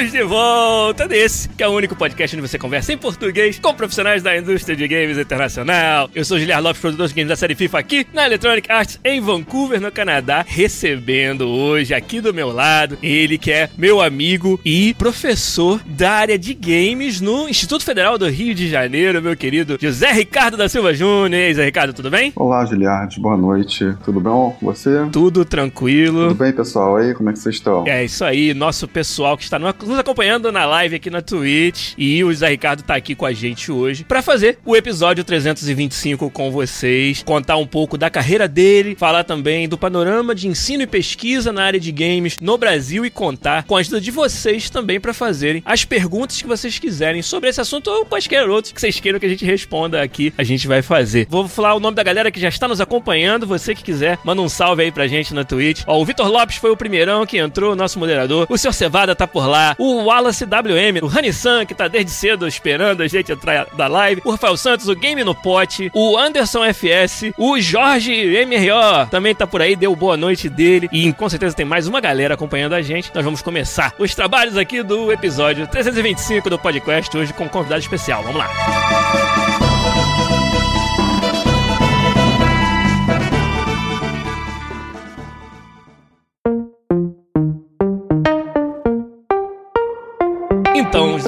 Estamos 0.00 0.12
de 0.12 0.22
volta 0.22 1.06
desse, 1.06 1.46
que 1.50 1.62
é 1.62 1.68
o 1.68 1.72
único 1.72 1.94
podcast 1.94 2.34
onde 2.34 2.48
você 2.48 2.58
conversa 2.58 2.90
em 2.90 2.96
português 2.96 3.58
com 3.58 3.74
profissionais 3.74 4.22
da 4.22 4.34
indústria 4.34 4.74
de 4.74 4.88
games 4.88 5.18
internacional. 5.18 6.08
Eu 6.14 6.24
sou 6.24 6.38
Giliar 6.38 6.62
Lopes, 6.62 6.80
produtor 6.80 7.08
de 7.08 7.14
games 7.14 7.28
da 7.28 7.36
série 7.36 7.54
FIFA 7.54 7.80
aqui 7.80 8.06
na 8.14 8.24
Electronic 8.24 8.72
Arts 8.72 8.98
em 9.04 9.20
Vancouver, 9.20 9.78
no 9.78 9.92
Canadá, 9.92 10.42
recebendo 10.48 11.46
hoje 11.46 11.92
aqui 11.92 12.18
do 12.18 12.32
meu 12.32 12.50
lado 12.50 12.96
ele 13.02 13.36
que 13.36 13.52
é 13.52 13.68
meu 13.76 14.00
amigo 14.00 14.58
e 14.64 14.94
professor 14.94 15.78
da 15.84 16.12
área 16.12 16.38
de 16.38 16.54
games 16.54 17.20
no 17.20 17.46
Instituto 17.46 17.84
Federal 17.84 18.16
do 18.16 18.26
Rio 18.26 18.54
de 18.54 18.70
Janeiro, 18.70 19.20
meu 19.20 19.36
querido 19.36 19.76
José 19.78 20.12
Ricardo 20.12 20.56
da 20.56 20.66
Silva 20.66 20.94
Júnior. 20.94 21.42
E 21.42 21.44
aí, 21.44 21.54
Zé 21.54 21.66
Ricardo, 21.66 21.92
tudo 21.92 22.08
bem? 22.08 22.32
Olá, 22.36 22.64
Giliard, 22.64 23.20
boa 23.20 23.36
noite. 23.36 23.94
Tudo 24.02 24.18
bom 24.18 24.56
você? 24.62 25.06
Tudo 25.12 25.44
tranquilo. 25.44 26.28
Tudo 26.28 26.38
bem, 26.38 26.54
pessoal? 26.54 26.96
Aí, 26.96 27.12
como 27.12 27.28
é 27.28 27.34
que 27.34 27.38
vocês 27.38 27.56
estão? 27.56 27.86
É 27.86 28.02
isso 28.02 28.24
aí, 28.24 28.54
nosso 28.54 28.88
pessoal 28.88 29.36
que 29.36 29.42
está 29.42 29.58
no 29.58 29.68
nos 29.90 29.98
acompanhando 29.98 30.52
na 30.52 30.64
live 30.64 30.96
aqui 30.96 31.10
na 31.10 31.20
Twitch. 31.20 31.94
E 31.98 32.22
o 32.22 32.32
Zé 32.32 32.48
Ricardo 32.48 32.82
tá 32.82 32.94
aqui 32.94 33.14
com 33.14 33.26
a 33.26 33.32
gente 33.32 33.72
hoje 33.72 34.04
para 34.04 34.22
fazer 34.22 34.58
o 34.64 34.76
episódio 34.76 35.24
325 35.24 36.30
com 36.30 36.50
vocês, 36.50 37.22
contar 37.22 37.56
um 37.56 37.66
pouco 37.66 37.98
da 37.98 38.08
carreira 38.08 38.46
dele, 38.46 38.94
falar 38.96 39.24
também 39.24 39.68
do 39.68 39.76
panorama 39.76 40.34
de 40.34 40.46
ensino 40.46 40.82
e 40.82 40.86
pesquisa 40.86 41.52
na 41.52 41.64
área 41.64 41.80
de 41.80 41.90
games 41.90 42.38
no 42.40 42.56
Brasil 42.56 43.04
e 43.04 43.10
contar 43.10 43.64
com 43.64 43.76
a 43.76 43.80
ajuda 43.80 44.00
de 44.00 44.10
vocês 44.10 44.70
também 44.70 45.00
para 45.00 45.12
fazerem 45.12 45.62
as 45.66 45.84
perguntas 45.84 46.40
que 46.40 46.46
vocês 46.46 46.78
quiserem 46.78 47.20
sobre 47.20 47.48
esse 47.48 47.60
assunto 47.60 47.90
ou 47.90 48.06
quaisquer 48.06 48.48
outros 48.48 48.72
que 48.72 48.80
vocês 48.80 49.00
queiram 49.00 49.18
que 49.18 49.26
a 49.26 49.28
gente 49.28 49.44
responda 49.44 50.00
aqui, 50.00 50.32
a 50.38 50.44
gente 50.44 50.68
vai 50.68 50.82
fazer. 50.82 51.26
Vou 51.28 51.48
falar 51.48 51.74
o 51.74 51.80
nome 51.80 51.96
da 51.96 52.02
galera 52.02 52.30
que 52.30 52.40
já 52.40 52.48
está 52.48 52.68
nos 52.68 52.80
acompanhando, 52.80 53.46
você 53.46 53.74
que 53.74 53.82
quiser, 53.82 54.18
manda 54.24 54.40
um 54.40 54.48
salve 54.48 54.82
aí 54.82 54.92
pra 54.92 55.08
gente 55.08 55.34
na 55.34 55.42
Twitch. 55.42 55.82
Ó, 55.86 56.00
o 56.00 56.04
Vitor 56.04 56.28
Lopes 56.28 56.56
foi 56.56 56.70
o 56.70 56.76
primeirão 56.76 57.26
que 57.26 57.38
entrou, 57.38 57.74
nosso 57.74 57.98
moderador. 57.98 58.46
O 58.48 58.56
Sr. 58.56 58.72
Cevada 58.72 59.16
tá 59.16 59.26
por 59.26 59.46
lá 59.46 59.74
o 59.80 60.04
Wallace 60.04 60.44
WM, 60.44 61.02
o 61.02 61.06
Rani-san, 61.06 61.64
que 61.64 61.74
tá 61.74 61.88
desde 61.88 62.10
cedo 62.10 62.46
esperando 62.46 63.02
a 63.02 63.08
gente 63.08 63.32
entrar 63.32 63.66
da 63.74 63.86
live, 63.86 64.20
o 64.26 64.30
Rafael 64.30 64.54
Santos, 64.58 64.88
o 64.88 64.94
Game 64.94 65.24
no 65.24 65.34
Pote, 65.34 65.90
o 65.94 66.18
Anderson 66.18 66.62
FS, 66.66 67.32
o 67.38 67.58
Jorge 67.58 68.12
MRO 68.44 69.06
também 69.10 69.34
tá 69.34 69.46
por 69.46 69.62
aí, 69.62 69.74
deu 69.74 69.96
boa 69.96 70.18
noite 70.18 70.50
dele 70.50 70.86
e 70.92 71.10
com 71.14 71.30
certeza 71.30 71.56
tem 71.56 71.64
mais 71.64 71.86
uma 71.86 71.98
galera 71.98 72.34
acompanhando 72.34 72.74
a 72.74 72.82
gente. 72.82 73.10
Nós 73.14 73.24
vamos 73.24 73.40
começar 73.40 73.94
os 73.98 74.14
trabalhos 74.14 74.58
aqui 74.58 74.82
do 74.82 75.10
episódio 75.10 75.66
325 75.66 76.50
do 76.50 76.58
podcast 76.58 77.16
hoje 77.16 77.32
com 77.32 77.44
um 77.44 77.48
convidado 77.48 77.80
especial. 77.80 78.22
Vamos 78.22 78.38
lá. 78.38 78.50
Então, 78.50 79.49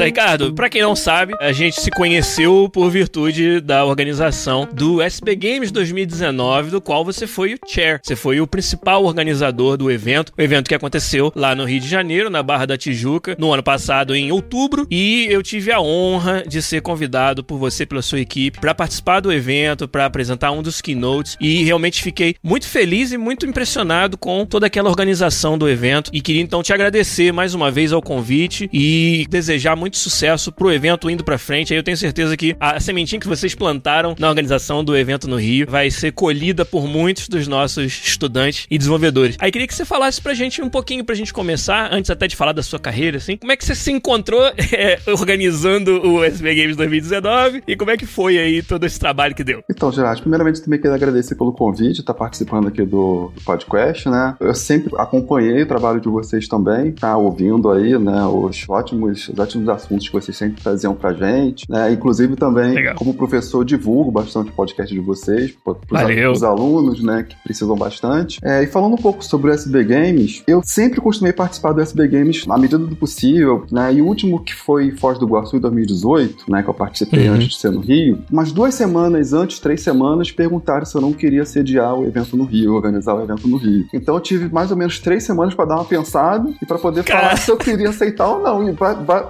José 0.03 0.07
Ricardo, 0.07 0.53
pra 0.53 0.69
quem 0.69 0.83
não 0.83 0.97
sabe, 0.97 1.35
a 1.41 1.53
gente 1.53 1.81
se 1.81 1.91
conheceu 1.91 2.69
por 2.69 2.91
virtude 2.91 3.61
da 3.61 3.85
organização 3.85 4.69
do 4.73 5.01
SB 5.01 5.37
Games 5.37 5.71
2019, 5.71 6.71
do 6.71 6.81
qual 6.81 7.05
você 7.05 7.27
foi 7.27 7.55
o 7.55 7.59
chair. 7.67 8.01
Você 8.03 8.17
foi 8.17 8.41
o 8.41 8.47
principal 8.47 9.05
organizador 9.05 9.77
do 9.77 9.91
evento, 9.91 10.33
o 10.37 10.43
evento 10.43 10.69
que 10.69 10.75
aconteceu 10.75 11.33
lá 11.37 11.55
no 11.55 11.65
Rio 11.65 11.81
de 11.81 11.89
Janeiro, 11.89 12.29
na 12.29 12.43
Barra 12.43 12.67
da 12.67 12.77
Tijuca, 12.77 13.37
no 13.39 13.53
ano 13.53 13.63
passado, 13.63 14.15
em 14.15 14.33
outubro, 14.33 14.87
e 14.91 15.27
eu 15.31 15.43
tive 15.43 15.71
a 15.71 15.81
honra 15.81 16.43
de 16.47 16.61
ser 16.61 16.83
convidado 16.83 17.45
por 17.45 17.59
você, 17.59 17.87
pela 17.87 18.03
sua 18.03 18.21
equipe, 18.21 18.59
para 18.61 18.75
participar 18.75 19.21
do 19.21 19.33
evento, 19.33 19.87
para 19.87 20.07
apresentar 20.07 20.51
um 20.51 20.63
dos 20.63 20.81
keynotes, 20.81 21.37
e 21.41 21.63
realmente 21.63 22.03
fiquei 22.03 22.35
muito 22.43 22.67
feliz 22.67 23.13
e 23.13 23.19
muito 23.19 23.47
impressionado 23.47 24.19
com 24.19 24.45
toda 24.45 24.67
aquela 24.67 24.91
organização 24.91 25.57
do 25.57 25.69
evento, 25.69 26.11
e 26.13 26.21
queria 26.21 26.43
então 26.43 26.63
te 26.63 26.73
agradecer 26.73 27.33
mais 27.33 27.55
uma 27.55 27.71
vez 27.71 27.93
ao 27.93 28.03
convite 28.03 28.69
e 28.73 29.27
desejar 29.31 29.53
desejar 29.63 29.77
muito 29.93 29.99
sucesso 29.99 30.51
pro 30.51 30.73
evento 30.73 31.11
indo 31.11 31.23
pra 31.23 31.37
frente. 31.37 31.73
Aí 31.73 31.79
eu 31.79 31.83
tenho 31.83 31.97
certeza 31.97 32.35
que 32.37 32.57
a 32.59 32.81
sementinha 32.81 33.21
que 33.21 33.29
vocês 33.29 33.55
plantaram 33.55 34.17
na 34.19 34.29
organização 34.29 34.83
do 34.83 34.97
evento 34.97 35.29
no 35.29 35.37
Rio 35.37 35.67
vai 35.69 35.91
ser 35.91 36.13
colhida 36.13 36.65
por 36.65 36.87
muitos 36.87 37.29
dos 37.29 37.47
nossos 37.47 37.85
estudantes 37.85 38.67
e 38.71 38.79
desenvolvedores. 38.79 39.37
Aí 39.39 39.53
queria 39.53 39.69
que 39.69 39.75
você 39.75 39.85
falasse 39.85 40.21
pra 40.21 40.33
gente 40.33 40.63
um 40.63 40.71
pouquinho 40.71 41.05
pra 41.05 41.15
gente 41.15 41.33
começar, 41.33 41.93
antes 41.93 42.11
até 42.11 42.27
de 42.27 42.35
falar 42.35 42.53
da 42.53 42.63
sua 42.63 42.79
carreira, 42.79 43.19
assim, 43.19 43.37
como 43.37 43.53
é 43.53 43.57
que 43.57 43.65
você 43.65 43.75
se 43.75 43.93
encontrou 43.93 44.43
é, 44.73 44.99
organizando 45.07 46.01
o 46.07 46.25
SB 46.25 46.55
Games 46.55 46.77
2019 46.77 47.63
e 47.67 47.77
como 47.77 47.91
é 47.91 47.97
que 47.97 48.07
foi 48.07 48.39
aí 48.39 48.63
todo 48.63 48.87
esse 48.87 48.99
trabalho 48.99 49.35
que 49.35 49.45
deu? 49.45 49.63
Então, 49.71 49.93
Gerard, 49.93 50.23
primeiramente 50.23 50.63
também 50.63 50.81
queria 50.81 50.97
agradecer 50.97 51.35
pelo 51.35 51.53
convite, 51.53 52.01
estar 52.01 52.15
tá 52.15 52.19
participando 52.19 52.69
aqui 52.69 52.83
do, 52.83 53.31
do, 53.35 53.43
podcast, 53.45 54.09
né? 54.09 54.37
Eu 54.41 54.55
sempre 54.55 54.91
acompanhei 54.97 55.63
o 55.63 55.67
trabalho 55.67 56.01
de 56.01 56.09
vocês 56.09 56.49
também, 56.49 56.93
tá 56.93 57.17
ouvindo 57.17 57.71
aí, 57.71 57.99
né, 57.99 58.25
os 58.25 58.65
ótimos 58.69 59.31
ótimos 59.39 59.69
assuntos 59.85 60.09
que 60.09 60.13
vocês 60.13 60.37
sempre 60.37 60.63
traziam 60.63 60.95
pra 60.95 61.13
gente, 61.13 61.71
né? 61.71 61.93
Inclusive 61.93 62.37
também, 62.37 62.75
Legal. 62.75 62.95
como 62.95 63.15
professor, 63.15 63.65
divulgo 63.65 64.11
bastante 64.11 64.51
o 64.51 64.53
podcast 64.53 64.93
de 64.93 65.01
vocês 65.01 65.55
para 65.65 66.31
os 66.31 66.43
alunos, 66.43 67.03
né, 67.03 67.25
que 67.29 67.37
precisam 67.43 67.77
bastante. 67.77 68.39
É, 68.43 68.63
e 68.63 68.67
falando 68.67 68.95
um 68.95 68.99
pouco 68.99 69.25
sobre 69.25 69.51
o 69.51 69.55
SB 69.55 69.85
Games, 69.85 70.43
eu 70.47 70.63
sempre 70.65 71.01
costumei 71.01 71.33
participar 71.33 71.73
do 71.73 71.81
SB 71.81 72.09
Games 72.09 72.47
na 72.47 72.57
medida 72.57 72.79
do 72.79 72.97
possível, 72.97 73.67
né? 73.71 73.93
E 73.93 74.03
o 74.03 74.07
último 74.07 74.43
que 74.43 74.55
foi 74.55 74.91
Foz 74.93 75.19
do 75.19 75.27
Iguaçu 75.27 75.57
em 75.57 75.61
2018, 75.61 76.51
né, 76.51 76.63
que 76.63 76.69
eu 76.69 76.75
participei 76.75 77.29
uhum. 77.29 77.35
antes 77.35 77.49
de 77.49 77.57
ser 77.57 77.71
no 77.71 77.81
Rio, 77.81 78.19
umas 78.31 78.53
duas 78.53 78.75
semanas 78.75 79.33
antes, 79.33 79.59
três 79.59 79.81
semanas, 79.83 80.31
perguntaram 80.31 80.85
se 80.85 80.97
eu 80.97 81.01
não 81.01 81.13
queria 81.13 81.45
sediar 81.45 81.95
o 81.95 82.07
evento 82.07 82.37
no 82.37 82.45
Rio, 82.45 82.75
organizar 82.75 83.15
o 83.15 83.23
evento 83.23 83.49
no 83.49 83.57
Rio. 83.57 83.87
Então 83.93 84.15
eu 84.15 84.21
tive 84.21 84.53
mais 84.53 84.71
ou 84.71 84.77
menos 84.77 84.99
três 84.99 85.25
semanas 85.25 85.55
para 85.55 85.65
dar 85.65 85.75
uma 85.77 85.85
pensada 85.85 86.53
e 86.61 86.67
para 86.67 86.79
poder 86.79 87.03
falar 87.03 87.37
se 87.37 87.51
eu 87.51 87.57
queria 87.57 87.89
aceitar 87.89 88.29
ou 88.29 88.43
não. 88.43 88.69
E 88.69 88.73
pra, 88.73 88.95
pra, 88.95 89.21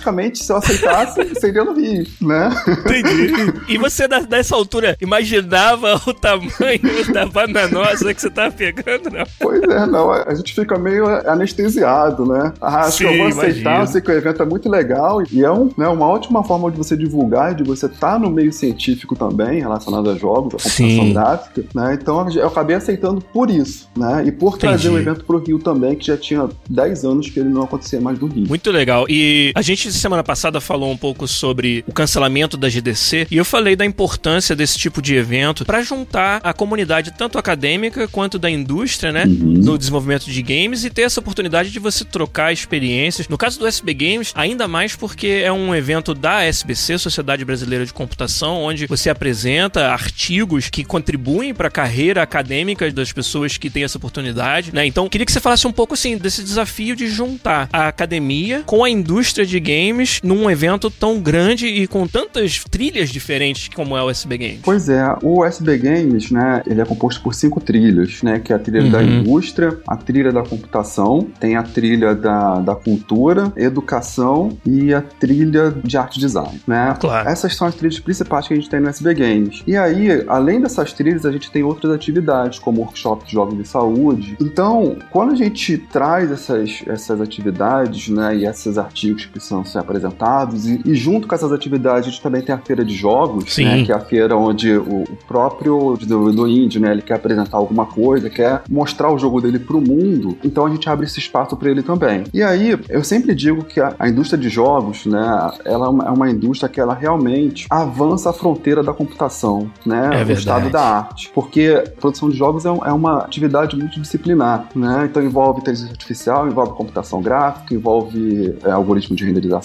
praticamente, 0.00 0.42
se 0.42 0.50
eu 0.50 0.56
aceitasse, 0.56 1.34
seria 1.38 1.62
no 1.62 1.74
Rio, 1.74 2.06
né? 2.20 2.50
Entendi. 2.66 3.32
E 3.68 3.78
você, 3.78 4.08
nessa 4.08 4.56
altura, 4.56 4.96
imaginava 5.00 6.00
o 6.06 6.14
tamanho 6.14 6.80
da 7.12 7.26
bananosa 7.26 8.12
que 8.14 8.20
você 8.20 8.30
tava 8.30 8.50
pegando, 8.50 9.10
não? 9.10 9.24
Pois 9.38 9.62
é, 9.62 9.86
não. 9.86 10.10
A 10.10 10.34
gente 10.34 10.54
fica 10.54 10.78
meio 10.78 11.06
anestesiado, 11.28 12.26
né? 12.26 12.52
Ah, 12.60 12.80
acho 12.80 12.98
Sim, 12.98 13.06
que 13.06 13.12
eu 13.12 13.18
vou 13.18 13.26
aceitar, 13.28 13.80
eu 13.80 13.86
sei 13.86 14.00
que 14.00 14.10
o 14.10 14.14
evento 14.14 14.42
é 14.42 14.46
muito 14.46 14.68
legal 14.68 15.22
e 15.30 15.44
é 15.44 15.50
um, 15.50 15.70
né, 15.76 15.86
uma 15.88 16.06
ótima 16.06 16.42
forma 16.42 16.70
de 16.70 16.78
você 16.78 16.96
divulgar, 16.96 17.54
de 17.54 17.62
você 17.62 17.86
estar 17.86 18.12
tá 18.12 18.18
no 18.18 18.30
meio 18.30 18.52
científico 18.52 19.14
também, 19.14 19.60
relacionado 19.60 20.10
a 20.10 20.14
jogos, 20.14 20.54
a 20.54 20.70
computação 20.70 20.86
Sim. 20.86 21.12
gráfica, 21.12 21.64
né? 21.74 21.98
Então 22.00 22.28
eu 22.30 22.46
acabei 22.46 22.76
aceitando 22.76 23.20
por 23.20 23.50
isso, 23.50 23.88
né? 23.96 24.24
E 24.26 24.32
por 24.32 24.56
trazer 24.56 24.88
o 24.88 24.98
evento 24.98 25.24
pro 25.24 25.38
Rio 25.38 25.58
também, 25.58 25.94
que 25.94 26.06
já 26.06 26.16
tinha 26.16 26.48
10 26.68 27.04
anos 27.04 27.28
que 27.28 27.38
ele 27.38 27.48
não 27.48 27.62
acontecia 27.62 28.00
mais 28.00 28.18
no 28.18 28.26
Rio. 28.26 28.48
Muito 28.48 28.70
legal. 28.70 29.06
E 29.08 29.52
a 29.54 29.62
gente 29.62 29.89
semana 29.98 30.22
passada 30.22 30.60
falou 30.60 30.90
um 30.90 30.96
pouco 30.96 31.26
sobre 31.26 31.84
o 31.86 31.92
cancelamento 31.92 32.56
da 32.56 32.68
GDC 32.68 33.26
e 33.30 33.36
eu 33.36 33.44
falei 33.44 33.76
da 33.76 33.84
importância 33.84 34.54
desse 34.54 34.78
tipo 34.78 35.00
de 35.00 35.14
evento 35.14 35.64
para 35.64 35.82
juntar 35.82 36.40
a 36.42 36.52
comunidade 36.52 37.12
tanto 37.16 37.38
acadêmica 37.38 38.06
quanto 38.08 38.38
da 38.38 38.50
indústria, 38.50 39.12
né, 39.12 39.24
uhum. 39.24 39.54
no 39.62 39.78
desenvolvimento 39.78 40.26
de 40.26 40.42
games 40.42 40.84
e 40.84 40.90
ter 40.90 41.02
essa 41.02 41.20
oportunidade 41.20 41.70
de 41.70 41.78
você 41.78 42.04
trocar 42.04 42.52
experiências. 42.52 43.28
No 43.28 43.38
caso 43.38 43.58
do 43.58 43.66
SB 43.66 43.94
Games, 43.94 44.32
ainda 44.34 44.66
mais 44.66 44.94
porque 44.94 45.42
é 45.44 45.52
um 45.52 45.74
evento 45.74 46.14
da 46.14 46.42
SBC, 46.42 46.98
Sociedade 46.98 47.44
Brasileira 47.44 47.86
de 47.86 47.92
Computação, 47.92 48.62
onde 48.62 48.86
você 48.86 49.10
apresenta 49.10 49.88
artigos 49.88 50.68
que 50.68 50.84
contribuem 50.84 51.54
para 51.54 51.68
a 51.68 51.70
carreira 51.70 52.22
acadêmica 52.22 52.90
das 52.90 53.12
pessoas 53.12 53.56
que 53.56 53.70
têm 53.70 53.84
essa 53.84 53.98
oportunidade, 53.98 54.74
né? 54.74 54.86
Então, 54.86 55.08
queria 55.08 55.24
que 55.24 55.32
você 55.32 55.40
falasse 55.40 55.66
um 55.66 55.72
pouco 55.72 55.94
assim 55.94 56.16
desse 56.16 56.42
desafio 56.42 56.96
de 56.96 57.08
juntar 57.08 57.68
a 57.72 57.88
academia 57.88 58.62
com 58.66 58.84
a 58.84 58.90
indústria 58.90 59.20
indústria 59.30 59.46
de 59.46 59.60
games 59.60 59.79
num 60.22 60.50
evento 60.50 60.90
tão 60.90 61.20
grande 61.20 61.66
e 61.66 61.86
com 61.86 62.06
tantas 62.06 62.64
trilhas 62.70 63.10
diferentes 63.10 63.68
como 63.74 63.96
é 63.96 64.02
o 64.02 64.10
SB 64.10 64.38
Games. 64.38 64.60
Pois 64.62 64.88
é, 64.88 65.04
o 65.22 65.44
SB 65.44 65.78
Games, 65.78 66.30
né, 66.30 66.62
ele 66.66 66.80
é 66.80 66.84
composto 66.84 67.22
por 67.22 67.34
cinco 67.34 67.60
trilhas, 67.60 68.22
né, 68.22 68.38
que 68.38 68.52
é 68.52 68.56
a 68.56 68.58
trilha 68.58 68.82
uhum. 68.82 68.90
da 68.90 69.02
indústria, 69.02 69.78
a 69.86 69.96
trilha 69.96 70.32
da 70.32 70.42
computação, 70.42 71.26
tem 71.38 71.56
a 71.56 71.62
trilha 71.62 72.14
da, 72.14 72.60
da 72.60 72.74
cultura, 72.74 73.52
educação 73.56 74.56
e 74.64 74.92
a 74.92 75.00
trilha 75.00 75.70
de 75.84 75.96
arte 75.96 76.18
design, 76.18 76.60
né? 76.66 76.96
Claro. 77.00 77.28
Essas 77.28 77.54
são 77.56 77.66
as 77.66 77.74
trilhas 77.74 77.98
principais 77.98 78.46
que 78.46 78.54
a 78.54 78.56
gente 78.56 78.68
tem 78.68 78.80
no 78.80 78.88
SB 78.88 79.14
Games. 79.14 79.62
E 79.66 79.76
aí, 79.76 80.24
além 80.28 80.60
dessas 80.60 80.92
trilhas, 80.92 81.24
a 81.24 81.32
gente 81.32 81.50
tem 81.50 81.62
outras 81.62 81.92
atividades, 81.92 82.58
como 82.58 82.80
workshop 82.80 83.24
de 83.26 83.32
jogos 83.32 83.56
de 83.56 83.66
saúde. 83.66 84.36
Então, 84.40 84.96
quando 85.10 85.32
a 85.32 85.36
gente 85.36 85.78
traz 85.78 86.30
essas, 86.30 86.82
essas 86.86 87.20
atividades, 87.20 88.08
né, 88.08 88.36
e 88.36 88.46
esses 88.46 88.78
artigos 88.78 89.24
que 89.24 89.32
precisam 89.32 89.64
ser 89.70 89.78
apresentados, 89.78 90.66
e, 90.68 90.80
e 90.84 90.94
junto 90.94 91.26
com 91.26 91.34
essas 91.34 91.52
atividades, 91.52 92.08
a 92.08 92.10
gente 92.10 92.22
também 92.22 92.42
tem 92.42 92.54
a 92.54 92.58
feira 92.58 92.84
de 92.84 92.94
jogos, 92.94 93.56
né, 93.58 93.84
que 93.84 93.92
é 93.92 93.94
a 93.94 94.00
feira 94.00 94.36
onde 94.36 94.76
o, 94.76 95.02
o 95.02 95.18
próprio 95.26 95.96
desenvolvedor 95.98 96.48
indie, 96.48 96.78
né, 96.78 96.92
ele 96.92 97.02
quer 97.02 97.14
apresentar 97.14 97.56
alguma 97.56 97.86
coisa, 97.86 98.28
quer 98.28 98.62
mostrar 98.68 99.12
o 99.12 99.18
jogo 99.18 99.40
dele 99.40 99.58
para 99.58 99.76
o 99.76 99.80
mundo, 99.80 100.36
então 100.44 100.66
a 100.66 100.70
gente 100.70 100.88
abre 100.88 101.06
esse 101.06 101.18
espaço 101.18 101.56
para 101.56 101.70
ele 101.70 101.82
também. 101.82 102.24
E 102.32 102.42
aí, 102.42 102.78
eu 102.88 103.04
sempre 103.04 103.34
digo 103.34 103.64
que 103.64 103.80
a, 103.80 103.94
a 103.98 104.08
indústria 104.08 104.38
de 104.38 104.48
jogos, 104.48 105.06
né, 105.06 105.50
ela 105.64 105.86
é 105.86 105.88
uma, 105.88 106.04
é 106.04 106.10
uma 106.10 106.30
indústria 106.30 106.68
que 106.68 106.80
ela 106.80 106.94
realmente 106.94 107.66
avança 107.70 108.30
a 108.30 108.32
fronteira 108.32 108.82
da 108.82 108.92
computação, 108.92 109.70
né, 109.84 110.10
é 110.12 110.32
estado 110.32 110.70
da 110.70 110.82
arte, 110.82 111.30
porque 111.34 111.82
a 111.86 112.00
produção 112.00 112.28
de 112.28 112.36
jogos 112.36 112.64
é, 112.64 112.70
um, 112.70 112.84
é 112.84 112.92
uma 112.92 113.18
atividade 113.18 113.76
multidisciplinar, 113.76 114.68
né, 114.74 115.08
então 115.10 115.22
envolve 115.22 115.60
inteligência 115.60 115.92
artificial, 115.92 116.46
envolve 116.46 116.72
computação 116.72 117.20
gráfica, 117.20 117.74
envolve 117.74 118.54
é, 118.64 118.70
algoritmo 118.70 119.16
de 119.16 119.24
renderização, 119.24 119.59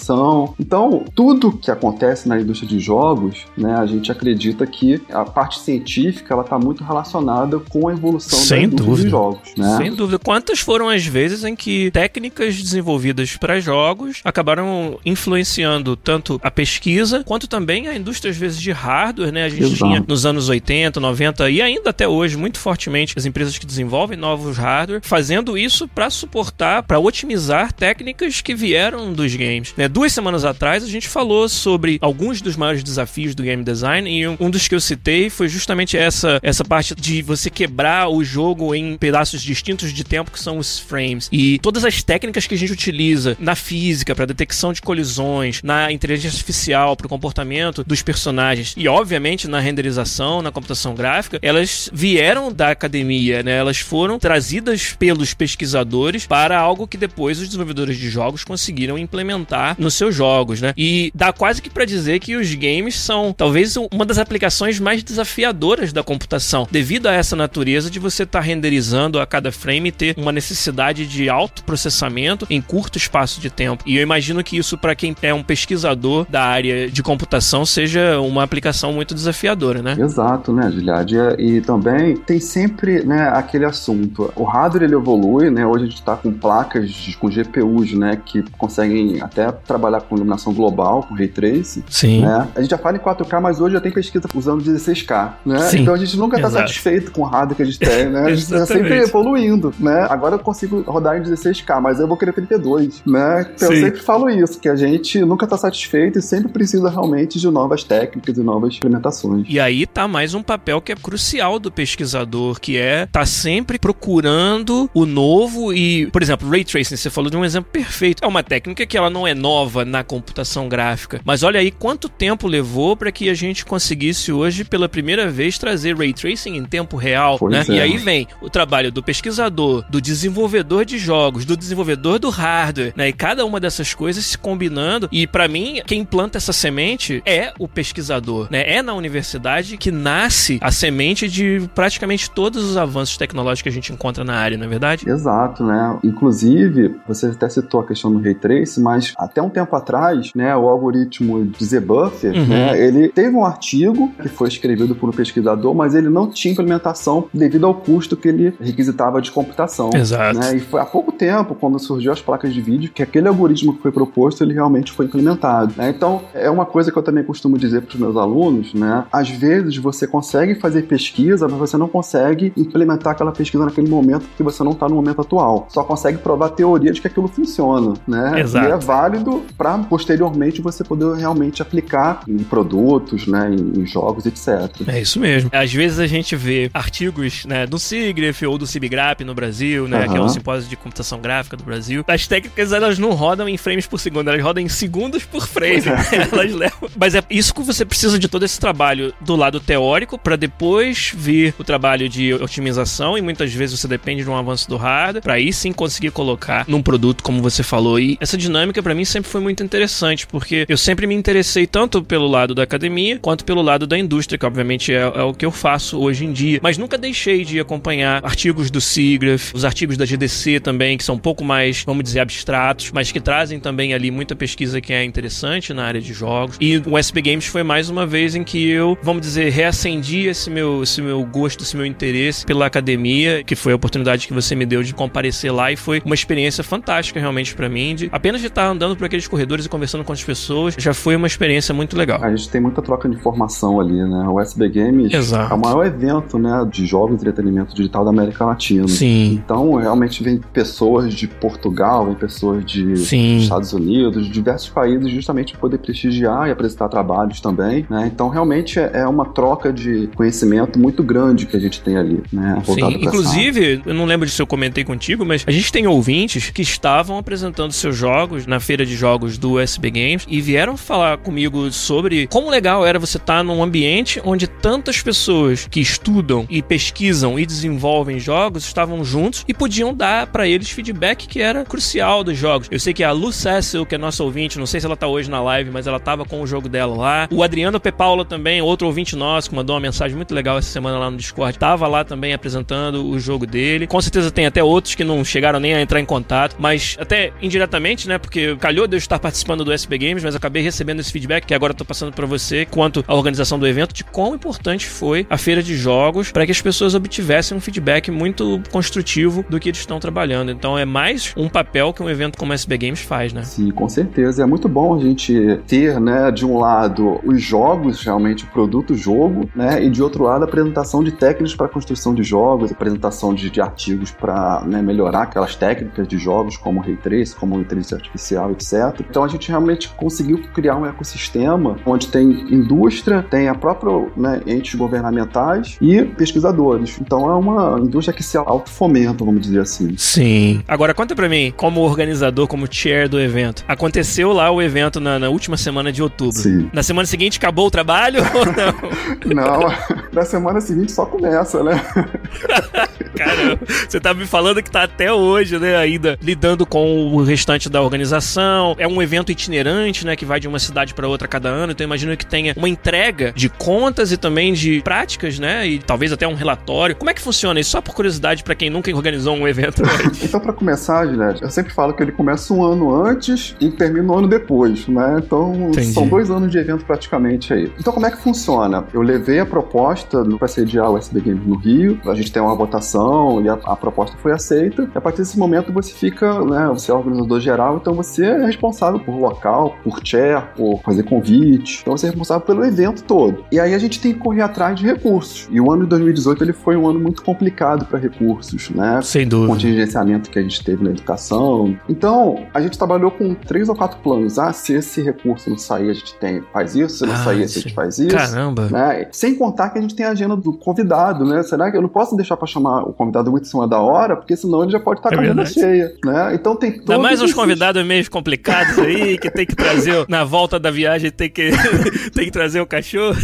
então 0.58 1.04
tudo 1.14 1.52
que 1.52 1.70
acontece 1.70 2.28
na 2.28 2.40
indústria 2.40 2.68
de 2.68 2.78
jogos, 2.78 3.44
né, 3.56 3.74
a 3.76 3.86
gente 3.86 4.10
acredita 4.10 4.66
que 4.66 5.00
a 5.10 5.24
parte 5.24 5.60
científica 5.60 6.34
ela 6.34 6.42
está 6.42 6.58
muito 6.58 6.84
relacionada 6.84 7.58
com 7.58 7.88
a 7.88 7.92
evolução 7.92 8.38
Sem 8.38 8.68
da 8.68 8.74
indústria 8.74 8.86
dúvida. 8.86 9.04
de 9.04 9.10
jogos, 9.10 9.40
né? 9.56 9.76
Sem 9.76 9.94
dúvida. 9.94 10.18
Quantas 10.18 10.60
foram 10.60 10.88
as 10.88 11.04
vezes 11.04 11.44
em 11.44 11.54
que 11.54 11.90
técnicas 11.90 12.56
desenvolvidas 12.56 13.36
para 13.36 13.60
jogos 13.60 14.20
acabaram 14.24 14.98
influenciando 15.04 15.96
tanto 15.96 16.40
a 16.42 16.50
pesquisa 16.50 17.22
quanto 17.24 17.48
também 17.48 17.88
a 17.88 17.96
indústria 17.96 18.30
às 18.30 18.36
vezes 18.36 18.60
de 18.60 18.72
hardware, 18.72 19.32
né? 19.32 19.44
A 19.44 19.48
gente 19.48 19.64
Exato. 19.64 19.76
tinha 19.76 20.04
nos 20.06 20.26
anos 20.26 20.48
80, 20.48 20.98
90 21.00 21.50
e 21.50 21.62
ainda 21.62 21.90
até 21.90 22.06
hoje 22.06 22.36
muito 22.36 22.58
fortemente 22.58 23.14
as 23.16 23.26
empresas 23.26 23.58
que 23.58 23.66
desenvolvem 23.66 24.16
novos 24.16 24.56
hardware 24.56 25.00
fazendo 25.02 25.56
isso 25.56 25.88
para 25.88 26.10
suportar, 26.10 26.82
para 26.82 26.98
otimizar 26.98 27.72
técnicas 27.72 28.40
que 28.40 28.54
vieram 28.54 29.12
dos 29.12 29.34
games. 29.34 29.72
Né? 29.76 29.88
Duas 29.88 30.12
semanas 30.12 30.44
atrás 30.44 30.82
a 30.82 30.88
gente 30.88 31.08
falou 31.08 31.48
sobre 31.48 31.98
alguns 32.00 32.40
dos 32.40 32.56
maiores 32.56 32.82
desafios 32.82 33.34
do 33.34 33.42
game 33.42 33.62
design 33.62 34.10
e 34.10 34.26
um 34.26 34.50
dos 34.50 34.66
que 34.66 34.74
eu 34.74 34.80
citei 34.80 35.28
foi 35.28 35.48
justamente 35.48 35.96
essa 35.96 36.40
essa 36.42 36.64
parte 36.64 36.94
de 36.94 37.22
você 37.22 37.50
quebrar 37.50 38.08
o 38.08 38.24
jogo 38.24 38.74
em 38.74 38.96
pedaços 38.96 39.42
distintos 39.42 39.92
de 39.92 40.04
tempo 40.04 40.30
que 40.30 40.40
são 40.40 40.58
os 40.58 40.78
frames. 40.78 41.28
E 41.30 41.58
todas 41.58 41.84
as 41.84 42.02
técnicas 42.02 42.46
que 42.46 42.54
a 42.54 42.58
gente 42.58 42.72
utiliza 42.72 43.36
na 43.38 43.54
física 43.54 44.14
para 44.14 44.26
detecção 44.26 44.72
de 44.72 44.80
colisões, 44.80 45.62
na 45.62 45.92
inteligência 45.92 46.36
artificial 46.36 46.96
para 46.96 47.06
o 47.06 47.10
comportamento 47.10 47.84
dos 47.84 48.02
personagens 48.02 48.74
e 48.76 48.88
obviamente 48.88 49.48
na 49.48 49.60
renderização, 49.60 50.40
na 50.40 50.50
computação 50.50 50.94
gráfica, 50.94 51.38
elas 51.42 51.90
vieram 51.92 52.52
da 52.52 52.70
academia, 52.70 53.42
né? 53.42 53.58
Elas 53.58 53.78
foram 53.78 54.18
trazidas 54.18 54.94
pelos 54.98 55.34
pesquisadores 55.34 56.26
para 56.26 56.58
algo 56.58 56.86
que 56.86 56.96
depois 56.96 57.38
os 57.38 57.46
desenvolvedores 57.46 57.98
de 57.98 58.08
jogos 58.08 58.44
conseguiram 58.44 58.96
implementar 58.96 59.65
nos 59.78 59.94
seus 59.94 60.14
jogos, 60.14 60.60
né? 60.60 60.72
E 60.76 61.10
dá 61.14 61.32
quase 61.32 61.62
que 61.62 61.70
para 61.70 61.84
dizer 61.84 62.20
que 62.20 62.36
os 62.36 62.54
games 62.54 62.96
são 62.96 63.32
talvez 63.32 63.76
uma 63.76 64.04
das 64.04 64.18
aplicações 64.18 64.78
mais 64.78 65.02
desafiadoras 65.02 65.92
da 65.92 66.02
computação, 66.02 66.68
devido 66.70 67.06
a 67.06 67.12
essa 67.12 67.34
natureza 67.34 67.90
de 67.90 67.98
você 67.98 68.24
estar 68.24 68.40
tá 68.40 68.44
renderizando 68.44 69.18
a 69.18 69.26
cada 69.26 69.50
frame 69.50 69.88
e 69.88 69.92
ter 69.92 70.14
uma 70.18 70.32
necessidade 70.32 71.06
de 71.06 71.28
alto 71.28 71.64
processamento 71.64 72.46
em 72.50 72.60
curto 72.60 72.98
espaço 72.98 73.40
de 73.40 73.50
tempo. 73.50 73.82
E 73.86 73.96
eu 73.96 74.02
imagino 74.02 74.42
que 74.44 74.56
isso 74.56 74.76
para 74.76 74.94
quem 74.94 75.14
é 75.22 75.32
um 75.32 75.42
pesquisador 75.42 76.26
da 76.28 76.42
área 76.42 76.90
de 76.90 77.02
computação 77.02 77.64
seja 77.64 78.20
uma 78.20 78.42
aplicação 78.42 78.92
muito 78.92 79.14
desafiadora, 79.14 79.82
né? 79.82 79.96
Exato, 79.98 80.52
né, 80.52 80.70
Giliad? 80.70 81.12
E, 81.38 81.56
e 81.56 81.60
também 81.60 82.16
tem 82.16 82.40
sempre, 82.40 83.04
né, 83.04 83.28
aquele 83.34 83.64
assunto. 83.64 84.32
O 84.34 84.44
hardware 84.44 84.84
ele 84.84 84.94
evolui, 84.94 85.50
né? 85.50 85.66
Hoje 85.66 85.84
a 85.84 85.86
gente 85.86 85.98
está 85.98 86.16
com 86.16 86.32
placas 86.32 87.16
com 87.18 87.30
GPUs, 87.30 87.92
né, 87.92 88.20
que 88.24 88.42
conseguem 88.52 89.20
até 89.20 89.52
trabalhar 89.66 90.00
com 90.00 90.16
iluminação 90.16 90.52
global, 90.52 91.02
com 91.02 91.14
ray 91.14 91.28
tracing. 91.28 91.84
Sim. 91.88 92.22
Né? 92.22 92.48
A 92.54 92.60
gente 92.60 92.70
já 92.70 92.78
fala 92.78 92.96
em 92.96 93.00
4K, 93.00 93.40
mas 93.40 93.60
hoje 93.60 93.74
já 93.74 93.80
tem 93.80 93.92
pesquisa 93.92 94.26
usando 94.34 94.62
16K, 94.64 95.32
né? 95.44 95.58
Sim. 95.60 95.82
Então 95.82 95.94
a 95.94 95.96
gente 95.96 96.16
nunca 96.16 96.36
está 96.36 96.50
satisfeito 96.50 97.10
com 97.12 97.22
o 97.22 97.24
hardware 97.24 97.56
que 97.56 97.62
a 97.62 97.66
gente 97.66 97.78
tem, 97.78 98.06
né? 98.06 98.24
A 98.24 98.34
gente 98.34 98.42
está 98.42 98.66
sempre 98.66 98.98
evoluindo, 98.98 99.74
né? 99.78 100.06
Agora 100.10 100.34
eu 100.34 100.38
consigo 100.38 100.82
rodar 100.82 101.16
em 101.16 101.22
16K, 101.22 101.80
mas 101.80 102.00
eu 102.00 102.06
vou 102.06 102.16
querer 102.16 102.32
32, 102.32 103.02
né? 103.06 103.46
Então 103.54 103.68
Sim. 103.68 103.74
eu 103.74 103.84
sempre 103.84 104.00
falo 104.00 104.28
isso, 104.28 104.58
que 104.58 104.68
a 104.68 104.76
gente 104.76 105.20
nunca 105.20 105.44
está 105.44 105.56
satisfeito 105.56 106.18
e 106.18 106.22
sempre 106.22 106.50
precisa 106.52 106.88
realmente 106.88 107.38
de 107.38 107.50
novas 107.50 107.84
técnicas 107.84 108.36
e 108.36 108.42
novas 108.42 108.76
implementações. 108.76 109.46
E 109.48 109.58
aí 109.58 109.86
tá 109.86 110.06
mais 110.08 110.34
um 110.34 110.42
papel 110.42 110.80
que 110.80 110.92
é 110.92 110.96
crucial 110.96 111.58
do 111.58 111.70
pesquisador, 111.70 112.60
que 112.60 112.76
é 112.76 113.06
tá 113.06 113.24
sempre 113.24 113.78
procurando 113.78 114.90
o 114.92 115.06
novo 115.06 115.72
e, 115.72 116.06
por 116.10 116.22
exemplo, 116.22 116.48
ray 116.48 116.64
tracing, 116.64 116.96
você 116.96 117.10
falou 117.10 117.30
de 117.30 117.36
um 117.36 117.44
exemplo 117.44 117.70
perfeito. 117.70 118.24
É 118.24 118.26
uma 118.26 118.42
técnica 118.42 118.86
que 118.86 118.96
ela 118.96 119.10
não 119.10 119.26
é 119.26 119.34
nova 119.34 119.45
na 119.86 120.02
computação 120.02 120.68
gráfica, 120.68 121.20
mas 121.24 121.42
olha 121.42 121.60
aí 121.60 121.70
quanto 121.70 122.08
tempo 122.08 122.46
levou 122.48 122.96
para 122.96 123.12
que 123.12 123.28
a 123.28 123.34
gente 123.34 123.64
conseguisse 123.64 124.32
hoje 124.32 124.64
pela 124.64 124.88
primeira 124.88 125.28
vez 125.30 125.58
trazer 125.58 125.96
ray 125.96 126.12
tracing 126.12 126.56
em 126.56 126.64
tempo 126.64 126.96
real, 126.96 127.38
Pois 127.38 127.52
né? 127.52 127.64
é. 127.68 127.78
E 127.78 127.80
aí 127.80 127.96
vem 127.96 128.26
o 128.40 128.48
trabalho 128.50 128.90
do 128.90 129.02
pesquisador, 129.02 129.84
do 129.90 130.00
desenvolvedor 130.00 130.84
de 130.84 130.98
jogos, 130.98 131.44
do 131.44 131.56
desenvolvedor 131.56 132.18
do 132.18 132.30
hardware, 132.30 132.92
né? 132.96 133.08
E 133.08 133.12
cada 133.12 133.44
uma 133.44 133.60
dessas 133.60 133.94
coisas 133.94 134.24
se 134.24 134.38
combinando. 134.38 135.08
E 135.12 135.26
para 135.26 135.48
mim, 135.48 135.80
quem 135.86 136.04
planta 136.04 136.38
essa 136.38 136.52
semente 136.52 137.22
é 137.24 137.52
o 137.58 137.68
pesquisador, 137.68 138.48
né? 138.50 138.64
É 138.66 138.82
na 138.82 138.94
universidade 138.94 139.76
que 139.76 139.90
nasce 139.90 140.58
a 140.60 140.70
semente 140.70 141.28
de 141.28 141.68
praticamente 141.74 142.30
todos 142.30 142.64
os 142.64 142.76
avanços 142.76 143.16
tecnológicos 143.16 143.62
que 143.62 143.68
a 143.68 143.72
gente 143.72 143.92
encontra 143.92 144.24
na 144.24 144.34
área, 144.34 144.56
não 144.56 144.66
é 144.66 144.68
verdade? 144.68 145.08
Exato, 145.08 145.64
né? 145.64 145.98
Inclusive, 146.04 146.96
você 147.06 147.26
até 147.26 147.48
citou 147.48 147.80
a 147.80 147.86
questão 147.86 148.12
do 148.12 148.20
Ray 148.20 148.34
Trace, 148.34 148.80
mas 148.80 149.12
até 149.36 149.42
um 149.42 149.50
tempo 149.50 149.74
atrás, 149.76 150.30
né, 150.34 150.56
o 150.56 150.68
algoritmo 150.68 151.44
de 151.44 151.64
Z-Buffer, 151.64 152.34
Uhum. 152.34 152.46
né, 152.46 152.78
ele 152.80 153.08
teve 153.08 153.36
um 153.36 153.44
artigo 153.44 154.10
que 154.20 154.28
foi 154.28 154.48
escrevido 154.48 154.94
por 154.94 155.08
um 155.08 155.12
pesquisador, 155.12 155.74
mas 155.74 155.94
ele 155.94 156.08
não 156.08 156.28
tinha 156.28 156.52
implementação 156.52 157.24
devido 157.32 157.66
ao 157.66 157.74
custo 157.74 158.16
que 158.16 158.28
ele 158.28 158.54
requisitava 158.60 159.20
de 159.20 159.30
computação. 159.30 159.90
Exato. 159.94 160.38
Né? 160.38 160.56
E 160.56 160.60
foi 160.60 160.80
há 160.80 160.84
pouco 160.86 161.12
tempo, 161.12 161.54
quando 161.54 161.78
surgiu 161.78 162.12
as 162.12 162.20
placas 162.22 162.52
de 162.54 162.60
vídeo, 162.60 162.90
que 162.92 163.02
aquele 163.02 163.28
algoritmo 163.28 163.74
que 163.74 163.82
foi 163.82 163.92
proposto, 163.92 164.42
ele 164.42 164.54
realmente 164.54 164.90
foi 164.92 165.06
implementado. 165.06 165.74
né? 165.76 165.90
Então, 165.90 166.22
é 166.34 166.48
uma 166.50 166.64
coisa 166.64 166.90
que 166.90 166.98
eu 166.98 167.02
também 167.02 167.22
costumo 167.24 167.58
dizer 167.58 167.82
para 167.82 167.94
os 167.94 168.00
meus 168.00 168.16
alunos, 168.16 168.72
né? 168.74 169.04
Às 169.12 169.28
vezes 169.28 169.76
você 169.76 170.06
consegue 170.06 170.54
fazer 170.54 170.82
pesquisa, 170.82 171.46
mas 171.48 171.58
você 171.58 171.76
não 171.76 171.88
consegue 171.88 172.52
implementar 172.56 173.12
aquela 173.12 173.32
pesquisa 173.32 173.64
naquele 173.64 173.88
momento 173.88 174.22
porque 174.26 174.42
você 174.42 174.62
não 174.64 174.72
está 174.72 174.88
no 174.88 174.94
momento 174.94 175.20
atual. 175.20 175.66
Só 175.68 175.82
consegue 175.84 176.18
provar 176.18 176.46
a 176.46 176.50
teoria 176.50 176.92
de 176.92 177.00
que 177.00 177.06
aquilo 177.06 177.28
funciona, 177.28 177.94
né? 178.06 178.40
Exato. 178.40 178.68
E 178.68 178.70
é 178.72 178.76
válido 178.76 179.25
para 179.56 179.78
posteriormente 179.78 180.60
você 180.60 180.84
poder 180.84 181.16
realmente 181.16 181.62
aplicar 181.62 182.22
em 182.28 182.38
produtos, 182.38 183.26
né? 183.26 183.50
Em, 183.50 183.80
em 183.80 183.86
jogos, 183.86 184.26
etc. 184.26 184.70
É 184.86 185.00
isso 185.00 185.18
mesmo. 185.20 185.50
Às 185.52 185.72
vezes 185.72 185.98
a 185.98 186.06
gente 186.06 186.34
vê 186.36 186.70
artigos 186.72 187.44
né, 187.44 187.66
do 187.66 187.78
SIGGRAPH 187.78 188.46
ou 188.46 188.58
do 188.58 188.66
CIBGRAP 188.66 189.20
no 189.22 189.34
Brasil, 189.34 189.88
né, 189.88 190.04
Aham. 190.04 190.12
que 190.12 190.16
é 190.16 190.20
o 190.20 190.28
simpósio 190.28 190.68
de 190.68 190.76
computação 190.76 191.20
gráfica 191.20 191.56
do 191.56 191.64
Brasil. 191.64 192.04
As 192.06 192.26
técnicas 192.26 192.72
elas 192.72 192.98
não 192.98 193.12
rodam 193.12 193.48
em 193.48 193.56
frames 193.56 193.86
por 193.86 193.98
segundo, 193.98 194.28
elas 194.28 194.42
rodam 194.42 194.62
em 194.62 194.68
segundos 194.68 195.24
por 195.24 195.46
frame. 195.46 195.82
elas 196.32 196.52
levam. 196.52 196.88
Mas 196.96 197.14
é 197.14 197.22
isso 197.30 197.54
que 197.54 197.62
você 197.62 197.84
precisa 197.84 198.18
de 198.18 198.28
todo 198.28 198.44
esse 198.44 198.58
trabalho 198.58 199.12
do 199.20 199.36
lado 199.36 199.60
teórico 199.60 200.18
para 200.18 200.36
depois 200.36 201.12
vir 201.14 201.54
o 201.58 201.64
trabalho 201.64 202.08
de 202.08 202.34
otimização 202.34 203.16
e 203.16 203.22
muitas 203.22 203.52
vezes 203.52 203.78
você 203.78 203.88
depende 203.88 204.22
de 204.22 204.30
um 204.30 204.36
avanço 204.36 204.68
do 204.68 204.76
hardware 204.76 205.22
para 205.22 205.34
aí 205.34 205.52
sim 205.52 205.72
conseguir 205.72 206.10
colocar 206.10 206.64
num 206.68 206.82
produto 206.82 207.22
como 207.22 207.42
você 207.42 207.62
falou. 207.62 207.98
E 207.98 208.16
essa 208.20 208.36
dinâmica 208.36 208.82
para 208.82 208.94
mim 208.94 209.04
sempre 209.16 209.30
foi 209.30 209.40
muito 209.40 209.62
interessante 209.64 210.26
porque 210.26 210.66
eu 210.68 210.76
sempre 210.76 211.06
me 211.06 211.14
interessei 211.14 211.66
tanto 211.66 212.02
pelo 212.02 212.26
lado 212.26 212.54
da 212.54 212.62
academia 212.62 213.18
quanto 213.18 213.44
pelo 213.44 213.62
lado 213.62 213.86
da 213.86 213.98
indústria, 213.98 214.38
que 214.38 214.44
obviamente 214.44 214.92
é, 214.92 215.00
é 215.00 215.22
o 215.22 215.32
que 215.32 215.46
eu 215.46 215.50
faço 215.50 215.98
hoje 215.98 216.26
em 216.26 216.32
dia. 216.32 216.60
Mas 216.62 216.76
nunca 216.76 216.98
deixei 216.98 217.44
de 217.44 217.58
acompanhar 217.58 218.22
artigos 218.24 218.70
do 218.70 218.80
SIGGRAPH, 218.80 219.54
os 219.54 219.64
artigos 219.64 219.96
da 219.96 220.04
GDC 220.04 220.60
também, 220.60 220.98
que 220.98 221.04
são 221.04 221.14
um 221.14 221.18
pouco 221.18 221.42
mais, 221.42 221.82
vamos 221.84 222.04
dizer, 222.04 222.20
abstratos, 222.20 222.90
mas 222.92 223.10
que 223.10 223.18
trazem 223.18 223.58
também 223.58 223.94
ali 223.94 224.10
muita 224.10 224.36
pesquisa 224.36 224.80
que 224.80 224.92
é 224.92 225.02
interessante 225.02 225.72
na 225.72 225.84
área 225.84 226.00
de 226.00 226.12
jogos. 226.12 226.56
E 226.60 226.82
o 226.84 226.98
SB 226.98 227.22
Games 227.22 227.46
foi 227.46 227.62
mais 227.62 227.88
uma 227.88 228.06
vez 228.06 228.34
em 228.34 228.44
que 228.44 228.68
eu, 228.68 228.98
vamos 229.02 229.22
dizer, 229.22 229.50
reacendi 229.50 230.26
esse 230.26 230.50
meu, 230.50 230.82
esse 230.82 231.00
meu 231.00 231.24
gosto, 231.24 231.62
esse 231.62 231.74
meu 231.74 231.86
interesse 231.86 232.44
pela 232.44 232.66
academia, 232.66 233.42
que 233.42 233.56
foi 233.56 233.72
a 233.72 233.76
oportunidade 233.76 234.26
que 234.26 234.34
você 234.34 234.54
me 234.54 234.66
deu 234.66 234.82
de 234.82 234.92
comparecer 234.92 235.52
lá 235.52 235.72
e 235.72 235.76
foi 235.76 236.02
uma 236.04 236.14
experiência 236.14 236.62
fantástica 236.62 237.18
realmente 237.18 237.54
para 237.54 237.68
mim, 237.68 237.94
de 237.94 238.08
apenas 238.12 238.42
de 238.42 238.48
estar 238.48 238.66
andando 238.66 238.94
por 238.94 239.05
aqueles 239.06 239.26
corredores 239.26 239.66
e 239.66 239.68
conversando 239.68 240.04
com 240.04 240.12
as 240.12 240.22
pessoas 240.22 240.74
já 240.78 240.94
foi 240.94 241.16
uma 241.16 241.26
experiência 241.26 241.74
muito 241.74 241.96
legal. 241.96 242.22
A 242.22 242.34
gente 242.34 242.48
tem 242.48 242.60
muita 242.60 242.82
troca 242.82 243.08
de 243.08 243.14
informação 243.14 243.80
ali, 243.80 244.02
né? 244.02 244.28
O 244.28 244.40
SB 244.40 244.68
Games 244.68 245.12
Exato. 245.12 245.52
é 245.52 245.56
o 245.56 245.60
maior 245.60 245.86
evento, 245.86 246.38
né, 246.38 246.66
de 246.70 246.86
jogos 246.86 247.12
e 247.12 247.14
entretenimento 247.16 247.74
digital 247.74 248.04
da 248.04 248.10
América 248.10 248.44
Latina. 248.44 248.88
Sim. 248.88 249.32
Então, 249.32 249.74
realmente 249.74 250.22
vem 250.22 250.38
pessoas 250.38 251.14
de 251.14 251.26
Portugal, 251.26 252.06
vem 252.06 252.14
pessoas 252.14 252.64
de 252.64 252.96
Sim. 252.96 253.38
Estados 253.38 253.72
Unidos, 253.72 254.26
de 254.26 254.32
diversos 254.32 254.68
países, 254.68 255.10
justamente 255.10 255.52
para 255.52 255.60
poder 255.60 255.78
prestigiar 255.78 256.48
e 256.48 256.50
apresentar 256.50 256.88
trabalhos 256.88 257.40
também, 257.40 257.86
né? 257.90 258.10
Então, 258.12 258.28
realmente 258.28 258.78
é, 258.78 258.90
é 258.94 259.06
uma 259.06 259.24
troca 259.26 259.72
de 259.72 260.08
conhecimento 260.14 260.78
muito 260.78 261.02
grande 261.02 261.46
que 261.46 261.56
a 261.56 261.60
gente 261.60 261.80
tem 261.80 261.96
ali, 261.96 262.22
né? 262.32 262.62
Sim, 262.64 262.86
inclusive, 263.00 263.82
eu 263.84 263.94
não 263.94 264.04
lembro 264.04 264.28
se 264.28 264.40
eu 264.40 264.46
comentei 264.46 264.84
contigo, 264.84 265.24
mas 265.24 265.44
a 265.46 265.50
gente 265.50 265.70
tem 265.72 265.86
ouvintes 265.86 266.50
que 266.50 266.62
estavam 266.62 267.18
apresentando 267.18 267.72
seus 267.72 267.96
jogos 267.96 268.46
na 268.46 268.60
feira 268.60 268.85
de 268.88 268.96
jogos 268.96 269.38
do 269.38 269.58
SB 269.58 269.90
Games 269.90 270.26
e 270.28 270.40
vieram 270.40 270.76
falar 270.76 271.18
comigo 271.18 271.70
sobre 271.72 272.26
como 272.26 272.50
legal 272.50 272.86
era 272.86 272.98
você 272.98 273.16
estar 273.16 273.38
tá 273.38 273.42
num 273.42 273.62
ambiente 273.62 274.20
onde 274.24 274.46
tantas 274.46 275.02
pessoas 275.02 275.66
que 275.70 275.80
estudam 275.80 276.46
e 276.48 276.62
pesquisam 276.62 277.38
e 277.38 277.46
desenvolvem 277.46 278.18
jogos 278.18 278.64
estavam 278.64 279.04
juntos 279.04 279.44
e 279.48 279.54
podiam 279.54 279.94
dar 279.94 280.26
para 280.26 280.46
eles 280.46 280.70
feedback 280.70 281.26
que 281.26 281.40
era 281.40 281.64
crucial 281.64 282.22
dos 282.22 282.36
jogos. 282.36 282.68
Eu 282.70 282.78
sei 282.78 282.92
que 282.92 283.02
a 283.02 283.12
Lu 283.12 283.32
Cecil, 283.32 283.86
que 283.86 283.94
é 283.94 283.98
nossa 283.98 284.22
ouvinte, 284.22 284.58
não 284.58 284.66
sei 284.66 284.80
se 284.80 284.86
ela 284.86 284.96
tá 284.96 285.06
hoje 285.06 285.30
na 285.30 285.40
live, 285.42 285.70
mas 285.70 285.86
ela 285.86 285.98
tava 285.98 286.24
com 286.24 286.42
o 286.42 286.46
jogo 286.46 286.68
dela 286.68 286.96
lá. 286.96 287.28
O 287.30 287.42
Adriano 287.42 287.80
Pepaula 287.80 288.24
também, 288.24 288.60
outro 288.60 288.86
ouvinte 288.86 289.16
nosso, 289.16 289.50
que 289.50 289.56
mandou 289.56 289.74
uma 289.74 289.80
mensagem 289.80 290.16
muito 290.16 290.34
legal 290.34 290.58
essa 290.58 290.70
semana 290.70 290.98
lá 290.98 291.10
no 291.10 291.16
Discord, 291.16 291.58
tava 291.58 291.86
lá 291.86 292.04
também 292.04 292.32
apresentando 292.32 293.06
o 293.06 293.18
jogo 293.18 293.46
dele. 293.46 293.86
Com 293.86 294.00
certeza 294.00 294.30
tem 294.30 294.46
até 294.46 294.62
outros 294.62 294.94
que 294.94 295.04
não 295.04 295.24
chegaram 295.24 295.58
nem 295.58 295.74
a 295.74 295.80
entrar 295.80 296.00
em 296.00 296.04
contato, 296.04 296.56
mas 296.58 296.96
até 297.00 297.32
indiretamente, 297.40 298.08
né? 298.08 298.18
Porque 298.18 298.56
calhou 298.56 298.75
de 298.84 298.96
eu 298.96 298.98
estar 298.98 299.18
participando 299.18 299.64
do 299.64 299.72
SB 299.72 299.96
Games, 299.98 300.24
mas 300.24 300.34
acabei 300.34 300.62
recebendo 300.62 300.98
esse 300.98 301.12
feedback 301.12 301.46
que 301.46 301.54
agora 301.54 301.72
tô 301.72 301.84
passando 301.84 302.12
para 302.12 302.26
você 302.26 302.66
quanto 302.66 303.04
à 303.06 303.14
organização 303.14 303.58
do 303.58 303.66
evento, 303.66 303.94
de 303.94 304.02
quão 304.02 304.34
importante 304.34 304.86
foi 304.86 305.24
a 305.30 305.38
feira 305.38 305.62
de 305.62 305.76
jogos 305.76 306.32
para 306.32 306.44
que 306.44 306.52
as 306.52 306.60
pessoas 306.60 306.94
obtivessem 306.94 307.56
um 307.56 307.60
feedback 307.60 308.10
muito 308.10 308.60
construtivo 308.72 309.44
do 309.48 309.60
que 309.60 309.68
eles 309.68 309.78
estão 309.78 310.00
trabalhando. 310.00 310.50
Então 310.50 310.76
é 310.76 310.84
mais 310.84 311.32
um 311.36 311.48
papel 311.48 311.92
que 311.92 312.02
um 312.02 312.10
evento 312.10 312.36
como 312.36 312.50
o 312.50 312.54
SB 312.54 312.76
Games 312.78 313.00
faz, 313.00 313.32
né? 313.32 313.44
Sim, 313.44 313.70
com 313.70 313.88
certeza. 313.88 314.42
É 314.42 314.46
muito 314.46 314.68
bom 314.68 314.94
a 314.94 314.98
gente 314.98 315.60
ter, 315.66 316.00
né, 316.00 316.30
de 316.30 316.44
um 316.44 316.58
lado 316.58 317.20
os 317.24 317.40
jogos, 317.40 318.02
realmente 318.02 318.44
o 318.44 318.48
produto 318.48 318.94
jogo, 318.94 319.48
né, 319.54 319.84
e 319.84 319.90
de 319.90 320.02
outro 320.02 320.24
lado 320.24 320.42
a 320.42 320.44
apresentação 320.44 321.04
de 321.04 321.12
técnicas 321.12 321.54
para 321.54 321.68
construção 321.68 322.14
de 322.14 322.22
jogos, 322.22 322.72
apresentação 322.72 323.32
de, 323.32 323.50
de 323.50 323.60
artigos 323.60 324.10
para 324.10 324.62
né, 324.66 324.82
melhorar 324.82 325.22
aquelas 325.22 325.54
técnicas 325.54 326.08
de 326.08 326.18
jogos 326.18 326.56
como 326.56 326.80
Ray 326.80 326.96
Trace, 326.96 327.34
como 327.34 327.60
inteligência 327.60 327.96
artificial, 327.96 328.50
etc. 328.52 328.65
Então 329.08 329.22
a 329.22 329.28
gente 329.28 329.48
realmente 329.48 329.88
conseguiu 329.90 330.42
criar 330.54 330.76
um 330.76 330.86
ecossistema 330.86 331.76
onde 331.84 332.08
tem 332.08 332.30
indústria, 332.52 333.22
tem 333.22 333.48
a 333.48 333.54
própria 333.54 334.06
né, 334.16 334.40
entes 334.46 334.74
governamentais 334.74 335.76
e 335.80 336.02
pesquisadores. 336.02 336.98
Então 337.00 337.30
é 337.30 337.34
uma 337.34 337.78
indústria 337.78 338.16
que 338.16 338.22
se 338.22 338.36
autofomenta, 338.36 339.24
vamos 339.24 339.42
dizer 339.42 339.60
assim. 339.60 339.94
Sim. 339.96 340.62
Agora 340.66 340.94
conta 340.94 341.14
para 341.14 341.28
mim, 341.28 341.52
como 341.56 341.80
organizador, 341.80 342.48
como 342.48 342.66
chair 342.70 343.08
do 343.08 343.20
evento, 343.20 343.64
aconteceu 343.68 344.32
lá 344.32 344.50
o 344.50 344.60
evento 344.60 344.98
na, 344.98 345.18
na 345.18 345.28
última 345.28 345.56
semana 345.56 345.92
de 345.92 346.02
outubro. 346.02 346.40
Sim. 346.40 346.68
Na 346.72 346.82
semana 346.82 347.06
seguinte 347.06 347.38
acabou 347.38 347.66
o 347.66 347.70
trabalho 347.70 348.20
ou 348.34 348.46
não? 348.46 349.60
não, 349.60 349.74
na 350.12 350.24
semana 350.24 350.60
seguinte 350.60 350.92
só 350.92 351.06
começa, 351.06 351.62
né? 351.62 351.80
Caramba, 353.16 353.60
você 353.88 353.98
tá 353.98 354.12
me 354.12 354.26
falando 354.26 354.62
que 354.62 354.70
tá 354.70 354.82
até 354.82 355.10
hoje, 355.12 355.58
né, 355.58 355.76
ainda 355.76 356.18
lidando 356.20 356.66
com 356.66 357.14
o 357.14 357.22
restante 357.22 357.68
da 357.70 357.80
organização. 357.80 358.55
É 358.78 358.86
um 358.86 359.00
evento 359.02 359.30
itinerante, 359.32 360.06
né, 360.06 360.16
que 360.16 360.24
vai 360.24 360.40
de 360.40 360.48
uma 360.48 360.58
cidade 360.58 360.94
para 360.94 361.08
outra 361.08 361.28
cada 361.28 361.48
ano. 361.48 361.72
Então 361.72 361.84
imagino 361.84 362.16
que 362.16 362.26
tenha 362.26 362.54
uma 362.56 362.68
entrega 362.68 363.32
de 363.32 363.48
contas 363.48 364.12
e 364.12 364.16
também 364.16 364.52
de 364.52 364.80
práticas, 364.82 365.38
né, 365.38 365.66
e 365.66 365.78
talvez 365.78 366.12
até 366.12 366.26
um 366.26 366.34
relatório. 366.34 366.96
Como 366.96 367.10
é 367.10 367.14
que 367.14 367.20
funciona 367.20 367.60
isso? 367.60 367.70
Só 367.70 367.80
por 367.80 367.94
curiosidade 367.94 368.42
para 368.42 368.54
quem 368.54 368.70
nunca 368.70 368.94
organizou 368.94 369.36
um 369.36 369.46
evento. 369.46 369.82
então 370.22 370.40
para 370.40 370.52
começar, 370.52 371.06
Juliette, 371.06 371.42
eu 371.42 371.50
sempre 371.50 371.72
falo 371.72 371.92
que 371.94 372.02
ele 372.02 372.12
começa 372.12 372.52
um 372.52 372.64
ano 372.64 372.94
antes 372.94 373.54
e 373.60 373.70
termina 373.70 374.12
um 374.12 374.18
ano 374.18 374.28
depois, 374.28 374.86
né? 374.88 375.20
Então 375.24 375.70
Entendi. 375.70 375.92
são 375.92 376.06
dois 376.08 376.30
anos 376.30 376.50
de 376.50 376.58
evento 376.58 376.84
praticamente 376.84 377.52
aí. 377.52 377.70
Então 377.78 377.92
como 377.92 378.06
é 378.06 378.10
que 378.10 378.18
funciona? 378.18 378.84
Eu 378.92 379.02
levei 379.02 379.40
a 379.40 379.46
proposta 379.46 380.24
para 380.38 380.48
sediar 380.48 380.90
o 380.90 380.98
SB 380.98 381.20
Games 381.20 381.46
no 381.46 381.56
Rio. 381.56 382.00
A 382.06 382.14
gente 382.14 382.30
tem 382.32 382.42
uma 382.42 382.54
votação 382.54 383.42
e 383.42 383.48
a, 383.48 383.54
a 383.64 383.76
proposta 383.76 384.16
foi 384.18 384.32
aceita. 384.32 384.88
E 384.94 384.98
a 384.98 385.00
partir 385.00 385.18
desse 385.18 385.38
momento 385.38 385.72
você 385.72 385.92
fica, 385.92 386.40
né? 386.44 386.68
Você 386.68 386.90
é 386.90 386.94
o 386.94 386.98
organizador 386.98 387.40
geral, 387.40 387.76
então 387.76 387.94
você 387.94 388.45
é 388.46 388.50
responsável 388.50 389.00
por 389.00 389.16
local, 389.16 389.76
por 389.82 390.00
chair, 390.04 390.42
por 390.56 390.80
fazer 390.82 391.02
convite. 391.02 391.80
Então 391.82 391.96
você 391.96 392.06
é 392.06 392.10
responsável 392.10 392.44
pelo 392.46 392.64
evento 392.64 393.02
todo. 393.04 393.44
E 393.50 393.60
aí 393.60 393.74
a 393.74 393.78
gente 393.78 394.00
tem 394.00 394.12
que 394.12 394.18
correr 394.18 394.42
atrás 394.42 394.78
de 394.78 394.86
recursos. 394.86 395.48
E 395.50 395.60
o 395.60 395.70
ano 395.70 395.82
de 395.84 395.90
2018 395.90 396.44
ele 396.44 396.52
foi 396.52 396.76
um 396.76 396.88
ano 396.88 396.98
muito 396.98 397.22
complicado 397.22 397.86
para 397.86 397.98
recursos, 397.98 398.70
né? 398.70 399.00
Sem 399.02 399.26
dúvida. 399.26 399.52
O 399.52 399.54
contingenciamento 399.54 400.30
que 400.30 400.38
a 400.38 400.42
gente 400.42 400.62
teve 400.64 400.82
na 400.82 400.90
educação. 400.90 401.76
Então, 401.88 402.46
a 402.52 402.60
gente 402.60 402.76
trabalhou 402.76 403.10
com 403.10 403.34
três 403.34 403.68
ou 403.68 403.74
quatro 403.74 403.98
planos. 404.00 404.38
Ah, 404.38 404.52
se 404.52 404.74
esse 404.74 405.02
recurso 405.02 405.50
não 405.50 405.58
sair, 405.58 405.90
a 405.90 405.94
gente 405.94 406.14
tem, 406.16 406.42
faz 406.52 406.74
isso. 406.74 406.98
Se 406.98 407.06
não 407.06 407.14
ah, 407.14 407.24
sair, 407.24 407.42
a 407.42 407.46
gente 407.46 407.74
faz 407.74 407.98
isso. 407.98 408.16
Caramba. 408.16 408.68
Né? 408.70 409.08
Sem 409.12 409.34
contar 409.34 409.70
que 409.70 409.78
a 409.78 409.82
gente 409.82 409.94
tem 409.94 410.06
a 410.06 410.10
agenda 410.10 410.36
do 410.36 410.52
convidado, 410.52 411.24
né? 411.24 411.42
Será 411.42 411.70
que 411.70 411.76
eu 411.76 411.82
não 411.82 411.88
posso 411.88 412.16
deixar 412.16 412.36
para 412.36 412.46
chamar 412.46 412.82
o 412.82 412.92
convidado 412.92 413.30
muito 413.30 413.44
em 413.44 413.48
cima 413.48 413.66
da 413.66 413.80
hora? 413.80 414.16
Porque 414.16 414.36
senão 414.36 414.62
ele 414.62 414.72
já 414.72 414.80
pode 414.80 415.00
estar 415.00 415.12
é 415.12 415.16
com 415.16 415.20
a 415.20 415.24
agenda 415.24 415.46
cheia, 415.46 415.94
né? 416.04 416.34
Então 416.34 416.56
tem 416.56 416.72
Ainda 416.72 416.98
mais 416.98 417.20
uns 417.20 417.32
convidados 417.32 417.84
meio 417.84 418.08
complicados 418.10 418.35
aí, 418.82 419.18
que 419.18 419.30
tem 419.30 419.46
que 419.46 419.54
trazer, 419.54 420.06
na 420.08 420.24
volta 420.24 420.58
da 420.58 420.70
viagem, 420.70 421.10
tem 421.10 421.30
que, 421.30 421.50
tem 422.14 422.26
que 422.26 422.30
trazer 422.30 422.60
o 422.60 422.66
cachorro. 422.66 423.16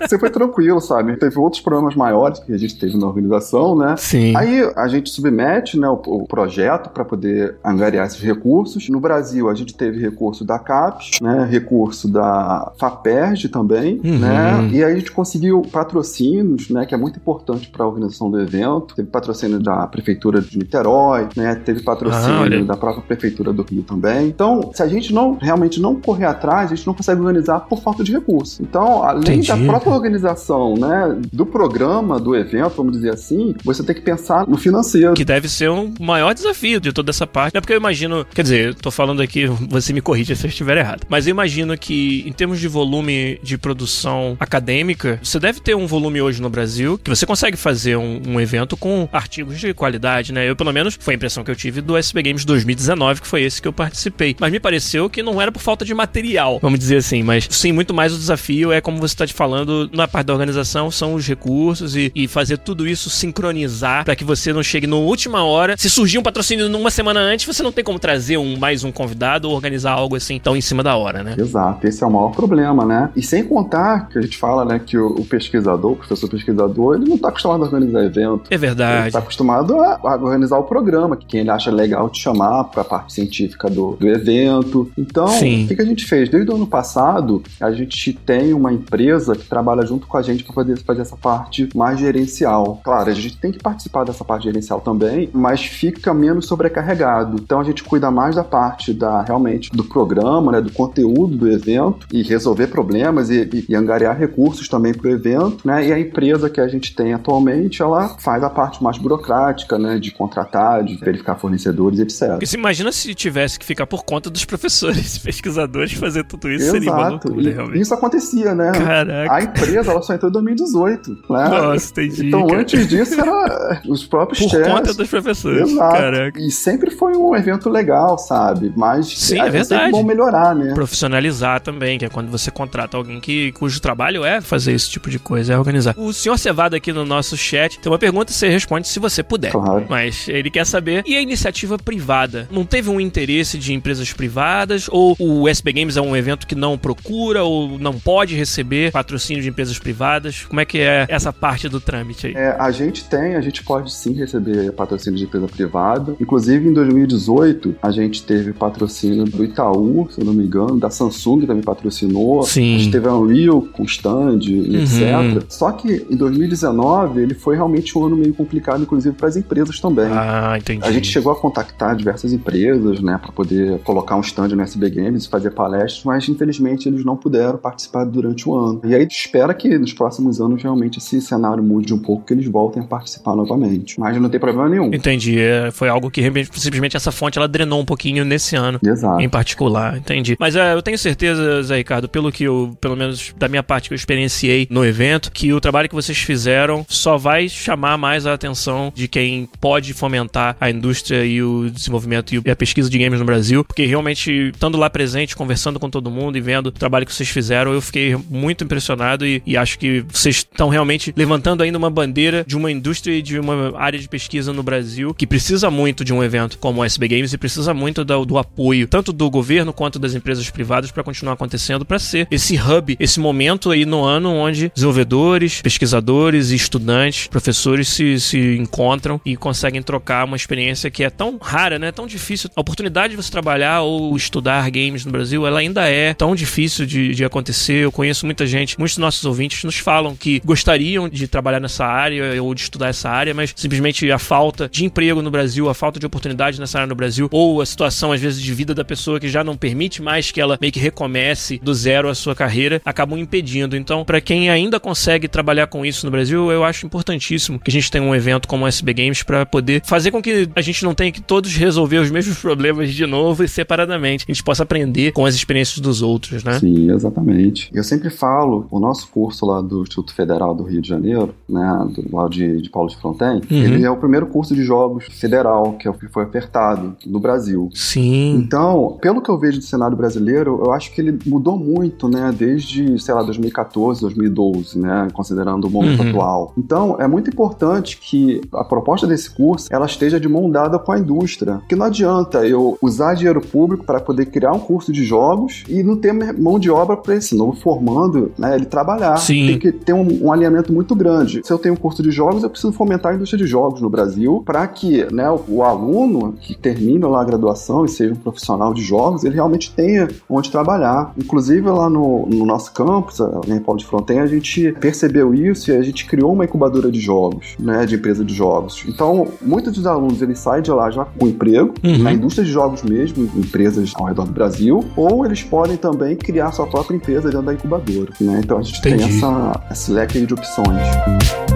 Você 0.00 0.18
foi 0.18 0.30
tranquilo, 0.30 0.80
sabe? 0.80 1.16
Teve 1.16 1.38
outros 1.38 1.62
problemas 1.62 1.94
maiores 1.94 2.40
que 2.40 2.52
a 2.52 2.58
gente 2.58 2.78
teve 2.78 2.96
na 2.96 3.06
organização, 3.06 3.76
né? 3.76 3.94
Sim. 3.96 4.36
Aí 4.36 4.60
a 4.76 4.88
gente 4.88 5.10
submete 5.10 5.78
né, 5.78 5.88
o, 5.88 6.00
o 6.06 6.26
projeto 6.26 6.90
para 6.90 7.04
poder 7.04 7.56
angariar 7.64 8.06
esses 8.06 8.20
recursos. 8.20 8.88
No 8.88 9.00
Brasil, 9.00 9.48
a 9.48 9.54
gente 9.54 9.74
teve 9.74 10.00
recurso 10.00 10.44
da 10.44 10.58
CAPES, 10.58 11.20
né? 11.20 11.46
Recurso 11.50 12.08
da 12.08 12.72
FAPERJ 12.78 13.48
também, 13.48 14.00
uhum. 14.04 14.18
né? 14.18 14.68
E 14.72 14.82
aí 14.82 14.92
a 14.92 14.96
gente 14.96 15.12
conseguiu 15.12 15.62
patrocínios, 15.62 16.68
né? 16.70 16.86
Que 16.86 16.94
é 16.94 16.98
muito 16.98 17.18
importante 17.18 17.68
para 17.68 17.84
a 17.84 17.88
organização 17.88 18.30
do 18.30 18.40
evento. 18.40 18.94
Teve 18.94 19.08
patrocínio 19.08 19.60
da 19.60 19.86
Prefeitura 19.86 20.40
de 20.40 20.58
Niterói, 20.58 21.28
né? 21.36 21.54
Teve 21.54 21.82
patrocínio 21.82 22.62
ah, 22.62 22.64
da 22.64 22.76
própria 22.76 23.02
Prefeitura 23.02 23.52
do 23.52 23.62
Rio 23.62 23.82
também. 23.82 24.28
Então, 24.28 24.43
se 24.72 24.82
a 24.82 24.88
gente 24.88 25.12
não 25.12 25.36
realmente 25.40 25.80
não 25.80 25.94
correr 25.96 26.26
atrás, 26.26 26.72
a 26.72 26.74
gente 26.74 26.86
não 26.86 26.94
consegue 26.94 27.20
organizar 27.20 27.60
por 27.60 27.80
falta 27.80 28.02
de 28.02 28.12
recursos. 28.12 28.60
Então, 28.60 29.02
além 29.02 29.38
Entendi. 29.38 29.48
da 29.48 29.56
própria 29.56 29.92
organização, 29.92 30.74
né? 30.74 31.16
Do 31.32 31.46
programa, 31.46 32.18
do 32.18 32.34
evento, 32.34 32.74
vamos 32.76 32.92
dizer 32.92 33.10
assim, 33.10 33.54
você 33.64 33.82
tem 33.82 33.94
que 33.94 34.00
pensar 34.00 34.46
no 34.46 34.56
financeiro. 34.56 35.14
Que 35.14 35.24
deve 35.24 35.48
ser 35.48 35.70
um 35.70 35.92
maior 36.00 36.34
desafio 36.34 36.80
de 36.80 36.92
toda 36.92 37.10
essa 37.10 37.26
parte. 37.26 37.56
É 37.56 37.60
porque 37.60 37.72
eu 37.72 37.78
imagino, 37.78 38.26
quer 38.34 38.42
dizer, 38.42 38.68
eu 38.68 38.74
tô 38.74 38.90
falando 38.90 39.22
aqui, 39.22 39.46
você 39.68 39.92
me 39.92 40.00
corrija 40.00 40.34
se 40.34 40.46
eu 40.46 40.48
estiver 40.48 40.76
errado, 40.76 41.06
mas 41.08 41.26
eu 41.26 41.30
imagino 41.30 41.76
que 41.76 42.24
em 42.26 42.32
termos 42.32 42.58
de 42.58 42.68
volume 42.68 43.38
de 43.42 43.56
produção 43.58 44.36
acadêmica, 44.40 45.18
você 45.22 45.38
deve 45.38 45.60
ter 45.60 45.74
um 45.74 45.86
volume 45.86 46.20
hoje 46.20 46.40
no 46.40 46.50
Brasil 46.50 46.98
que 46.98 47.10
você 47.10 47.26
consegue 47.26 47.56
fazer 47.56 47.96
um, 47.96 48.20
um 48.26 48.40
evento 48.40 48.76
com 48.76 49.08
artigos 49.12 49.58
de 49.58 49.72
qualidade, 49.74 50.32
né? 50.32 50.48
Eu, 50.48 50.56
pelo 50.56 50.72
menos, 50.72 50.96
foi 50.98 51.14
a 51.14 51.16
impressão 51.16 51.44
que 51.44 51.50
eu 51.50 51.56
tive 51.56 51.80
do 51.80 51.96
SB 51.96 52.22
Games 52.22 52.44
2019, 52.44 53.22
que 53.22 53.26
foi 53.26 53.42
esse 53.42 53.60
que 53.60 53.68
eu 53.68 53.72
participei. 53.72 54.33
Mas 54.38 54.52
me 54.52 54.60
pareceu 54.60 55.08
que 55.08 55.22
não 55.22 55.40
era 55.40 55.50
por 55.50 55.60
falta 55.60 55.84
de 55.84 55.94
material, 55.94 56.58
vamos 56.60 56.78
dizer 56.78 56.96
assim, 56.96 57.22
mas 57.22 57.46
sim, 57.50 57.72
muito 57.72 57.94
mais 57.94 58.12
o 58.12 58.18
desafio 58.18 58.72
é 58.72 58.80
como 58.80 58.98
você 58.98 59.14
está 59.14 59.26
te 59.26 59.34
falando 59.34 59.88
na 59.92 60.06
parte 60.06 60.26
da 60.26 60.32
organização, 60.32 60.90
são 60.90 61.14
os 61.14 61.26
recursos 61.26 61.96
e, 61.96 62.10
e 62.14 62.28
fazer 62.28 62.58
tudo 62.58 62.86
isso 62.86 63.10
sincronizar 63.10 64.04
para 64.04 64.16
que 64.16 64.24
você 64.24 64.52
não 64.52 64.62
chegue 64.62 64.86
na 64.86 64.96
última 64.96 65.44
hora. 65.44 65.76
Se 65.76 65.88
surgir 65.88 66.18
um 66.18 66.22
patrocínio 66.22 66.68
numa 66.68 66.90
semana 66.90 67.20
antes, 67.20 67.46
você 67.46 67.62
não 67.62 67.72
tem 67.72 67.84
como 67.84 67.98
trazer 67.98 68.36
um 68.36 68.56
mais 68.56 68.84
um 68.84 68.92
convidado 68.92 69.48
ou 69.48 69.54
organizar 69.54 69.92
algo 69.92 70.16
assim 70.16 70.38
tão 70.38 70.56
em 70.56 70.60
cima 70.60 70.82
da 70.82 70.96
hora, 70.96 71.22
né? 71.22 71.34
Exato, 71.38 71.86
esse 71.86 72.02
é 72.02 72.06
o 72.06 72.10
maior 72.10 72.30
problema, 72.30 72.84
né? 72.84 73.10
E 73.16 73.22
sem 73.22 73.44
contar 73.44 74.08
que 74.08 74.18
a 74.18 74.22
gente 74.22 74.36
fala, 74.36 74.64
né, 74.64 74.80
que 74.84 74.96
o, 74.96 75.06
o 75.06 75.24
pesquisador, 75.24 75.92
o 75.92 75.96
professor 75.96 76.28
pesquisador, 76.28 76.96
ele 76.96 77.08
não 77.08 77.16
está 77.16 77.28
acostumado 77.28 77.62
a 77.62 77.66
organizar 77.66 78.04
evento. 78.04 78.42
É 78.50 78.56
verdade. 78.56 78.98
Ele 78.98 79.06
está 79.08 79.18
acostumado 79.18 79.78
a, 79.80 79.98
a, 80.02 80.14
organizar 80.16 80.58
o 80.58 80.64
programa, 80.64 81.16
que 81.16 81.26
quem 81.26 81.40
ele 81.40 81.50
acha 81.50 81.70
legal 81.70 82.08
te 82.08 82.20
chamar 82.20 82.64
para 82.64 82.82
a 82.82 82.84
parte 82.84 83.12
científica 83.12 83.68
do, 83.68 83.96
do 83.98 84.08
evento. 84.14 84.90
Então, 84.96 85.28
Sim. 85.28 85.64
o 85.64 85.68
que, 85.68 85.76
que 85.76 85.82
a 85.82 85.86
gente 85.86 86.04
fez? 86.06 86.28
Desde 86.28 86.50
o 86.50 86.54
ano 86.54 86.66
passado, 86.66 87.42
a 87.60 87.70
gente 87.72 88.12
tem 88.12 88.52
uma 88.52 88.72
empresa 88.72 89.34
que 89.34 89.46
trabalha 89.46 89.84
junto 89.86 90.06
com 90.06 90.16
a 90.16 90.22
gente 90.22 90.44
para 90.44 90.54
poder 90.54 90.78
fazer 90.78 91.02
essa 91.02 91.16
parte 91.16 91.68
mais 91.74 91.98
gerencial. 91.98 92.80
Claro, 92.84 93.10
a 93.10 93.14
gente 93.14 93.36
tem 93.36 93.52
que 93.52 93.58
participar 93.58 94.04
dessa 94.04 94.24
parte 94.24 94.44
gerencial 94.44 94.80
também, 94.80 95.28
mas 95.32 95.64
fica 95.64 96.14
menos 96.14 96.46
sobrecarregado. 96.46 97.36
Então 97.40 97.60
a 97.60 97.64
gente 97.64 97.82
cuida 97.82 98.10
mais 98.10 98.36
da 98.36 98.44
parte 98.44 98.92
da 98.92 99.22
realmente 99.22 99.70
do 99.70 99.84
programa, 99.84 100.52
né, 100.52 100.60
do 100.60 100.72
conteúdo 100.72 101.36
do 101.36 101.50
evento 101.50 102.06
e 102.12 102.22
resolver 102.22 102.68
problemas 102.68 103.30
e, 103.30 103.48
e, 103.52 103.64
e 103.70 103.74
angariar 103.74 104.18
recursos 104.18 104.68
também 104.68 104.94
para 104.94 105.08
o 105.08 105.12
evento, 105.12 105.66
né? 105.66 105.86
E 105.86 105.92
a 105.92 105.98
empresa 105.98 106.48
que 106.48 106.60
a 106.60 106.68
gente 106.68 106.94
tem 106.94 107.12
atualmente, 107.12 107.82
ela 107.82 108.16
faz 108.18 108.42
a 108.42 108.50
parte 108.50 108.82
mais 108.82 108.98
burocrática, 108.98 109.78
né, 109.78 109.98
de 109.98 110.10
contratar, 110.10 110.84
de 110.84 110.96
verificar 110.96 111.36
fornecedores, 111.36 111.98
etc. 111.98 112.30
Porque 112.30 112.46
se 112.46 112.56
imagina 112.56 112.92
se 112.92 113.14
tivesse 113.14 113.58
que 113.58 113.64
ficar 113.64 113.86
por 113.86 114.03
conta 114.06 114.28
dos 114.30 114.44
professores, 114.44 115.18
pesquisadores, 115.24 115.92
fazer 115.92 116.24
tudo 116.24 116.50
isso, 116.50 116.64
Exato. 116.64 116.78
seria 116.78 116.92
uma 116.92 117.08
loucura, 117.08 117.42
E 117.42 117.52
realmente. 117.52 117.80
isso 117.80 117.94
acontecia, 117.94 118.54
né? 118.54 118.72
Caraca. 118.72 119.32
A 119.34 119.42
empresa 119.42 119.90
ela 119.90 120.02
só 120.02 120.14
entrou 120.14 120.30
em 120.30 120.32
2018, 120.32 121.10
né? 121.10 121.48
Nossa, 121.48 121.90
entendi. 121.90 122.28
Então 122.28 122.46
cara. 122.46 122.60
antes 122.60 122.88
disso 122.88 123.20
era 123.20 123.82
os 123.88 124.04
próprios 124.04 124.40
Por 124.40 124.50
chefs. 124.50 124.66
conta 124.68 124.94
dos 124.94 125.08
professores. 125.08 125.70
Exato. 125.70 125.92
Caraca. 125.94 126.40
E 126.40 126.50
sempre 126.50 126.90
foi 126.90 127.16
um 127.16 127.34
evento 127.34 127.68
legal, 127.68 128.18
sabe? 128.18 128.72
Mas 128.76 129.06
Sim, 129.06 129.34
é 129.38 129.44
sempre 129.44 129.50
verdade. 129.50 129.92
bom 129.92 130.02
melhorar, 130.02 130.54
né? 130.54 130.72
Profissionalizar 130.74 131.60
também, 131.60 131.98
que 131.98 132.04
é 132.04 132.08
quando 132.08 132.30
você 132.30 132.50
contrata 132.50 132.96
alguém 132.96 133.20
que, 133.20 133.52
cujo 133.52 133.80
trabalho 133.80 134.24
é 134.24 134.40
fazer 134.40 134.72
esse 134.72 134.90
tipo 134.90 135.10
de 135.10 135.18
coisa, 135.18 135.52
é 135.54 135.58
organizar. 135.58 135.94
O 135.96 136.12
senhor 136.12 136.38
Cevada 136.38 136.76
aqui 136.76 136.92
no 136.92 137.04
nosso 137.04 137.36
chat 137.36 137.78
tem 137.78 137.90
uma 137.90 137.98
pergunta, 137.98 138.32
você 138.32 138.48
responde 138.48 138.88
se 138.88 138.98
você 138.98 139.22
puder. 139.22 139.50
Claro. 139.52 139.86
Mas 139.88 140.28
ele 140.28 140.50
quer 140.50 140.66
saber, 140.66 141.02
e 141.06 141.16
a 141.16 141.20
iniciativa 141.20 141.78
privada? 141.78 142.48
Não 142.50 142.64
teve 142.64 142.90
um 142.90 143.00
interesse 143.00 143.58
de 143.58 143.72
empresas 143.94 144.12
privadas? 144.12 144.88
Ou 144.90 145.16
o 145.18 145.48
SB 145.48 145.72
Games 145.72 145.96
é 145.96 146.00
um 146.00 146.16
evento 146.16 146.46
que 146.46 146.54
não 146.54 146.76
procura 146.76 147.44
ou 147.44 147.78
não 147.78 147.98
pode 147.98 148.34
receber 148.34 148.90
patrocínio 148.92 149.42
de 149.42 149.48
empresas 149.48 149.78
privadas? 149.78 150.44
Como 150.44 150.60
é 150.60 150.64
que 150.64 150.78
é 150.78 151.06
essa 151.08 151.32
parte 151.32 151.68
do 151.68 151.80
trâmite 151.80 152.26
aí? 152.26 152.34
É, 152.34 152.56
a 152.58 152.70
gente 152.70 153.04
tem, 153.04 153.36
a 153.36 153.40
gente 153.40 153.62
pode 153.62 153.92
sim 153.92 154.12
receber 154.14 154.72
patrocínio 154.72 155.18
de 155.18 155.24
empresa 155.24 155.46
privada. 155.46 156.16
Inclusive, 156.20 156.68
em 156.68 156.72
2018, 156.72 157.76
a 157.82 157.90
gente 157.90 158.22
teve 158.22 158.52
patrocínio 158.52 159.24
do 159.24 159.44
Itaú, 159.44 160.08
se 160.10 160.20
eu 160.20 160.24
não 160.24 160.32
me 160.34 160.44
engano, 160.44 160.78
da 160.78 160.90
Samsung 160.90 161.46
também 161.46 161.62
patrocinou. 161.62 162.42
Sim. 162.42 162.74
A 162.74 162.78
gente 162.78 162.90
teve 162.90 163.08
a 163.08 163.14
Unreal 163.14 163.62
com 163.72 163.84
stand, 163.84 164.40
e 164.42 164.74
Uhum. 164.74 164.82
etc. 164.82 165.44
Só 165.48 165.70
que 165.72 166.06
em 166.10 166.16
2019, 166.16 167.20
ele 167.20 167.34
foi 167.34 167.56
realmente 167.56 167.96
um 167.96 168.04
ano 168.04 168.16
meio 168.16 168.34
complicado, 168.34 168.82
inclusive 168.82 169.14
para 169.14 169.28
as 169.28 169.36
empresas 169.36 169.78
também. 169.80 170.06
Ah, 170.10 170.56
entendi. 170.58 170.84
A 170.86 170.90
gente 170.90 171.06
chegou 171.08 171.32
a 171.32 171.36
contactar 171.36 171.94
diversas 171.96 172.32
empresas, 172.32 173.00
né, 173.00 173.18
para 173.20 173.32
poder 173.32 173.78
colocar 173.84 174.16
um 174.16 174.20
stand 174.20 174.48
no 174.48 174.62
SB 174.62 174.90
Games 174.90 175.24
e 175.24 175.28
fazer 175.28 175.50
palestras, 175.50 176.04
mas 176.04 176.28
infelizmente 176.28 176.88
eles 176.88 177.04
não 177.04 177.16
puderam 177.16 177.58
participar 177.58 178.04
durante 178.04 178.48
o 178.48 178.54
ano. 178.54 178.80
E 178.84 178.94
aí 178.94 179.06
espera 179.06 179.52
que 179.54 179.78
nos 179.78 179.92
próximos 179.92 180.40
anos 180.40 180.62
realmente 180.62 180.98
esse 180.98 181.20
cenário 181.20 181.62
mude 181.62 181.92
um 181.92 181.98
pouco, 181.98 182.24
que 182.24 182.32
eles 182.32 182.46
voltem 182.46 182.82
a 182.82 182.86
participar 182.86 183.36
novamente. 183.36 183.98
Mas 184.00 184.20
não 184.20 184.28
tem 184.28 184.40
problema 184.40 184.68
nenhum. 184.68 184.92
Entendi. 184.92 185.38
É, 185.38 185.70
foi 185.70 185.88
algo 185.88 186.10
que 186.10 186.22
simplesmente 186.52 186.96
essa 186.96 187.12
fonte 187.12 187.38
ela 187.38 187.46
drenou 187.46 187.80
um 187.80 187.84
pouquinho 187.84 188.24
nesse 188.24 188.56
ano. 188.56 188.78
Exato. 188.84 189.20
Em 189.20 189.28
particular, 189.28 189.96
entendi. 189.98 190.36
Mas 190.38 190.56
é, 190.56 190.72
eu 190.72 190.82
tenho 190.82 190.98
certeza, 190.98 191.62
Zé 191.62 191.76
Ricardo, 191.76 192.08
pelo 192.08 192.32
que 192.32 192.44
eu, 192.44 192.76
pelo 192.80 192.96
menos 192.96 193.34
da 193.36 193.48
minha 193.48 193.62
parte 193.62 193.88
que 193.88 193.94
eu 193.94 193.96
experienciei 193.96 194.66
no 194.70 194.84
evento, 194.84 195.30
que 195.30 195.52
o 195.52 195.60
trabalho 195.60 195.88
que 195.88 195.94
vocês 195.94 196.18
fizeram 196.18 196.84
só 196.88 197.16
vai 197.16 197.48
chamar 197.48 197.98
mais 197.98 198.26
a 198.26 198.32
atenção 198.32 198.92
de 198.94 199.08
quem 199.08 199.48
pode 199.60 199.92
fomentar 199.92 200.56
a 200.60 200.70
indústria 200.70 201.24
e 201.24 201.42
o 201.42 201.70
desenvolvimento 201.70 202.34
e 202.34 202.50
a 202.50 202.56
pesquisa 202.56 202.88
de 202.88 202.98
games 202.98 203.18
no 203.18 203.26
Brasil, 203.26 203.64
porque 203.74 203.86
realmente, 203.86 204.52
estando 204.54 204.78
lá 204.78 204.88
presente, 204.88 205.34
conversando 205.34 205.80
com 205.80 205.90
todo 205.90 206.08
mundo 206.08 206.38
e 206.38 206.40
vendo 206.40 206.68
o 206.68 206.70
trabalho 206.70 207.04
que 207.04 207.12
vocês 207.12 207.28
fizeram, 207.28 207.72
eu 207.72 207.80
fiquei 207.80 208.16
muito 208.30 208.62
impressionado 208.62 209.26
e, 209.26 209.42
e 209.44 209.56
acho 209.56 209.80
que 209.80 210.04
vocês 210.12 210.36
estão 210.36 210.68
realmente 210.68 211.12
levantando 211.16 211.60
ainda 211.60 211.76
uma 211.76 211.90
bandeira 211.90 212.44
de 212.46 212.56
uma 212.56 212.70
indústria 212.70 213.16
e 213.16 213.20
de 213.20 213.36
uma 213.36 213.76
área 213.76 213.98
de 213.98 214.08
pesquisa 214.08 214.52
no 214.52 214.62
Brasil 214.62 215.12
que 215.12 215.26
precisa 215.26 215.72
muito 215.72 216.04
de 216.04 216.12
um 216.12 216.22
evento 216.22 216.56
como 216.58 216.82
o 216.82 216.84
SB 216.84 217.08
Games 217.08 217.32
e 217.32 217.38
precisa 217.38 217.74
muito 217.74 218.04
do, 218.04 218.24
do 218.24 218.38
apoio, 218.38 218.86
tanto 218.86 219.12
do 219.12 219.28
governo 219.28 219.72
quanto 219.72 219.98
das 219.98 220.14
empresas 220.14 220.48
privadas, 220.48 220.92
para 220.92 221.02
continuar 221.02 221.32
acontecendo, 221.32 221.84
para 221.84 221.98
ser 221.98 222.28
esse 222.30 222.56
hub, 222.56 222.96
esse 223.00 223.18
momento 223.18 223.72
aí 223.72 223.84
no 223.84 224.04
ano 224.04 224.32
onde 224.32 224.70
desenvolvedores, 224.72 225.60
pesquisadores 225.60 226.50
estudantes, 226.50 227.26
professores 227.26 227.88
se, 227.88 228.20
se 228.20 228.56
encontram 228.56 229.20
e 229.24 229.36
conseguem 229.36 229.82
trocar 229.82 230.24
uma 230.24 230.36
experiência 230.36 230.92
que 230.92 231.02
é 231.02 231.10
tão 231.10 231.38
rara, 231.42 231.76
né? 231.76 231.90
Tão 231.90 232.06
difícil. 232.06 232.48
A 232.54 232.60
oportunidade 232.60 233.10
de 233.10 233.16
você 233.16 233.32
trabalhar 233.32 233.63
ou 233.80 234.16
estudar 234.16 234.70
games 234.70 235.04
no 235.04 235.12
Brasil, 235.12 235.46
ela 235.46 235.60
ainda 235.60 235.88
é 235.88 236.14
tão 236.14 236.34
difícil 236.34 236.86
de, 236.86 237.14
de 237.14 237.24
acontecer. 237.24 237.84
Eu 237.84 237.92
conheço 237.92 238.26
muita 238.26 238.46
gente, 238.46 238.78
muitos 238.78 238.96
dos 238.96 239.02
nossos 239.02 239.24
ouvintes 239.24 239.62
nos 239.64 239.76
falam 239.76 240.16
que 240.16 240.40
gostariam 240.44 241.08
de 241.08 241.26
trabalhar 241.28 241.60
nessa 241.60 241.84
área 241.84 242.42
ou 242.42 242.54
de 242.54 242.62
estudar 242.62 242.88
essa 242.88 243.10
área, 243.10 243.34
mas 243.34 243.52
simplesmente 243.56 244.10
a 244.10 244.18
falta 244.18 244.68
de 244.68 244.84
emprego 244.84 245.22
no 245.22 245.30
Brasil, 245.30 245.68
a 245.68 245.74
falta 245.74 245.98
de 245.98 246.06
oportunidade 246.06 246.60
nessa 246.60 246.78
área 246.78 246.88
no 246.88 246.94
Brasil, 246.94 247.28
ou 247.30 247.60
a 247.60 247.66
situação, 247.66 248.12
às 248.12 248.20
vezes, 248.20 248.40
de 248.40 248.52
vida 248.54 248.74
da 248.74 248.84
pessoa 248.84 249.20
que 249.20 249.28
já 249.28 249.42
não 249.42 249.56
permite 249.56 250.02
mais 250.02 250.30
que 250.30 250.40
ela 250.40 250.58
meio 250.60 250.72
que 250.72 250.80
recomece 250.80 251.60
do 251.62 251.74
zero 251.74 252.08
a 252.08 252.14
sua 252.14 252.34
carreira, 252.34 252.80
acabam 252.84 253.18
impedindo. 253.18 253.76
Então, 253.76 254.04
para 254.04 254.20
quem 254.20 254.50
ainda 254.50 254.78
consegue 254.78 255.28
trabalhar 255.28 255.66
com 255.66 255.84
isso 255.84 256.06
no 256.06 256.12
Brasil, 256.12 256.50
eu 256.50 256.64
acho 256.64 256.86
importantíssimo 256.86 257.58
que 257.58 257.70
a 257.70 257.72
gente 257.72 257.90
tenha 257.90 258.04
um 258.04 258.14
evento 258.14 258.48
como 258.48 258.64
o 258.64 258.68
SB 258.68 258.94
Games 258.94 259.22
para 259.22 259.44
poder 259.46 259.82
fazer 259.84 260.10
com 260.10 260.22
que 260.22 260.48
a 260.54 260.60
gente 260.60 260.84
não 260.84 260.94
tenha 260.94 261.12
que 261.12 261.20
todos 261.20 261.54
resolver 261.54 261.98
os 261.98 262.10
mesmos 262.10 262.38
problemas 262.40 262.92
de 262.92 263.06
novo 263.06 263.44
e 263.44 263.48
separadamente. 263.54 264.24
A 264.28 264.32
gente 264.32 264.42
possa 264.42 264.62
aprender 264.62 265.12
com 265.12 265.24
as 265.24 265.34
experiências 265.34 265.78
dos 265.78 266.02
outros, 266.02 266.44
né? 266.44 266.58
Sim, 266.58 266.90
exatamente. 266.90 267.70
Eu 267.72 267.84
sempre 267.84 268.10
falo, 268.10 268.66
o 268.70 268.78
nosso 268.80 269.08
curso 269.08 269.46
lá 269.46 269.60
do 269.60 269.82
Instituto 269.82 270.14
Federal 270.14 270.54
do 270.54 270.64
Rio 270.64 270.82
de 270.82 270.88
Janeiro, 270.88 271.34
né, 271.48 271.86
do, 271.94 272.14
lá 272.16 272.28
de, 272.28 272.60
de 272.60 272.70
Paulo 272.70 272.88
de 272.88 272.96
Fronten, 272.96 273.40
ele 273.50 273.84
é 273.84 273.90
o 273.90 273.96
primeiro 273.96 274.26
curso 274.26 274.54
de 274.54 274.62
jogos 274.62 275.04
federal 275.06 275.74
que 275.74 275.88
é 275.88 275.92
que 275.92 276.08
foi 276.08 276.24
apertado 276.24 276.96
no 277.06 277.20
Brasil. 277.20 277.68
Sim. 277.72 278.34
Então, 278.36 278.98
pelo 279.00 279.22
que 279.22 279.30
eu 279.30 279.38
vejo 279.38 279.58
do 279.58 279.64
cenário 279.64 279.96
brasileiro, 279.96 280.60
eu 280.64 280.72
acho 280.72 280.92
que 280.92 281.00
ele 281.00 281.18
mudou 281.24 281.56
muito, 281.56 282.08
né, 282.08 282.34
desde, 282.36 282.98
sei 283.00 283.14
lá, 283.14 283.22
2014, 283.22 284.00
2012, 284.00 284.78
né, 284.78 285.08
considerando 285.12 285.66
o 285.66 285.70
momento 285.70 286.02
Uhum. 286.02 286.08
atual. 286.10 286.52
Então, 286.58 286.96
é 287.00 287.06
muito 287.06 287.30
importante 287.30 287.98
que 287.98 288.40
a 288.52 288.64
proposta 288.64 289.06
desse 289.06 289.30
curso, 289.30 289.68
ela 289.70 289.86
esteja 289.86 290.18
de 290.18 290.28
mão 290.28 290.50
dada 290.50 290.78
com 290.78 290.90
a 290.92 290.98
indústria, 290.98 291.54
porque 291.58 291.76
não 291.76 291.86
adianta 291.86 292.46
eu 292.46 292.76
usar 292.82 293.14
dinheiro 293.14 293.40
público 293.44 293.84
para 293.84 294.00
poder 294.00 294.26
criar 294.26 294.52
um 294.52 294.58
curso 294.58 294.92
de 294.92 295.04
jogos 295.04 295.64
e 295.68 295.82
não 295.82 295.96
ter 295.96 296.12
mão 296.12 296.58
de 296.58 296.70
obra 296.70 296.96
para 296.96 297.14
esse 297.16 297.36
novo 297.36 297.56
formando, 297.60 298.32
né, 298.38 298.54
ele 298.54 298.66
trabalhar. 298.66 299.16
Sim. 299.16 299.46
Tem 299.46 299.58
que 299.58 299.72
ter 299.72 299.92
um, 299.92 300.24
um 300.26 300.32
alinhamento 300.32 300.72
muito 300.72 300.94
grande. 300.94 301.40
Se 301.44 301.52
eu 301.52 301.58
tenho 301.58 301.74
um 301.74 301.76
curso 301.76 302.02
de 302.02 302.10
jogos, 302.10 302.42
eu 302.42 302.50
preciso 302.50 302.72
fomentar 302.72 303.12
a 303.12 303.14
indústria 303.14 303.42
de 303.42 303.48
jogos 303.48 303.80
no 303.80 303.90
Brasil 303.90 304.42
para 304.44 304.66
que, 304.66 305.06
né, 305.12 305.30
o, 305.30 305.40
o 305.48 305.62
aluno 305.62 306.34
que 306.40 306.56
termina 306.56 307.06
lá 307.08 307.20
a 307.22 307.24
graduação 307.24 307.84
e 307.84 307.88
seja 307.88 308.12
um 308.12 308.16
profissional 308.16 308.72
de 308.72 308.82
jogos, 308.82 309.24
ele 309.24 309.34
realmente 309.34 309.72
tenha 309.72 310.08
onde 310.28 310.50
trabalhar. 310.50 311.12
Inclusive 311.18 311.68
lá 311.68 311.88
no, 311.90 312.26
no 312.26 312.44
nosso 312.46 312.72
campus, 312.72 313.18
em 313.48 313.58
Paulo 313.60 313.78
de 313.78 313.86
Fronten, 313.86 314.20
a 314.20 314.26
gente 314.26 314.72
percebeu 314.80 315.34
isso 315.34 315.70
e 315.70 315.76
a 315.76 315.82
gente 315.82 316.06
criou 316.06 316.32
uma 316.32 316.44
incubadora 316.44 316.90
de 316.90 317.00
jogos, 317.00 317.54
né, 317.58 317.84
de 317.86 317.94
empresa 317.94 318.24
de 318.24 318.34
jogos. 318.34 318.84
Então, 318.88 319.28
muitos 319.40 319.72
dos 319.72 319.86
alunos 319.86 320.22
eles 320.22 320.38
saem 320.38 320.62
de 320.62 320.70
lá 320.70 320.90
já 320.90 321.04
com 321.04 321.26
emprego 321.26 321.74
Uhum. 321.82 321.98
na 321.98 322.12
indústria 322.12 322.44
de 322.44 322.50
jogos 322.50 322.82
mesmo, 322.82 323.28
empresas 323.36 323.92
ao 323.96 324.06
redor 324.06 324.24
do 324.24 324.32
Brasil, 324.32 324.84
ou 324.96 325.24
eles 325.24 325.42
podem 325.42 325.76
também 325.76 326.16
criar 326.16 326.52
sua 326.52 326.66
própria 326.66 326.96
empresa 326.96 327.30
dentro 327.30 327.46
da 327.46 327.54
incubadora, 327.54 328.12
né? 328.20 328.40
Então 328.42 328.58
a 328.58 328.62
gente 328.62 328.80
tem 328.80 328.94
Entendi. 328.94 329.16
essa, 329.18 329.60
esse 329.70 329.90
leque 329.90 330.24
de 330.24 330.34
opções. 330.34 331.53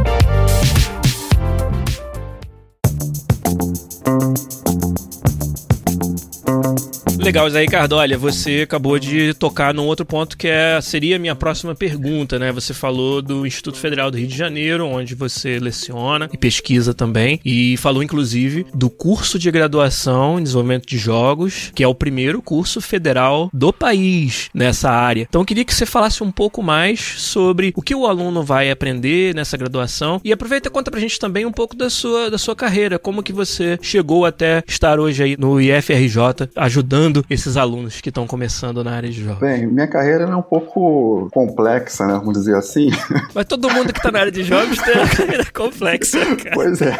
Legal, 7.29 7.51
Zé 7.51 7.61
Ricardo. 7.61 7.93
Olha, 7.93 8.17
você 8.17 8.63
acabou 8.63 8.99
de 8.99 9.35
tocar 9.35 9.75
num 9.75 9.85
outro 9.85 10.07
ponto 10.07 10.35
que 10.35 10.49
é, 10.49 10.81
seria 10.81 11.17
a 11.17 11.19
minha 11.19 11.37
próxima 11.37 11.75
pergunta, 11.75 12.39
né? 12.39 12.51
Você 12.53 12.73
falou 12.73 13.21
do 13.21 13.47
Instituto 13.47 13.77
Federal 13.77 14.11
do 14.11 14.17
Rio 14.17 14.27
de 14.27 14.35
Janeiro, 14.35 14.87
onde 14.87 15.15
você 15.15 15.59
leciona 15.59 16.31
e 16.33 16.39
pesquisa 16.39 16.95
também, 16.95 17.39
e 17.45 17.77
falou 17.77 18.03
inclusive 18.03 18.65
do 18.73 18.89
curso 18.89 19.39
de 19.39 19.51
graduação 19.51 20.41
em 20.41 20.43
desenvolvimento 20.43 20.87
de 20.87 20.97
jogos, 20.97 21.71
que 21.75 21.85
é 21.85 21.87
o 21.87 21.95
primeiro 21.95 22.41
curso 22.41 22.81
federal 22.81 23.51
do 23.53 23.75
país 23.75 24.49
nessa 24.55 24.89
área. 24.91 25.27
Então 25.29 25.43
eu 25.43 25.47
queria 25.47 25.67
que 25.67 25.75
você 25.75 25.85
falasse 25.85 26.25
um 26.25 26.33
pouco 26.33 26.63
mais 26.63 26.99
sobre 26.99 27.75
o 27.77 27.83
que 27.83 27.95
o 27.95 28.07
aluno 28.07 28.43
vai 28.43 28.71
aprender 28.71 29.35
nessa 29.35 29.59
graduação 29.59 30.19
e 30.25 30.33
aproveita 30.33 30.69
e 30.69 30.73
conta 30.73 30.91
pra 30.91 30.99
gente 30.99 31.19
também 31.19 31.45
um 31.45 31.53
pouco 31.53 31.77
da 31.77 31.91
sua, 31.91 32.31
da 32.31 32.39
sua 32.39 32.57
carreira, 32.57 32.99
como 32.99 33.23
que 33.23 33.35
você 33.35 33.79
chegou 33.83 34.25
até 34.25 34.63
estar 34.67 34.99
hoje 34.99 35.23
aí 35.23 35.37
no 35.39 35.61
IFRJ 35.61 36.49
ajudando 36.57 37.18
esses 37.29 37.57
alunos 37.57 38.01
que 38.01 38.09
estão 38.09 38.27
começando 38.27 38.83
na 38.83 38.93
área 38.93 39.09
de 39.09 39.23
jogos. 39.23 39.41
Bem, 39.41 39.67
minha 39.67 39.87
carreira 39.87 40.25
é 40.25 40.37
um 40.37 40.43
pouco 40.43 41.29
complexa, 41.33 42.07
né? 42.07 42.15
Vamos 42.15 42.35
dizer 42.35 42.57
assim. 42.57 42.91
Mas 43.35 43.47
todo 43.47 43.71
mundo 43.71 43.93
que 43.93 44.01
tá 44.01 44.11
na 44.11 44.21
área 44.21 44.33
de 44.33 44.43
jogos 44.43 44.79
tem 44.79 44.95
uma 44.95 45.09
carreira 45.09 45.45
complexa, 45.53 46.19
cara. 46.37 46.55
pois 46.55 46.81
é. 46.83 46.97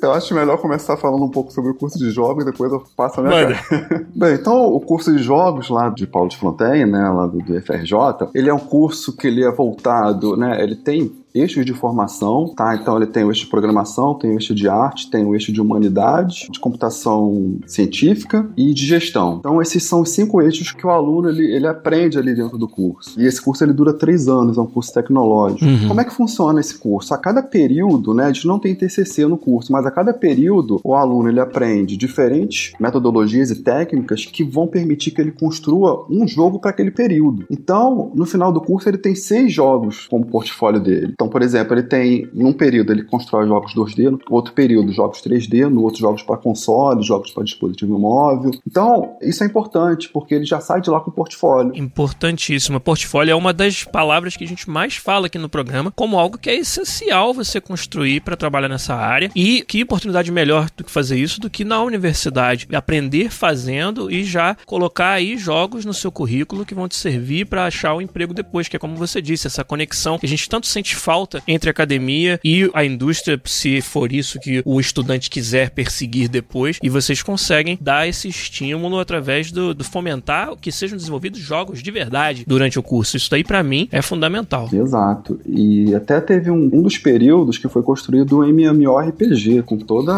Eu 0.00 0.12
acho 0.12 0.34
melhor 0.34 0.58
começar 0.58 0.96
falando 0.96 1.24
um 1.24 1.30
pouco 1.30 1.52
sobre 1.52 1.70
o 1.72 1.74
curso 1.74 1.98
de 1.98 2.10
jogos 2.10 2.44
e 2.44 2.50
depois 2.50 2.72
eu 2.72 2.84
passo 2.96 3.20
a 3.20 3.24
minha 3.24 3.56
carreira. 3.56 4.06
Bem, 4.14 4.34
então 4.34 4.66
o 4.72 4.80
curso 4.80 5.14
de 5.14 5.22
jogos 5.22 5.68
lá 5.68 5.88
de 5.88 6.06
Paulo 6.06 6.28
de 6.28 6.36
Fronten, 6.36 6.86
né, 6.86 7.08
lá 7.08 7.26
do, 7.26 7.38
do 7.38 7.60
FRJ, 7.60 8.28
ele 8.34 8.48
é 8.48 8.54
um 8.54 8.58
curso 8.58 9.16
que 9.16 9.26
ele 9.26 9.44
é 9.44 9.50
voltado, 9.50 10.36
né, 10.36 10.62
ele 10.62 10.76
tem 10.76 11.12
eixos 11.38 11.64
de 11.64 11.72
formação, 11.72 12.52
tá? 12.56 12.74
Então 12.74 12.96
ele 12.96 13.06
tem 13.06 13.24
o 13.24 13.30
eixo 13.30 13.44
de 13.44 13.50
programação, 13.50 14.14
tem 14.14 14.30
o 14.30 14.34
eixo 14.34 14.54
de 14.54 14.68
arte, 14.68 15.10
tem 15.10 15.24
o 15.24 15.34
eixo 15.34 15.52
de 15.52 15.60
humanidade, 15.60 16.48
de 16.50 16.58
computação 16.58 17.58
científica 17.66 18.48
e 18.56 18.72
de 18.72 18.86
gestão. 18.86 19.36
Então 19.38 19.60
esses 19.60 19.82
são 19.82 20.02
os 20.02 20.10
cinco 20.10 20.40
eixos 20.40 20.72
que 20.72 20.86
o 20.86 20.90
aluno 20.90 21.28
ele, 21.28 21.44
ele 21.52 21.66
aprende 21.66 22.18
ali 22.18 22.34
dentro 22.34 22.58
do 22.58 22.68
curso. 22.68 23.20
E 23.20 23.26
esse 23.26 23.40
curso 23.40 23.64
ele 23.64 23.72
dura 23.72 23.92
três 23.92 24.28
anos, 24.28 24.58
é 24.58 24.60
um 24.60 24.66
curso 24.66 24.92
tecnológico. 24.92 25.64
Uhum. 25.64 25.88
Como 25.88 26.00
é 26.00 26.04
que 26.04 26.12
funciona 26.12 26.60
esse 26.60 26.76
curso? 26.78 27.14
A 27.14 27.18
cada 27.18 27.42
período, 27.42 28.14
né, 28.14 28.24
a 28.24 28.32
gente 28.32 28.46
não 28.46 28.58
tem 28.58 28.74
TCC 28.74 29.26
no 29.26 29.38
curso, 29.38 29.72
mas 29.72 29.86
a 29.86 29.90
cada 29.90 30.12
período 30.12 30.80
o 30.84 30.94
aluno 30.94 31.28
ele 31.28 31.40
aprende 31.40 31.96
diferentes 31.96 32.72
metodologias 32.78 33.50
e 33.50 33.56
técnicas 33.62 34.24
que 34.24 34.44
vão 34.44 34.66
permitir 34.66 35.10
que 35.10 35.20
ele 35.20 35.32
construa 35.32 36.06
um 36.10 36.26
jogo 36.26 36.58
para 36.58 36.70
aquele 36.70 36.90
período. 36.90 37.44
Então, 37.50 38.10
no 38.14 38.26
final 38.26 38.52
do 38.52 38.60
curso 38.60 38.88
ele 38.88 38.98
tem 38.98 39.14
seis 39.14 39.52
jogos 39.52 40.06
como 40.08 40.26
portfólio 40.26 40.80
dele. 40.80 41.14
Então, 41.28 41.30
por 41.30 41.42
exemplo, 41.42 41.74
ele 41.74 41.82
tem 41.82 42.28
em 42.34 42.44
um 42.44 42.52
período 42.52 42.90
ele 42.90 43.04
constrói 43.04 43.46
jogos 43.46 43.74
2D, 43.74 44.10
no 44.10 44.20
outro 44.30 44.54
período 44.54 44.92
jogos 44.92 45.20
3D, 45.20 45.68
no 45.68 45.82
outro 45.82 46.00
jogos 46.00 46.22
para 46.22 46.38
console, 46.38 47.02
jogos 47.02 47.30
para 47.30 47.44
dispositivo 47.44 47.98
móvel. 47.98 48.50
Então, 48.66 49.16
isso 49.20 49.44
é 49.44 49.46
importante 49.46 50.08
porque 50.08 50.34
ele 50.34 50.46
já 50.46 50.58
sai 50.60 50.80
de 50.80 50.88
lá 50.88 51.00
com 51.00 51.10
portfólio. 51.10 51.76
Importantíssimo. 51.76 52.80
Portfólio 52.80 53.32
é 53.32 53.34
uma 53.34 53.52
das 53.52 53.84
palavras 53.84 54.36
que 54.36 54.44
a 54.44 54.46
gente 54.46 54.70
mais 54.70 54.96
fala 54.96 55.26
aqui 55.26 55.38
no 55.38 55.48
programa 55.48 55.92
como 55.94 56.18
algo 56.18 56.38
que 56.38 56.48
é 56.48 56.56
essencial 56.56 57.34
você 57.34 57.60
construir 57.60 58.20
para 58.20 58.36
trabalhar 58.36 58.68
nessa 58.68 58.94
área. 58.94 59.30
E 59.34 59.62
que 59.62 59.82
oportunidade 59.82 60.32
melhor 60.32 60.70
do 60.76 60.84
que 60.84 60.90
fazer 60.90 61.18
isso 61.18 61.40
do 61.40 61.50
que 61.50 61.64
na 61.64 61.82
universidade, 61.82 62.66
aprender 62.72 63.30
fazendo 63.30 64.10
e 64.10 64.24
já 64.24 64.56
colocar 64.64 65.12
aí 65.12 65.36
jogos 65.36 65.84
no 65.84 65.92
seu 65.92 66.10
currículo 66.10 66.64
que 66.64 66.74
vão 66.74 66.88
te 66.88 66.96
servir 66.96 67.46
para 67.46 67.66
achar 67.66 67.94
o 67.94 68.00
emprego 68.00 68.32
depois, 68.32 68.68
que 68.68 68.76
é 68.76 68.78
como 68.78 68.96
você 68.96 69.20
disse, 69.20 69.46
essa 69.46 69.64
conexão 69.64 70.18
que 70.18 70.26
a 70.26 70.28
gente 70.28 70.48
tanto 70.48 70.66
sente 70.66 70.96
falta 71.08 71.42
entre 71.48 71.70
a 71.70 71.72
academia 71.72 72.38
e 72.44 72.70
a 72.74 72.84
indústria, 72.84 73.40
se 73.46 73.80
for 73.80 74.12
isso 74.12 74.38
que 74.38 74.60
o 74.62 74.78
estudante 74.78 75.30
quiser 75.30 75.70
perseguir 75.70 76.28
depois, 76.28 76.78
e 76.82 76.90
vocês 76.90 77.22
conseguem 77.22 77.78
dar 77.80 78.06
esse 78.06 78.28
estímulo 78.28 78.98
através 78.98 79.50
do, 79.50 79.72
do 79.72 79.82
fomentar 79.82 80.54
que 80.60 80.70
sejam 80.70 80.98
desenvolvidos 80.98 81.40
jogos 81.40 81.82
de 81.82 81.90
verdade 81.90 82.44
durante 82.46 82.78
o 82.78 82.82
curso. 82.82 83.16
Isso 83.16 83.30
daí 83.30 83.42
para 83.42 83.62
mim 83.62 83.88
é 83.90 84.02
fundamental. 84.02 84.68
Exato. 84.70 85.40
E 85.46 85.94
até 85.94 86.20
teve 86.20 86.50
um, 86.50 86.68
um 86.70 86.82
dos 86.82 86.98
períodos 86.98 87.56
que 87.56 87.68
foi 87.70 87.82
construído 87.82 88.40
um 88.40 88.44
MMORPG 88.44 89.62
com 89.62 89.78
toda 89.78 90.12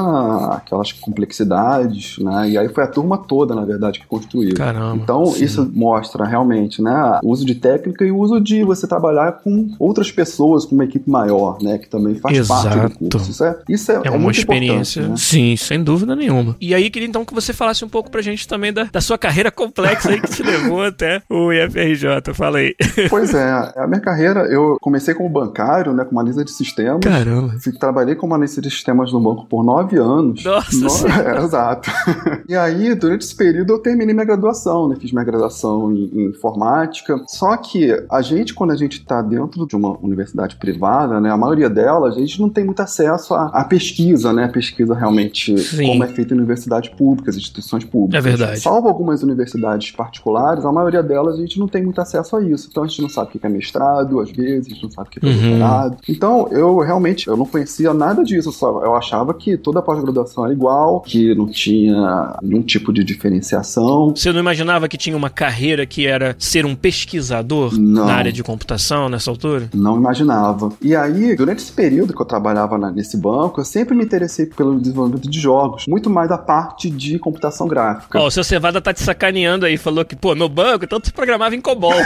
aquelas 0.56 0.90
complexidades, 0.90 2.18
né? 2.18 2.50
E 2.50 2.58
aí 2.58 2.68
foi 2.68 2.82
a 2.82 2.88
turma 2.88 3.16
toda, 3.16 3.54
na 3.54 3.64
verdade, 3.64 4.00
que 4.00 4.06
construiu. 4.08 4.54
Caramba. 4.54 5.00
Então 5.00 5.24
sim. 5.26 5.44
isso 5.44 5.70
mostra 5.72 6.24
realmente, 6.24 6.82
né, 6.82 7.20
o 7.22 7.30
uso 7.30 7.46
de 7.46 7.54
técnica 7.54 8.04
e 8.04 8.10
o 8.10 8.18
uso 8.18 8.40
de 8.40 8.64
você 8.64 8.88
trabalhar 8.88 9.40
com 9.44 9.70
outras 9.78 10.10
pessoas, 10.10 10.64
com 10.64 10.79
uma 10.80 10.84
equipe 10.84 11.08
maior, 11.08 11.58
né, 11.62 11.78
que 11.78 11.88
também 11.88 12.14
faz 12.16 12.36
Exato. 12.36 12.68
parte 12.68 12.98
do 12.98 13.10
curso. 13.10 13.30
Isso 13.30 13.44
é, 13.44 13.58
isso 13.68 13.92
é, 13.92 13.94
é, 13.96 14.00
é 14.04 14.10
uma 14.10 14.30
experiência, 14.30 15.08
né? 15.08 15.14
sim, 15.16 15.56
sem 15.56 15.82
dúvida 15.82 16.16
nenhuma. 16.16 16.56
E 16.60 16.74
aí 16.74 16.90
queria 16.90 17.08
então 17.08 17.24
que 17.24 17.34
você 17.34 17.52
falasse 17.52 17.84
um 17.84 17.88
pouco 17.88 18.10
pra 18.10 18.22
gente 18.22 18.48
também 18.48 18.72
da, 18.72 18.84
da 18.84 19.00
sua 19.00 19.18
carreira 19.18 19.50
complexa 19.50 20.10
aí 20.10 20.20
que 20.20 20.30
te 20.30 20.42
levou 20.42 20.82
até 20.82 21.22
o 21.28 21.52
IFRJ. 21.52 22.34
Fala 22.34 22.58
aí. 22.58 22.74
Pois 23.08 23.34
é, 23.34 23.72
a 23.76 23.86
minha 23.86 24.00
carreira, 24.00 24.40
eu 24.46 24.76
comecei 24.80 25.14
como 25.14 25.28
bancário, 25.28 25.92
né, 25.92 26.04
com 26.04 26.18
analista 26.18 26.44
de 26.44 26.50
sistemas. 26.50 27.00
Caramba. 27.00 27.54
Trabalhei 27.78 28.14
como 28.14 28.34
analista 28.34 28.60
de 28.60 28.70
sistemas 28.70 29.12
no 29.12 29.20
banco 29.20 29.46
por 29.46 29.64
nove 29.64 29.96
anos. 29.96 30.44
Nossa 30.44 31.08
no... 31.08 31.14
é, 31.14 31.44
Exato. 31.44 31.90
E 32.50 32.56
aí, 32.56 32.96
durante 32.96 33.22
esse 33.24 33.36
período, 33.36 33.74
eu 33.74 33.78
terminei 33.78 34.12
minha 34.12 34.26
graduação, 34.26 34.88
né, 34.88 34.96
fiz 35.00 35.12
minha 35.12 35.24
graduação 35.24 35.92
em, 35.92 36.10
em 36.12 36.24
informática. 36.30 37.22
Só 37.28 37.56
que 37.56 37.96
a 38.10 38.20
gente, 38.20 38.52
quando 38.52 38.72
a 38.72 38.76
gente 38.76 38.98
está 38.98 39.22
dentro 39.22 39.64
de 39.68 39.76
uma 39.76 39.96
universidade 40.00 40.56
privada, 40.56 41.20
né, 41.20 41.30
a 41.30 41.36
maioria 41.36 41.70
delas, 41.70 42.16
a 42.16 42.18
gente 42.18 42.40
não 42.40 42.48
tem 42.48 42.64
muito 42.64 42.80
acesso 42.82 43.34
à, 43.34 43.46
à 43.54 43.64
pesquisa, 43.64 44.32
né, 44.32 44.46
a 44.46 44.48
pesquisa 44.48 44.96
realmente 44.96 45.56
Sim. 45.58 45.86
como 45.86 46.02
é 46.02 46.08
feita 46.08 46.34
em 46.34 46.38
universidades 46.38 46.90
públicas, 46.90 47.36
instituições 47.36 47.84
públicas. 47.84 48.18
É 48.18 48.28
verdade. 48.28 48.58
Salvo 48.58 48.88
algumas 48.88 49.22
universidades 49.22 49.92
particulares, 49.92 50.64
a 50.64 50.72
maioria 50.72 51.04
delas 51.04 51.36
a 51.36 51.40
gente 51.40 51.56
não 51.56 51.68
tem 51.68 51.84
muito 51.84 52.00
acesso 52.00 52.34
a 52.34 52.42
isso. 52.42 52.66
Então 52.68 52.82
a 52.82 52.86
gente 52.88 53.00
não 53.00 53.08
sabe 53.08 53.28
o 53.28 53.38
que 53.38 53.46
é 53.46 53.48
mestrado, 53.48 54.18
às 54.18 54.32
vezes, 54.32 54.66
a 54.66 54.70
gente 54.70 54.82
não 54.82 54.90
sabe 54.90 55.08
o 55.08 55.12
que 55.12 55.24
é 55.24 55.28
uhum. 55.28 55.50
doutorado. 55.50 55.98
Então 56.08 56.48
eu 56.50 56.78
realmente 56.78 57.28
eu 57.28 57.36
não 57.36 57.46
conhecia 57.46 57.94
nada 57.94 58.24
disso, 58.24 58.50
só 58.50 58.82
eu 58.82 58.96
achava 58.96 59.32
que 59.34 59.56
toda 59.56 59.80
pós-graduação 59.80 60.46
era 60.46 60.52
igual, 60.52 61.00
que 61.00 61.32
não 61.36 61.46
tinha 61.46 62.39
nenhum 62.42 62.62
tipo 62.62 62.92
de 62.92 63.04
diferenciação. 63.04 64.10
Você 64.14 64.32
não 64.32 64.40
imaginava 64.40 64.88
que 64.88 64.96
tinha 64.96 65.16
uma 65.16 65.30
carreira 65.30 65.86
que 65.86 66.06
era 66.06 66.36
ser 66.38 66.64
um 66.64 66.74
pesquisador 66.74 67.78
não. 67.78 68.06
na 68.06 68.14
área 68.14 68.32
de 68.32 68.42
computação 68.42 69.08
nessa 69.08 69.30
altura? 69.30 69.68
Não 69.74 69.96
imaginava. 69.96 70.72
E 70.80 70.94
aí, 70.94 71.34
durante 71.36 71.58
esse 71.58 71.72
período 71.72 72.14
que 72.14 72.20
eu 72.20 72.26
trabalhava 72.26 72.78
nesse 72.90 73.16
banco, 73.16 73.60
eu 73.60 73.64
sempre 73.64 73.94
me 73.94 74.04
interessei 74.04 74.46
pelo 74.46 74.80
desenvolvimento 74.80 75.28
de 75.28 75.40
jogos, 75.40 75.86
muito 75.86 76.08
mais 76.10 76.28
da 76.28 76.38
parte 76.38 76.90
de 76.90 77.18
computação 77.18 77.66
gráfica. 77.66 78.18
Ó, 78.18 78.24
oh, 78.24 78.26
o 78.26 78.30
seu 78.30 78.44
Cevada 78.44 78.80
tá 78.80 78.92
te 78.92 79.02
sacaneando 79.02 79.66
aí, 79.66 79.76
falou 79.76 80.04
que, 80.04 80.16
pô, 80.16 80.34
no 80.34 80.48
banco, 80.48 80.84
então 80.84 81.00
tu 81.00 81.12
programava 81.12 81.54
em 81.54 81.60
COBOL. 81.60 81.92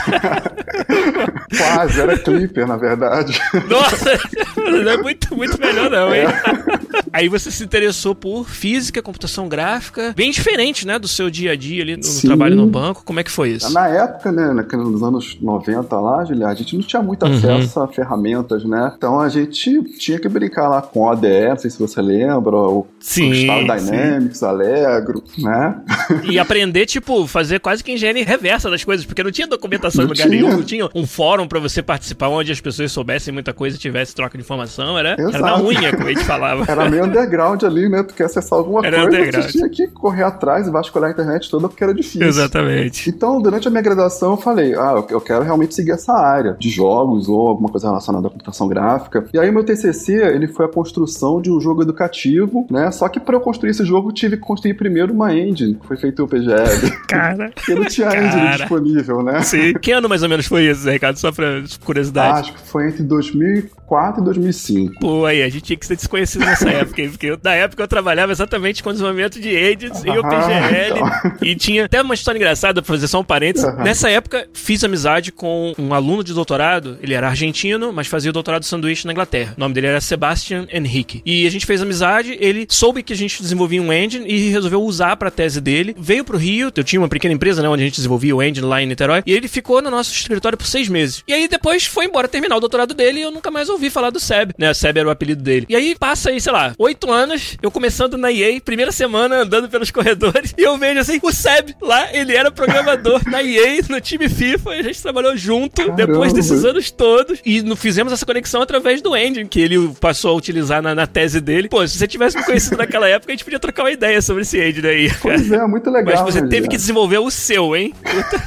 Quase, 1.56 2.00
era 2.00 2.18
Clipper, 2.18 2.66
na 2.66 2.76
verdade. 2.76 3.38
Nossa, 3.68 4.18
não 4.56 4.90
é 4.90 4.96
muito, 4.96 5.34
muito 5.36 5.58
melhor 5.60 5.90
não, 5.90 6.14
hein? 6.14 6.22
É. 6.22 6.84
Aí 7.12 7.28
você 7.28 7.50
se 7.50 7.62
interessou 7.62 8.14
por 8.14 8.48
física, 8.48 9.02
computação 9.02 9.48
gráfica, 9.48 10.12
bem 10.24 10.30
diferente, 10.30 10.86
né, 10.86 10.98
do 10.98 11.06
seu 11.06 11.28
dia 11.28 11.52
a 11.52 11.56
dia 11.56 11.82
ali 11.82 11.96
no, 11.98 12.02
no 12.02 12.20
trabalho 12.22 12.56
no 12.56 12.66
banco. 12.66 13.02
Como 13.04 13.20
é 13.20 13.22
que 13.22 13.30
foi 13.30 13.50
isso? 13.50 13.70
Na 13.72 13.88
época, 13.88 14.32
né, 14.32 14.64
nos 14.72 15.02
anos 15.02 15.36
90 15.38 16.00
lá, 16.00 16.24
Julia, 16.24 16.46
a 16.46 16.54
gente 16.54 16.74
não 16.74 16.82
tinha 16.82 17.02
muito 17.02 17.26
uhum. 17.26 17.34
acesso 17.34 17.80
a 17.80 17.88
ferramentas, 17.88 18.64
né? 18.64 18.90
Então 18.96 19.20
a 19.20 19.28
gente 19.28 19.82
tinha 19.98 20.18
que 20.18 20.26
brincar 20.26 20.68
lá 20.68 20.80
com 20.80 21.02
ODE, 21.02 21.48
não 21.50 21.58
sei 21.58 21.70
se 21.70 21.78
você 21.78 22.00
lembra, 22.00 22.56
o 22.56 22.86
sim, 22.98 23.30
Dynamics, 23.32 24.38
sim. 24.38 24.46
Allegro, 24.46 25.22
né? 25.36 25.82
E 26.24 26.38
aprender, 26.38 26.86
tipo, 26.86 27.26
fazer 27.26 27.60
quase 27.60 27.84
que 27.84 27.92
engenharia 27.92 28.24
reversa 28.24 28.70
das 28.70 28.82
coisas, 28.82 29.04
porque 29.04 29.22
não 29.22 29.30
tinha 29.30 29.46
documentação 29.46 30.04
não 30.04 30.06
em 30.06 30.12
lugar 30.14 30.28
tinha. 30.28 30.42
nenhum, 30.42 30.56
não 30.56 30.62
tinha 30.62 30.88
um 30.94 31.06
fórum 31.06 31.46
para 31.46 31.60
você 31.60 31.82
participar 31.82 32.28
onde 32.28 32.50
as 32.50 32.60
pessoas 32.60 32.90
soubessem 32.90 33.32
muita 33.34 33.52
coisa 33.52 33.76
e 33.76 33.78
tivesse 33.78 34.14
troca 34.14 34.38
de 34.38 34.42
informação, 34.42 34.98
era, 34.98 35.16
era 35.18 35.38
na 35.38 35.60
unha, 35.60 35.94
como 35.94 36.08
a 36.08 36.12
gente 36.12 36.24
falava. 36.24 36.64
Era 36.66 36.88
meio 36.88 37.04
underground 37.04 37.62
ali, 37.62 37.90
né? 37.90 38.02
Tu 38.02 38.14
quer 38.14 38.24
acessar 38.24 38.58
alguma 38.58 38.86
era 38.86 39.06
coisa, 39.06 39.42
tu 39.42 39.48
tinha 39.48 39.68
que 39.68 39.86
correr 39.88 40.13
atrás 40.22 40.66
e 40.66 40.70
vasculhar 40.70 41.10
a 41.10 41.12
internet 41.12 41.50
toda 41.50 41.68
porque 41.68 41.82
era 41.82 41.94
difícil. 41.94 42.26
Exatamente. 42.26 43.10
Então, 43.10 43.40
durante 43.40 43.68
a 43.68 43.70
minha 43.70 43.82
graduação, 43.82 44.32
eu 44.32 44.36
falei, 44.36 44.74
ah, 44.74 45.04
eu 45.08 45.20
quero 45.20 45.44
realmente 45.44 45.74
seguir 45.74 45.92
essa 45.92 46.12
área 46.12 46.56
de 46.58 46.68
jogos 46.70 47.28
ou 47.28 47.48
alguma 47.48 47.68
coisa 47.68 47.88
relacionada 47.88 48.26
à 48.26 48.30
computação 48.30 48.68
gráfica. 48.68 49.26
E 49.32 49.38
aí, 49.38 49.50
meu 49.50 49.64
TCC, 49.64 50.12
ele 50.12 50.48
foi 50.48 50.66
a 50.66 50.68
construção 50.68 51.40
de 51.40 51.50
um 51.50 51.60
jogo 51.60 51.82
educativo, 51.82 52.66
né? 52.70 52.90
Só 52.90 53.08
que 53.08 53.18
para 53.18 53.36
eu 53.36 53.40
construir 53.40 53.70
esse 53.70 53.84
jogo, 53.84 54.10
eu 54.10 54.14
tive 54.14 54.36
que 54.36 54.42
construir 54.42 54.74
primeiro 54.74 55.12
uma 55.12 55.34
engine, 55.34 55.74
que 55.74 55.86
foi 55.86 55.96
feito 55.96 56.22
o 56.22 56.28
PGL. 56.28 56.90
Cara. 57.08 57.50
Porque 57.54 57.74
não 57.74 57.84
tinha 57.84 58.08
cara. 58.08 58.26
engine 58.26 58.56
disponível, 58.56 59.22
né? 59.22 59.42
Sim. 59.42 59.74
Que 59.74 59.92
ano 59.92 60.08
mais 60.08 60.22
ou 60.22 60.28
menos 60.28 60.46
foi 60.46 60.64
isso, 60.64 60.88
Ricardo? 60.88 61.16
Só 61.16 61.32
pra 61.32 61.62
curiosidade. 61.84 62.40
Acho 62.40 62.52
que 62.54 62.68
foi 62.68 62.88
entre 62.88 63.02
2004 63.02 64.20
e 64.20 64.24
2005. 64.24 65.00
Pô, 65.00 65.24
aí, 65.24 65.42
a 65.42 65.48
gente 65.48 65.62
tinha 65.62 65.76
que 65.76 65.86
ser 65.86 65.96
desconhecido 65.96 66.44
nessa 66.44 66.68
época? 66.70 67.02
Porque 67.10 67.26
eu, 67.26 67.38
na 67.42 67.54
época 67.54 67.82
eu 67.82 67.88
trabalhava 67.88 68.32
exatamente 68.32 68.82
com 68.82 68.90
o 68.90 68.92
desenvolvimento 68.92 69.40
de 69.40 69.56
agents 69.56 69.93
e 70.04 70.10
o 70.10 70.22
PGL. 70.22 70.98
Então. 70.98 71.32
E 71.42 71.54
tinha 71.54 71.84
até 71.84 72.00
uma 72.00 72.14
história 72.14 72.38
engraçada, 72.38 72.82
pra 72.82 72.94
fazer 72.94 73.08
só 73.08 73.20
um 73.20 73.24
parênteses. 73.24 73.74
Nessa 73.76 74.10
época, 74.10 74.48
fiz 74.52 74.82
amizade 74.82 75.30
com 75.32 75.72
um 75.78 75.92
aluno 75.92 76.24
de 76.24 76.32
doutorado. 76.32 76.98
Ele 77.02 77.14
era 77.14 77.28
argentino, 77.28 77.92
mas 77.92 78.06
fazia 78.06 78.30
o 78.30 78.32
doutorado 78.32 78.62
de 78.62 78.68
sanduíche 78.68 79.06
na 79.06 79.12
Inglaterra. 79.12 79.54
O 79.56 79.60
nome 79.60 79.74
dele 79.74 79.88
era 79.88 80.00
Sebastian 80.00 80.66
Henrique. 80.72 81.22
E 81.24 81.46
a 81.46 81.50
gente 81.50 81.66
fez 81.66 81.82
amizade, 81.82 82.36
ele 82.40 82.66
soube 82.68 83.02
que 83.02 83.12
a 83.12 83.16
gente 83.16 83.40
desenvolvia 83.40 83.82
um 83.82 83.92
engine 83.92 84.26
e 84.26 84.50
resolveu 84.50 84.82
usar 84.82 85.16
pra 85.16 85.30
tese 85.30 85.60
dele. 85.60 85.94
Veio 85.98 86.24
pro 86.24 86.38
Rio, 86.38 86.72
eu 86.74 86.84
tinha 86.84 87.00
uma 87.00 87.08
pequena 87.08 87.34
empresa, 87.34 87.62
né, 87.62 87.68
onde 87.68 87.82
a 87.82 87.86
gente 87.86 87.96
desenvolvia 87.96 88.34
o 88.34 88.42
engine 88.42 88.66
lá 88.66 88.82
em 88.82 88.86
Niterói. 88.86 89.22
E 89.26 89.32
ele 89.32 89.48
ficou 89.48 89.82
no 89.82 89.90
nosso 89.90 90.12
escritório 90.12 90.56
por 90.56 90.66
seis 90.66 90.88
meses. 90.88 91.22
E 91.26 91.32
aí 91.32 91.48
depois 91.48 91.84
foi 91.86 92.06
embora 92.06 92.28
terminar 92.28 92.56
o 92.56 92.60
doutorado 92.60 92.94
dele 92.94 93.20
e 93.20 93.22
eu 93.22 93.30
nunca 93.30 93.50
mais 93.50 93.68
ouvi 93.68 93.90
falar 93.90 94.10
do 94.10 94.20
Seb, 94.20 94.52
né? 94.58 94.72
Seb 94.74 94.98
era 94.98 95.08
o 95.08 95.10
apelido 95.10 95.42
dele. 95.42 95.66
E 95.68 95.76
aí 95.76 95.94
passa 95.98 96.30
aí, 96.30 96.40
sei 96.40 96.52
lá, 96.52 96.74
oito 96.78 97.10
anos, 97.10 97.56
eu 97.62 97.70
começando 97.70 98.16
na 98.16 98.32
EA, 98.32 98.60
primeira 98.60 98.92
semana 98.92 99.42
andando 99.42 99.68
pelos 99.84 99.90
corredores, 99.90 100.54
e 100.56 100.62
eu 100.62 100.76
vejo 100.78 101.00
assim, 101.00 101.20
o 101.22 101.32
Seb 101.32 101.74
lá, 101.80 102.12
ele 102.12 102.34
era 102.34 102.50
programador 102.50 103.20
na 103.28 103.42
EA, 103.42 103.82
no 103.88 104.00
time 104.00 104.28
FIFA, 104.28 104.70
a 104.70 104.82
gente 104.82 105.02
trabalhou 105.02 105.36
junto 105.36 105.76
Caramba. 105.76 105.96
depois 105.96 106.32
desses 106.32 106.64
anos 106.64 106.90
todos, 106.90 107.40
e 107.44 107.62
fizemos 107.76 108.12
essa 108.12 108.24
conexão 108.24 108.62
através 108.62 109.02
do 109.02 109.16
engine, 109.16 109.46
que 109.46 109.60
ele 109.60 109.88
passou 110.00 110.32
a 110.32 110.34
utilizar 110.34 110.82
na, 110.82 110.94
na, 110.94 111.06
tese 111.06 111.40
dele. 111.40 111.68
Pô, 111.68 111.86
se 111.86 111.98
você 111.98 112.06
tivesse 112.06 112.36
me 112.36 112.44
conhecido 112.44 112.76
naquela 112.76 113.08
época, 113.08 113.32
a 113.32 113.34
gente 113.34 113.44
podia 113.44 113.58
trocar 113.58 113.84
uma 113.84 113.90
ideia 113.90 114.20
sobre 114.22 114.42
esse 114.42 114.58
engine 114.60 114.86
aí. 114.86 115.10
Pois 115.20 115.50
é, 115.50 115.66
muito 115.66 115.90
legal. 115.90 116.14
Mas 116.14 116.34
você 116.34 116.40
né, 116.40 116.48
teve 116.48 116.68
que 116.68 116.76
desenvolver 116.76 117.18
o 117.18 117.30
seu, 117.30 117.76
hein? 117.76 117.92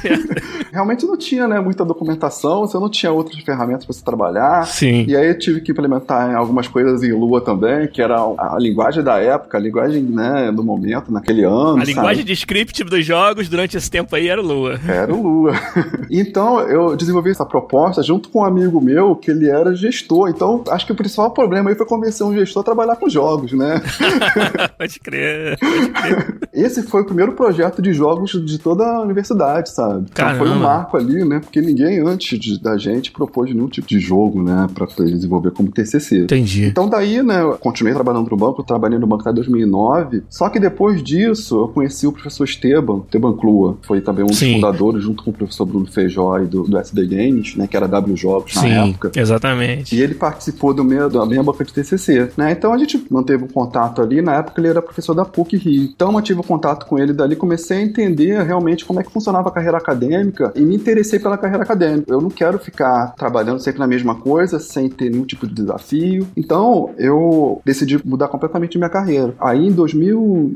Realmente 0.72 1.06
não 1.06 1.16
tinha, 1.16 1.46
né, 1.46 1.60
muita 1.60 1.84
documentação, 1.84 2.60
você 2.60 2.78
não 2.78 2.90
tinha 2.90 3.12
outras 3.12 3.38
ferramentas 3.42 3.84
para 3.84 3.94
você 3.94 4.04
trabalhar. 4.04 4.66
Sim. 4.66 5.04
E 5.08 5.16
aí 5.16 5.28
eu 5.28 5.38
tive 5.38 5.60
que 5.60 5.72
implementar 5.72 6.34
algumas 6.34 6.68
coisas 6.68 7.02
em 7.02 7.12
Lua 7.12 7.40
também, 7.40 7.88
que 7.88 8.02
era 8.02 8.16
a, 8.16 8.56
linguagem 8.58 9.02
da 9.02 9.18
época, 9.18 9.56
a 9.56 9.60
linguagem, 9.60 10.02
né, 10.02 10.52
do 10.52 10.62
momento, 10.62 11.12
naquele 11.28 11.44
ano. 11.44 11.76
A 11.76 11.80
sabe? 11.80 11.86
linguagem 11.86 12.24
de 12.24 12.32
script 12.32 12.84
dos 12.84 13.04
jogos 13.04 13.48
durante 13.48 13.76
esse 13.76 13.90
tempo 13.90 14.14
aí 14.16 14.28
era 14.28 14.40
o 14.40 14.44
Lua. 14.44 14.80
Era 14.86 15.14
o 15.14 15.22
Lua. 15.22 15.52
então, 16.10 16.60
eu 16.60 16.96
desenvolvi 16.96 17.30
essa 17.30 17.44
proposta 17.44 18.02
junto 18.02 18.28
com 18.30 18.40
um 18.40 18.44
amigo 18.44 18.80
meu, 18.80 19.14
que 19.14 19.30
ele 19.30 19.48
era 19.48 19.74
gestor. 19.74 20.30
Então, 20.30 20.64
acho 20.68 20.86
que 20.86 20.92
o 20.92 20.96
principal 20.96 21.30
problema 21.30 21.70
aí 21.70 21.76
foi 21.76 21.86
convencer 21.86 22.26
um 22.26 22.34
gestor 22.34 22.62
a 22.62 22.64
trabalhar 22.64 22.96
com 22.96 23.08
jogos, 23.08 23.52
né? 23.52 23.80
pode 24.78 24.98
crer, 25.00 25.58
pode 25.58 25.90
crer. 25.90 26.38
Esse 26.52 26.82
foi 26.82 27.02
o 27.02 27.04
primeiro 27.04 27.32
projeto 27.32 27.82
de 27.82 27.92
jogos 27.92 28.32
de 28.44 28.58
toda 28.58 28.84
a 28.84 29.00
universidade, 29.02 29.70
sabe? 29.70 30.10
Caramba. 30.10 30.36
Então 30.36 30.46
foi 30.46 30.56
um 30.56 30.60
marco 30.60 30.96
ali, 30.96 31.24
né? 31.24 31.40
Porque 31.40 31.60
ninguém 31.60 32.00
antes 32.00 32.38
de, 32.38 32.60
da 32.60 32.76
gente 32.76 33.12
propôs 33.12 33.52
nenhum 33.52 33.68
tipo 33.68 33.86
de 33.86 34.00
jogo, 34.00 34.42
né? 34.42 34.66
Pra 34.74 34.86
desenvolver 34.86 35.52
como 35.52 35.70
TCC. 35.70 36.24
Entendi. 36.24 36.66
Então 36.66 36.88
daí, 36.88 37.22
né? 37.22 37.42
Eu 37.42 37.58
continuei 37.58 37.94
trabalhando 37.94 38.28
no 38.28 38.36
banco, 38.36 38.62
trabalhei 38.62 38.98
no 38.98 39.06
banco 39.06 39.22
até 39.22 39.32
2009. 39.32 40.24
Só 40.28 40.48
que 40.48 40.58
depois 40.58 41.02
disso, 41.18 41.60
eu 41.60 41.68
conheci 41.68 42.06
o 42.06 42.12
professor 42.12 42.44
Esteban, 42.44 43.02
Esteban 43.04 43.32
Clua. 43.32 43.78
Foi 43.82 44.00
também 44.00 44.24
um 44.24 44.28
dos 44.28 44.38
Sim. 44.38 44.54
fundadores, 44.54 45.02
junto 45.02 45.24
com 45.24 45.30
o 45.30 45.32
professor 45.32 45.66
Bruno 45.66 45.86
Feijó 45.86 46.38
do, 46.38 46.62
do 46.62 46.78
SD 46.78 47.06
Games, 47.06 47.56
né? 47.56 47.66
Que 47.66 47.76
era 47.76 47.88
W 47.88 48.16
Jogos 48.16 48.54
Sim, 48.54 48.68
na 48.68 48.86
época. 48.86 49.12
exatamente. 49.16 49.96
E 49.96 50.00
ele 50.00 50.14
participou 50.14 50.72
do 50.72 50.84
meu, 50.84 51.10
da 51.10 51.26
minha 51.26 51.42
banca 51.42 51.64
de 51.64 51.72
TCC, 51.72 52.30
né? 52.36 52.52
Então 52.52 52.72
a 52.72 52.78
gente 52.78 53.04
manteve 53.10 53.44
um 53.44 53.48
contato 53.48 54.00
ali. 54.00 54.22
Na 54.22 54.36
época 54.36 54.60
ele 54.60 54.68
era 54.68 54.80
professor 54.80 55.14
da 55.14 55.24
PUC 55.24 55.56
Rio. 55.56 55.90
Então 55.94 56.08
eu 56.08 56.12
mantive 56.12 56.40
o 56.40 56.44
contato 56.44 56.86
com 56.86 56.98
ele 56.98 57.12
dali, 57.12 57.34
comecei 57.34 57.78
a 57.78 57.82
entender 57.82 58.42
realmente 58.42 58.84
como 58.84 59.00
é 59.00 59.02
que 59.02 59.10
funcionava 59.10 59.48
a 59.48 59.52
carreira 59.52 59.76
acadêmica 59.76 60.52
e 60.54 60.60
me 60.60 60.76
interessei 60.76 61.18
pela 61.18 61.36
carreira 61.36 61.62
acadêmica. 61.62 62.12
Eu 62.12 62.20
não 62.20 62.30
quero 62.30 62.58
ficar 62.58 63.14
trabalhando 63.16 63.60
sempre 63.60 63.80
na 63.80 63.86
mesma 63.86 64.14
coisa, 64.14 64.58
sem 64.60 64.88
ter 64.88 65.10
nenhum 65.10 65.24
tipo 65.24 65.46
de 65.46 65.54
desafio. 65.54 66.26
Então, 66.36 66.90
eu 66.98 67.60
decidi 67.64 68.00
mudar 68.04 68.28
completamente 68.28 68.78
minha 68.78 68.90
carreira. 68.90 69.34
Aí, 69.40 69.66
em 69.66 69.72
2000, 69.72 70.52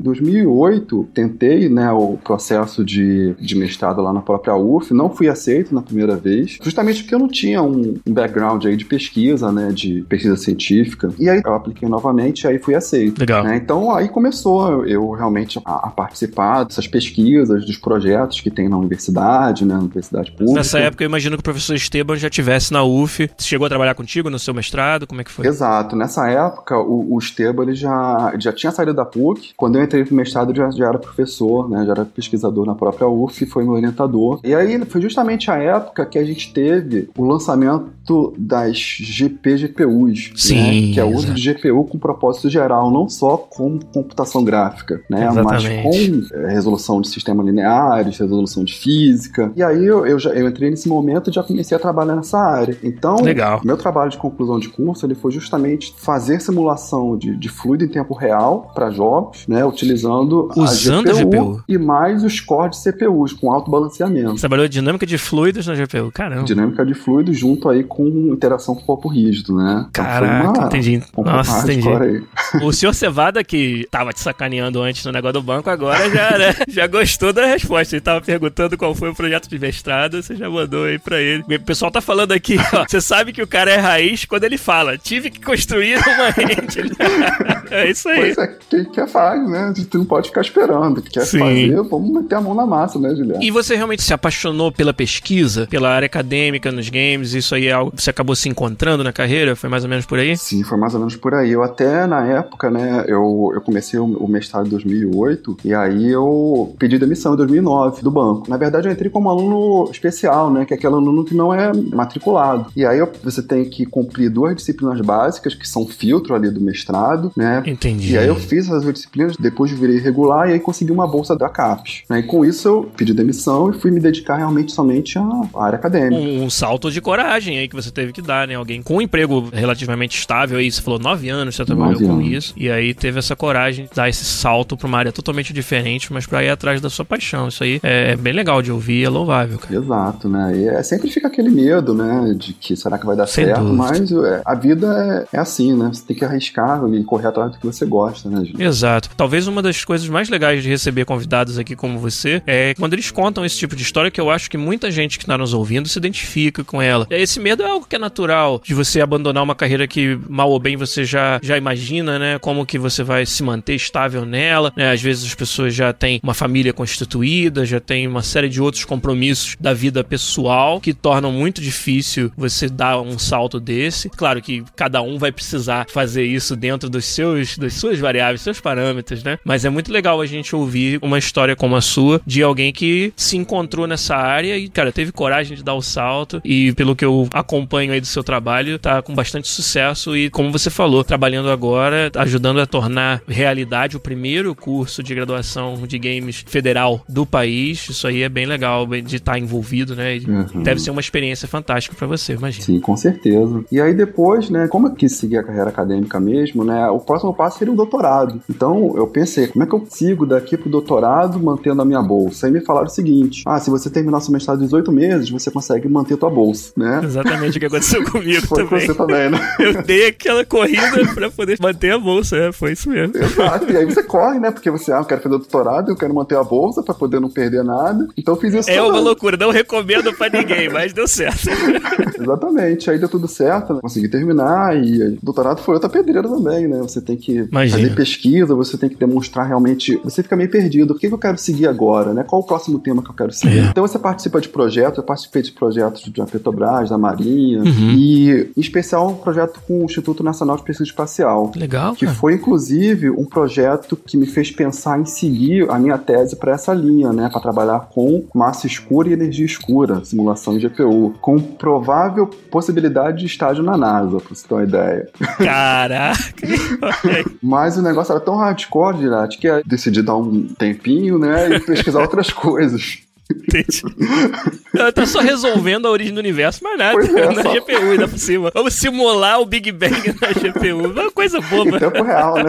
2008, 0.53 1.09
tentei 1.13 1.67
né, 1.69 1.91
o 1.91 2.17
processo 2.23 2.83
de, 2.83 3.33
de 3.39 3.55
mestrado 3.55 4.01
lá 4.01 4.13
na 4.13 4.21
própria 4.21 4.55
UF, 4.55 4.93
não 4.93 5.09
fui 5.09 5.27
aceito 5.27 5.73
na 5.73 5.81
primeira 5.81 6.15
vez, 6.15 6.57
justamente 6.61 7.01
porque 7.01 7.15
eu 7.15 7.19
não 7.19 7.27
tinha 7.27 7.61
um, 7.61 7.95
background 8.07 8.65
aí 8.65 8.77
de 8.77 8.85
pesquisa, 8.85 9.51
né, 9.51 9.71
de 9.71 10.03
pesquisa 10.07 10.35
científica. 10.35 11.09
E 11.19 11.29
aí 11.29 11.41
eu 11.43 11.53
apliquei 11.53 11.87
novamente, 11.89 12.47
aí 12.47 12.59
fui 12.59 12.75
aceito. 12.75 13.19
Legal. 13.19 13.43
Né? 13.43 13.57
Então, 13.57 13.93
aí 13.93 14.07
começou 14.07 14.85
eu 14.85 15.11
realmente 15.11 15.59
a, 15.65 15.87
a 15.87 15.89
participar 15.89 16.63
dessas 16.63 16.87
pesquisas, 16.87 17.65
dos 17.65 17.77
projetos 17.77 18.39
que 18.39 18.51
tem 18.51 18.69
na 18.69 18.77
universidade, 18.77 19.65
né, 19.65 19.73
na 19.73 19.81
universidade 19.81 20.31
pública. 20.31 20.53
Nessa 20.53 20.79
época, 20.79 21.03
eu 21.03 21.07
imagino 21.07 21.35
que 21.35 21.41
o 21.41 21.43
professor 21.43 21.75
Esteban 21.75 22.15
já 22.15 22.29
tivesse 22.29 22.71
na 22.71 22.83
UF. 22.83 23.29
Chegou 23.39 23.65
a 23.65 23.69
trabalhar 23.69 23.95
contigo 23.95 24.29
no 24.29 24.37
seu 24.37 24.53
mestrado? 24.53 25.07
Como 25.07 25.21
é 25.21 25.23
que 25.23 25.31
foi? 25.31 25.47
Exato. 25.47 25.95
Nessa 25.95 26.29
época, 26.29 26.77
o, 26.77 27.15
o 27.15 27.19
Esteban 27.19 27.63
ele 27.63 27.75
já, 27.75 28.33
já 28.37 28.51
tinha 28.51 28.71
saído 28.71 28.93
da 28.93 29.05
PUC. 29.05 29.53
Quando 29.55 29.77
eu 29.77 29.83
entrei 29.83 30.03
pro 30.03 30.15
mestrado, 30.15 30.42
já, 30.53 30.69
já 30.71 30.87
era 30.87 30.97
professor, 30.97 31.69
né, 31.69 31.85
já 31.85 31.91
era 31.91 32.05
pesquisador 32.05 32.65
na 32.65 32.75
própria 32.75 33.07
UF, 33.07 33.45
foi 33.45 33.63
meu 33.63 33.73
orientador. 33.73 34.39
E 34.43 34.53
aí, 34.53 34.83
foi 34.85 35.01
justamente 35.01 35.51
a 35.51 35.55
época 35.55 36.05
que 36.05 36.17
a 36.17 36.23
gente 36.23 36.51
teve 36.53 37.09
o 37.17 37.25
lançamento 37.25 38.33
das 38.37 38.77
GP 38.77 39.57
GPUs, 39.57 40.31
Sim, 40.35 40.87
né, 40.87 40.93
que 40.93 40.99
é 40.99 41.03
o 41.03 41.13
uso 41.13 41.33
de 41.33 41.53
GPU 41.53 41.85
com 41.85 41.97
propósito 41.97 42.49
geral, 42.49 42.91
não 42.91 43.07
só 43.07 43.37
com 43.37 43.79
computação 43.79 44.43
gráfica, 44.43 45.01
né, 45.09 45.27
Exatamente. 45.27 45.83
mas 45.83 46.29
com 46.29 46.35
é, 46.37 46.53
resolução 46.53 47.01
de 47.01 47.07
sistemas 47.07 47.45
lineares, 47.45 48.17
resolução 48.17 48.63
de 48.63 48.73
física. 48.73 49.51
E 49.55 49.63
aí 49.63 49.85
eu, 49.85 50.05
eu, 50.05 50.19
já, 50.19 50.31
eu 50.31 50.47
entrei 50.47 50.69
nesse 50.69 50.87
momento 50.87 51.29
e 51.29 51.33
já 51.33 51.43
comecei 51.43 51.75
a 51.75 51.79
trabalhar 51.79 52.15
nessa 52.15 52.39
área. 52.39 52.77
Então, 52.83 53.15
Legal. 53.17 53.61
meu 53.63 53.77
trabalho 53.77 54.11
de 54.11 54.17
conclusão 54.17 54.59
de 54.59 54.69
curso 54.69 55.05
ele 55.05 55.15
foi 55.15 55.31
justamente 55.31 55.93
fazer 55.97 56.41
simulação 56.41 57.17
de, 57.17 57.35
de 57.37 57.49
fluido 57.49 57.83
em 57.83 57.87
tempo 57.87 58.13
real 58.13 58.71
para 58.73 58.89
jogos, 58.89 59.45
né, 59.47 59.65
utilizando 59.65 60.32
Usando 60.55 61.09
a 61.09 61.13
GPU, 61.13 61.19
a 61.19 61.23
GPU, 61.23 61.63
e 61.67 61.77
mais 61.77 62.23
os 62.23 62.39
cores 62.39 62.77
de 62.77 62.91
CPUs 62.91 63.33
com 63.33 63.51
alto 63.51 63.69
balanceamento. 63.69 64.31
Você 64.31 64.41
trabalhou 64.41 64.67
dinâmica 64.67 65.05
de 65.05 65.17
fluidos 65.17 65.67
na 65.67 65.75
GPU, 65.75 66.11
caramba. 66.11 66.43
Dinâmica 66.43 66.85
de 66.85 66.93
fluidos 66.93 67.37
junto 67.37 67.69
aí 67.69 67.83
com 67.83 68.07
interação 68.31 68.75
com 68.75 68.81
o 68.81 68.85
corpo 68.85 69.07
rígido, 69.07 69.55
né? 69.55 69.85
Então 69.89 70.03
Caraca, 70.03 70.59
uma, 70.59 70.67
entendi. 70.67 71.03
Nossa, 71.17 71.63
entendi. 71.63 71.89
Aí. 71.89 72.23
O 72.61 72.71
senhor 72.71 72.93
Cevada, 72.93 73.43
que 73.43 73.87
tava 73.89 74.13
te 74.13 74.19
sacaneando 74.19 74.81
antes 74.81 75.05
no 75.05 75.11
negócio 75.11 75.33
do 75.33 75.41
banco, 75.41 75.69
agora 75.69 76.09
já, 76.09 76.37
né, 76.37 76.55
já 76.67 76.87
gostou 76.87 77.33
da 77.33 77.45
resposta. 77.45 77.95
Ele 77.95 78.01
tava 78.01 78.21
perguntando 78.21 78.77
qual 78.77 78.93
foi 78.95 79.09
o 79.09 79.15
projeto 79.15 79.47
de 79.49 79.59
mestrado, 79.59 80.21
você 80.21 80.35
já 80.35 80.49
mandou 80.49 80.85
aí 80.85 80.99
pra 80.99 81.19
ele. 81.19 81.43
O 81.47 81.59
pessoal 81.61 81.91
tá 81.91 82.01
falando 82.01 82.31
aqui, 82.31 82.57
ó. 82.73 82.85
Você 82.87 83.01
sabe 83.01 83.31
que 83.31 83.41
o 83.41 83.47
cara 83.47 83.71
é 83.71 83.77
raiz 83.77 84.25
quando 84.25 84.43
ele 84.43 84.57
fala, 84.57 84.97
tive 84.97 85.29
que 85.29 85.41
construir 85.41 85.97
uma 85.97 86.29
rede. 86.29 86.91
é 87.71 87.89
isso 87.89 88.09
aí. 88.09 88.33
Pois 88.33 88.37
é, 88.37 88.57
quem 88.69 88.85
quer 88.85 89.07
faz, 89.07 89.47
né? 89.49 89.65
A 89.65 89.73
gente 89.73 89.97
não 89.97 90.05
pode 90.05 90.22
ficar 90.27 90.41
esperando. 90.41 91.01
Quer 91.01 91.25
Sim. 91.25 91.39
fazer, 91.39 91.81
vamos 91.83 92.09
meter 92.09 92.35
a 92.35 92.41
mão 92.41 92.53
na 92.53 92.65
massa, 92.65 92.99
né, 92.99 93.09
Juliano? 93.15 93.43
E 93.43 93.51
você 93.51 93.75
realmente 93.75 94.03
se 94.03 94.13
apaixonou 94.13 94.71
pela 94.71 94.93
pesquisa, 94.93 95.67
pela 95.67 95.89
área 95.89 96.05
acadêmica 96.05 96.71
nos 96.71 96.89
games? 96.89 97.33
Isso 97.33 97.55
aí 97.55 97.67
é 97.67 97.71
algo 97.71 97.91
que 97.91 98.01
você 98.01 98.09
acabou 98.09 98.35
se 98.35 98.49
encontrando 98.49 99.03
na 99.03 99.13
carreira? 99.13 99.55
Foi 99.55 99.69
mais 99.69 99.83
ou 99.83 99.89
menos 99.89 100.05
por 100.05 100.19
aí? 100.19 100.37
Sim, 100.37 100.63
foi 100.63 100.77
mais 100.77 100.93
ou 100.93 100.99
menos 100.99 101.15
por 101.15 101.33
aí. 101.33 101.51
Eu 101.51 101.63
até, 101.63 102.05
na 102.07 102.25
época, 102.25 102.69
né, 102.69 103.05
eu, 103.07 103.51
eu 103.53 103.61
comecei 103.61 103.99
o, 103.99 104.05
o 104.05 104.27
mestrado 104.27 104.67
em 104.67 104.69
2008 104.69 105.57
e 105.65 105.73
aí 105.73 106.11
eu 106.11 106.75
pedi 106.77 106.97
demissão 106.97 107.33
em 107.33 107.37
2009 107.37 108.01
do 108.01 108.11
banco. 108.11 108.49
Na 108.49 108.57
verdade, 108.57 108.87
eu 108.87 108.91
entrei 108.91 109.09
como 109.09 109.29
aluno 109.29 109.89
especial, 109.91 110.51
né, 110.51 110.65
que 110.65 110.73
é 110.73 110.77
aquele 110.77 110.95
aluno 110.95 111.23
que 111.23 111.35
não 111.35 111.53
é 111.53 111.71
matriculado. 111.73 112.67
E 112.75 112.85
aí 112.85 112.99
eu, 112.99 113.09
você 113.23 113.41
tem 113.41 113.65
que 113.65 113.85
cumprir 113.85 114.29
duas 114.29 114.55
disciplinas 114.55 114.99
básicas, 115.01 115.55
que 115.55 115.67
são 115.67 115.85
filtro 115.85 116.35
ali 116.35 116.49
do 116.49 116.61
mestrado, 116.61 117.31
né? 117.35 117.63
Entendi. 117.65 118.13
E 118.13 118.17
aí 118.17 118.27
eu 118.27 118.35
fiz 118.35 118.65
essas 118.67 118.83
duas 118.83 118.93
disciplinas, 118.93 119.37
depois 119.37 119.71
virei 119.71 119.99
regular 120.13 120.49
e 120.49 120.53
aí 120.53 120.59
consegui 120.59 120.91
uma 120.91 121.07
bolsa 121.07 121.35
da 121.35 121.49
CAPES. 121.49 122.03
Né? 122.09 122.19
E 122.19 122.23
com 122.23 122.45
isso 122.45 122.67
eu 122.67 122.91
pedi 122.95 123.13
demissão 123.13 123.71
e 123.71 123.73
fui 123.73 123.89
me 123.89 123.99
dedicar 123.99 124.37
realmente 124.37 124.71
somente 124.71 125.17
à 125.17 125.23
área 125.55 125.77
acadêmica. 125.77 126.15
Um, 126.15 126.43
um, 126.43 126.49
salto 126.49 126.91
de 126.91 127.01
coragem 127.01 127.57
aí 127.57 127.67
que 127.67 127.75
você 127.75 127.91
teve 127.91 128.13
que 128.13 128.21
dar, 128.21 128.47
né? 128.47 128.55
Alguém 128.55 128.81
com 128.81 128.97
um 128.97 129.01
emprego 129.01 129.49
relativamente 129.51 130.17
estável 130.17 130.57
aí, 130.57 130.71
você 130.71 130.81
falou 130.81 130.99
nove 130.99 131.29
anos 131.29 131.55
você 131.55 131.65
trabalhou 131.65 131.99
com 131.99 132.13
anos. 132.13 132.27
isso, 132.27 132.53
e 132.55 132.69
aí 132.69 132.93
teve 132.93 133.19
essa 133.19 133.35
coragem 133.35 133.85
de 133.85 133.95
dar 133.95 134.07
esse 134.07 134.23
salto 134.23 134.77
pra 134.77 134.87
uma 134.87 134.97
área 134.97 135.11
totalmente 135.11 135.51
diferente, 135.53 136.11
mas 136.13 136.25
pra 136.25 136.43
ir 136.43 136.49
atrás 136.49 136.79
da 136.79 136.89
sua 136.89 137.05
paixão. 137.05 137.47
Isso 137.47 137.63
aí 137.63 137.79
é 137.81 138.15
bem 138.15 138.33
legal 138.33 138.61
de 138.61 138.71
ouvir, 138.71 139.03
é 139.03 139.09
louvável, 139.09 139.57
cara. 139.57 139.75
Exato, 139.75 140.29
né? 140.29 140.53
E 140.55 140.67
é, 140.67 140.83
sempre 140.83 141.09
fica 141.09 141.27
aquele 141.27 141.49
medo, 141.49 141.93
né? 141.93 142.33
De 142.37 142.53
que 142.53 142.75
será 142.75 142.97
que 142.97 143.05
vai 143.05 143.15
dar 143.15 143.27
Sem 143.27 143.45
certo, 143.45 143.61
dúvida. 143.61 143.77
mas 143.77 144.11
é, 144.11 144.41
a 144.45 144.55
vida 144.55 145.27
é, 145.31 145.37
é, 145.37 145.39
assim, 145.39 145.75
né? 145.75 145.89
Você 145.91 146.03
tem 146.05 146.15
que 146.15 146.25
arriscar 146.25 146.81
e 146.93 147.03
correr 147.03 147.27
atrás 147.27 147.51
do 147.51 147.57
que 147.57 147.65
você 147.65 147.85
gosta, 147.85 148.29
né, 148.29 148.43
gente? 148.43 148.61
Exato. 148.61 149.09
Talvez 149.15 149.47
uma 149.47 149.61
das 149.61 149.83
coisas 149.83 149.92
mais 150.09 150.29
legais 150.29 150.63
de 150.63 150.69
receber 150.69 151.05
convidados 151.05 151.57
aqui 151.57 151.75
como 151.75 151.99
você 151.99 152.41
é 152.45 152.73
quando 152.77 152.93
eles 152.93 153.11
contam 153.11 153.45
esse 153.45 153.57
tipo 153.57 153.75
de 153.75 153.83
história 153.83 154.11
que 154.11 154.19
eu 154.19 154.29
acho 154.29 154.49
que 154.49 154.57
muita 154.57 154.91
gente 154.91 155.17
que 155.17 155.23
está 155.23 155.37
nos 155.37 155.53
ouvindo 155.53 155.87
se 155.87 155.97
identifica 155.97 156.63
com 156.63 156.81
ela. 156.81 157.07
Esse 157.09 157.39
medo 157.39 157.63
é 157.63 157.67
algo 157.67 157.85
que 157.87 157.95
é 157.95 157.99
natural 157.99 158.61
de 158.63 158.73
você 158.73 159.01
abandonar 159.01 159.43
uma 159.43 159.55
carreira 159.55 159.87
que 159.87 160.17
mal 160.27 160.49
ou 160.49 160.59
bem 160.59 160.75
você 160.75 161.05
já, 161.05 161.39
já 161.41 161.57
imagina, 161.57 162.17
né? 162.17 162.39
Como 162.39 162.65
que 162.65 162.77
você 162.77 163.03
vai 163.03 163.25
se 163.25 163.43
manter 163.43 163.75
estável 163.75 164.25
nela. 164.25 164.71
Né? 164.75 164.91
Às 164.91 165.01
vezes 165.01 165.25
as 165.25 165.35
pessoas 165.35 165.73
já 165.73 165.93
têm 165.93 166.19
uma 166.23 166.33
família 166.33 166.73
constituída, 166.73 167.65
já 167.65 167.79
têm 167.79 168.07
uma 168.07 168.21
série 168.21 168.49
de 168.49 168.61
outros 168.61 168.85
compromissos 168.85 169.55
da 169.59 169.73
vida 169.73 170.03
pessoal 170.03 170.79
que 170.79 170.93
tornam 170.93 171.31
muito 171.31 171.61
difícil 171.61 172.31
você 172.35 172.67
dar 172.67 172.99
um 172.99 173.17
salto 173.17 173.59
desse. 173.59 174.09
Claro 174.09 174.41
que 174.41 174.63
cada 174.75 175.01
um 175.01 175.17
vai 175.17 175.31
precisar 175.31 175.85
fazer 175.89 176.23
isso 176.23 176.55
dentro 176.55 176.89
dos 176.89 177.05
seus, 177.05 177.57
das 177.57 177.73
suas 177.73 177.99
variáveis, 177.99 178.41
seus 178.41 178.59
parâmetros, 178.59 179.23
né? 179.23 179.37
Mas 179.43 179.65
é 179.65 179.69
muito 179.69 179.82
legal 179.91 180.21
a 180.21 180.25
gente 180.25 180.55
ouvir 180.55 180.99
uma 181.01 181.17
história 181.17 181.55
como 181.55 181.75
a 181.75 181.81
sua 181.81 182.21
de 182.25 182.41
alguém 182.43 182.71
que 182.71 183.13
se 183.15 183.37
encontrou 183.37 183.87
nessa 183.87 184.15
área 184.15 184.57
e, 184.57 184.69
cara, 184.69 184.91
teve 184.91 185.11
coragem 185.11 185.57
de 185.57 185.63
dar 185.63 185.73
o 185.73 185.81
salto 185.81 186.41
e 186.43 186.73
pelo 186.73 186.95
que 186.95 187.05
eu 187.05 187.27
acompanho 187.33 187.93
aí 187.93 188.01
do 188.01 188.07
seu 188.07 188.23
trabalho, 188.23 188.79
tá 188.79 189.01
com 189.01 189.13
bastante 189.13 189.47
sucesso 189.47 190.15
e, 190.15 190.29
como 190.29 190.51
você 190.51 190.69
falou, 190.69 191.03
trabalhando 191.03 191.49
agora, 191.49 192.11
ajudando 192.15 192.59
a 192.59 192.65
tornar 192.65 193.21
realidade 193.27 193.97
o 193.97 193.99
primeiro 193.99 194.55
curso 194.55 195.03
de 195.03 195.13
graduação 195.13 195.75
de 195.87 195.99
games 195.99 196.43
federal 196.47 197.01
do 197.07 197.25
país. 197.25 197.87
Isso 197.89 198.07
aí 198.07 198.23
é 198.23 198.29
bem 198.29 198.45
legal 198.45 198.85
de 198.85 199.15
estar 199.15 199.37
envolvido, 199.37 199.95
né? 199.95 200.19
Uhum. 200.27 200.63
Deve 200.63 200.81
ser 200.81 200.91
uma 200.91 201.01
experiência 201.01 201.47
fantástica 201.47 201.95
para 201.95 202.07
você, 202.07 202.33
imagina. 202.33 202.65
Sim, 202.65 202.79
com 202.79 202.95
certeza. 202.95 203.63
E 203.71 203.79
aí 203.81 203.93
depois, 203.93 204.49
né, 204.49 204.67
como 204.67 204.87
eu 204.87 204.91
quis 204.91 205.13
seguir 205.13 205.37
a 205.37 205.43
carreira 205.43 205.69
acadêmica 205.69 206.19
mesmo, 206.19 206.63
né, 206.63 206.87
o 206.89 206.99
próximo 206.99 207.33
passo 207.33 207.59
seria 207.59 207.73
o 207.73 207.77
doutorado. 207.77 208.41
Então 208.49 208.93
eu 208.95 209.07
pensei, 209.07 209.47
como 209.47 209.63
é 209.63 209.67
que 209.67 209.72
eu 209.73 209.85
sigo 209.89 210.25
daqui 210.25 210.57
pro 210.57 210.69
doutorado 210.69 211.39
mantendo 211.39 211.81
a 211.81 211.85
minha 211.85 212.01
bolsa? 212.01 212.47
Aí 212.47 212.51
me 212.51 212.61
falaram 212.61 212.87
o 212.87 212.89
seguinte: 212.89 213.43
ah, 213.45 213.59
se 213.59 213.69
você 213.69 213.89
terminar 213.89 214.21
seu 214.21 214.31
mestrado 214.31 214.61
em 214.61 214.65
18 214.65 214.91
meses, 214.91 215.29
você 215.29 215.51
consegue 215.51 215.87
manter 215.87 216.17
tua 216.17 216.29
bolsa, 216.29 216.71
né? 216.75 217.01
Exatamente 217.03 217.57
o 217.57 217.59
que 217.59 217.65
aconteceu 217.65 218.03
comigo 218.09 218.45
Foi 218.47 218.63
com 218.63 218.69
também. 218.69 218.87
você 218.87 218.93
também, 218.93 219.29
né? 219.29 219.39
Eu 219.59 219.83
dei 219.83 220.07
aquela 220.07 220.45
corrida 220.45 221.05
pra 221.13 221.29
poder 221.29 221.57
manter 221.61 221.91
a 221.91 221.97
bolsa, 221.99 222.37
é, 222.37 222.51
foi 222.51 222.73
isso 222.73 222.89
mesmo. 222.89 223.15
Exato. 223.17 223.71
E 223.71 223.77
aí 223.77 223.85
você 223.85 224.03
corre, 224.03 224.39
né? 224.39 224.51
Porque 224.51 224.69
você, 224.69 224.91
ah, 224.91 224.97
eu 224.99 225.05
quero 225.05 225.21
fazer 225.21 225.37
doutorado, 225.37 225.91
eu 225.91 225.95
quero 225.95 226.13
manter 226.13 226.37
a 226.37 226.43
bolsa 226.43 226.83
para 226.83 226.93
poder 226.93 227.19
não 227.19 227.29
perder 227.29 227.63
nada. 227.63 228.07
Então 228.17 228.33
eu 228.35 228.39
fiz 228.39 228.53
isso. 228.53 228.69
É 228.69 228.81
uma 228.81 228.99
loucura, 228.99 229.37
não 229.37 229.51
recomendo 229.51 230.13
para 230.13 230.37
ninguém, 230.39 230.69
mas 230.69 230.93
deu 230.93 231.07
certo. 231.07 231.49
Exatamente, 232.19 232.89
aí 232.89 232.97
deu 232.97 233.09
tudo 233.09 233.27
certo, 233.27 233.73
né? 233.73 233.79
consegui 233.81 234.07
terminar 234.07 234.75
e 234.77 235.03
o 235.03 235.17
doutorado 235.21 235.61
foi 235.61 235.75
outra 235.75 235.89
pedreira 235.89 236.27
também, 236.27 236.67
né? 236.67 236.79
Você 236.79 237.01
tem 237.01 237.17
que 237.17 237.47
Imagina. 237.51 237.81
fazer 237.81 237.95
pesquisa, 237.95 238.55
você 238.55 238.77
tem 238.77 238.89
que 238.89 238.95
demonstrar 238.95 239.47
realmente. 239.47 239.62
Você 240.03 240.23
fica 240.23 240.35
meio 240.35 240.49
perdido. 240.49 240.91
O 240.91 240.97
que, 240.97 241.07
que 241.07 241.13
eu 241.13 241.17
quero 241.17 241.37
seguir 241.37 241.67
agora, 241.67 242.13
né? 242.13 242.23
Qual 242.23 242.41
o 242.41 242.45
próximo 242.45 242.79
tema 242.79 243.03
que 243.03 243.09
eu 243.09 243.15
quero 243.15 243.31
seguir? 243.31 243.59
É. 243.59 243.65
Então 243.65 243.85
você 243.85 243.99
participa 243.99 244.39
de 244.39 244.49
projetos, 244.49 244.97
eu 244.97 245.03
participei 245.03 245.41
de 245.41 245.51
projetos 245.51 246.07
da 246.09 246.25
Petrobras, 246.25 246.89
da 246.89 246.97
Marinha, 246.97 247.59
uhum. 247.59 247.91
e 247.91 248.51
em 248.55 248.61
especial 248.61 249.09
um 249.09 249.15
projeto 249.15 249.59
com 249.67 249.81
o 249.81 249.83
Instituto 249.85 250.23
Nacional 250.23 250.57
de 250.57 250.63
Pesquisa 250.63 250.89
Espacial. 250.89 251.51
Legal. 251.55 251.93
Que 251.95 252.05
cara. 252.05 252.17
foi, 252.17 252.33
inclusive, 252.33 253.09
um 253.09 253.25
projeto 253.25 253.95
que 253.95 254.17
me 254.17 254.25
fez 254.25 254.51
pensar 254.51 254.99
em 254.99 255.05
seguir 255.05 255.69
a 255.69 255.79
minha 255.79 255.97
tese 255.97 256.35
para 256.35 256.53
essa 256.53 256.73
linha, 256.73 257.11
né? 257.11 257.29
Para 257.31 257.41
trabalhar 257.41 257.79
com 257.93 258.25
massa 258.33 258.67
escura 258.67 259.09
e 259.09 259.13
energia 259.13 259.45
escura, 259.45 260.03
simulação 260.03 260.57
de 260.57 260.67
GPU, 260.67 261.13
com 261.21 261.39
provável 261.39 262.27
possibilidade 262.51 263.19
de 263.19 263.25
estágio 263.25 263.63
na 263.63 263.77
NASA, 263.77 264.17
pra 264.17 264.29
você 264.29 264.47
ter 264.47 264.53
uma 264.53 264.63
ideia. 264.63 265.09
Caraca! 265.37 266.47
Mas 267.41 267.77
o 267.77 267.81
negócio 267.81 268.11
era 268.11 268.21
tão 268.21 268.35
hardcore, 268.35 268.97
Girati, 268.97 269.37
que 269.37 269.47
decidi 269.65 270.01
dar 270.01 270.17
um 270.17 270.47
tempinho, 270.47 271.17
né? 271.19 271.55
E 271.55 271.59
pesquisar 271.59 272.01
outras 272.01 272.31
coisas. 272.33 272.99
Entendi. 273.47 273.81
Ela 274.75 274.91
tá 274.91 275.05
só 275.05 275.19
resolvendo 275.19 275.87
a 275.87 275.91
origem 275.91 276.13
do 276.13 276.19
universo, 276.19 276.61
mas 276.63 276.77
nada. 276.77 276.99
É, 277.05 277.33
na 277.33 277.43
só... 277.43 277.53
GPU 277.53 277.91
ainda 277.91 278.07
por 278.07 278.17
cima. 278.17 278.51
Vamos 278.53 278.73
simular 278.73 279.39
o 279.39 279.45
Big 279.45 279.71
Bang 279.71 280.15
na 280.19 280.27
GPU. 280.29 280.91
Uma 280.91 281.11
coisa 281.11 281.39
boba. 281.41 281.77
Em 281.77 281.79
tempo 281.79 282.03
real, 282.03 282.35
né? 282.35 282.43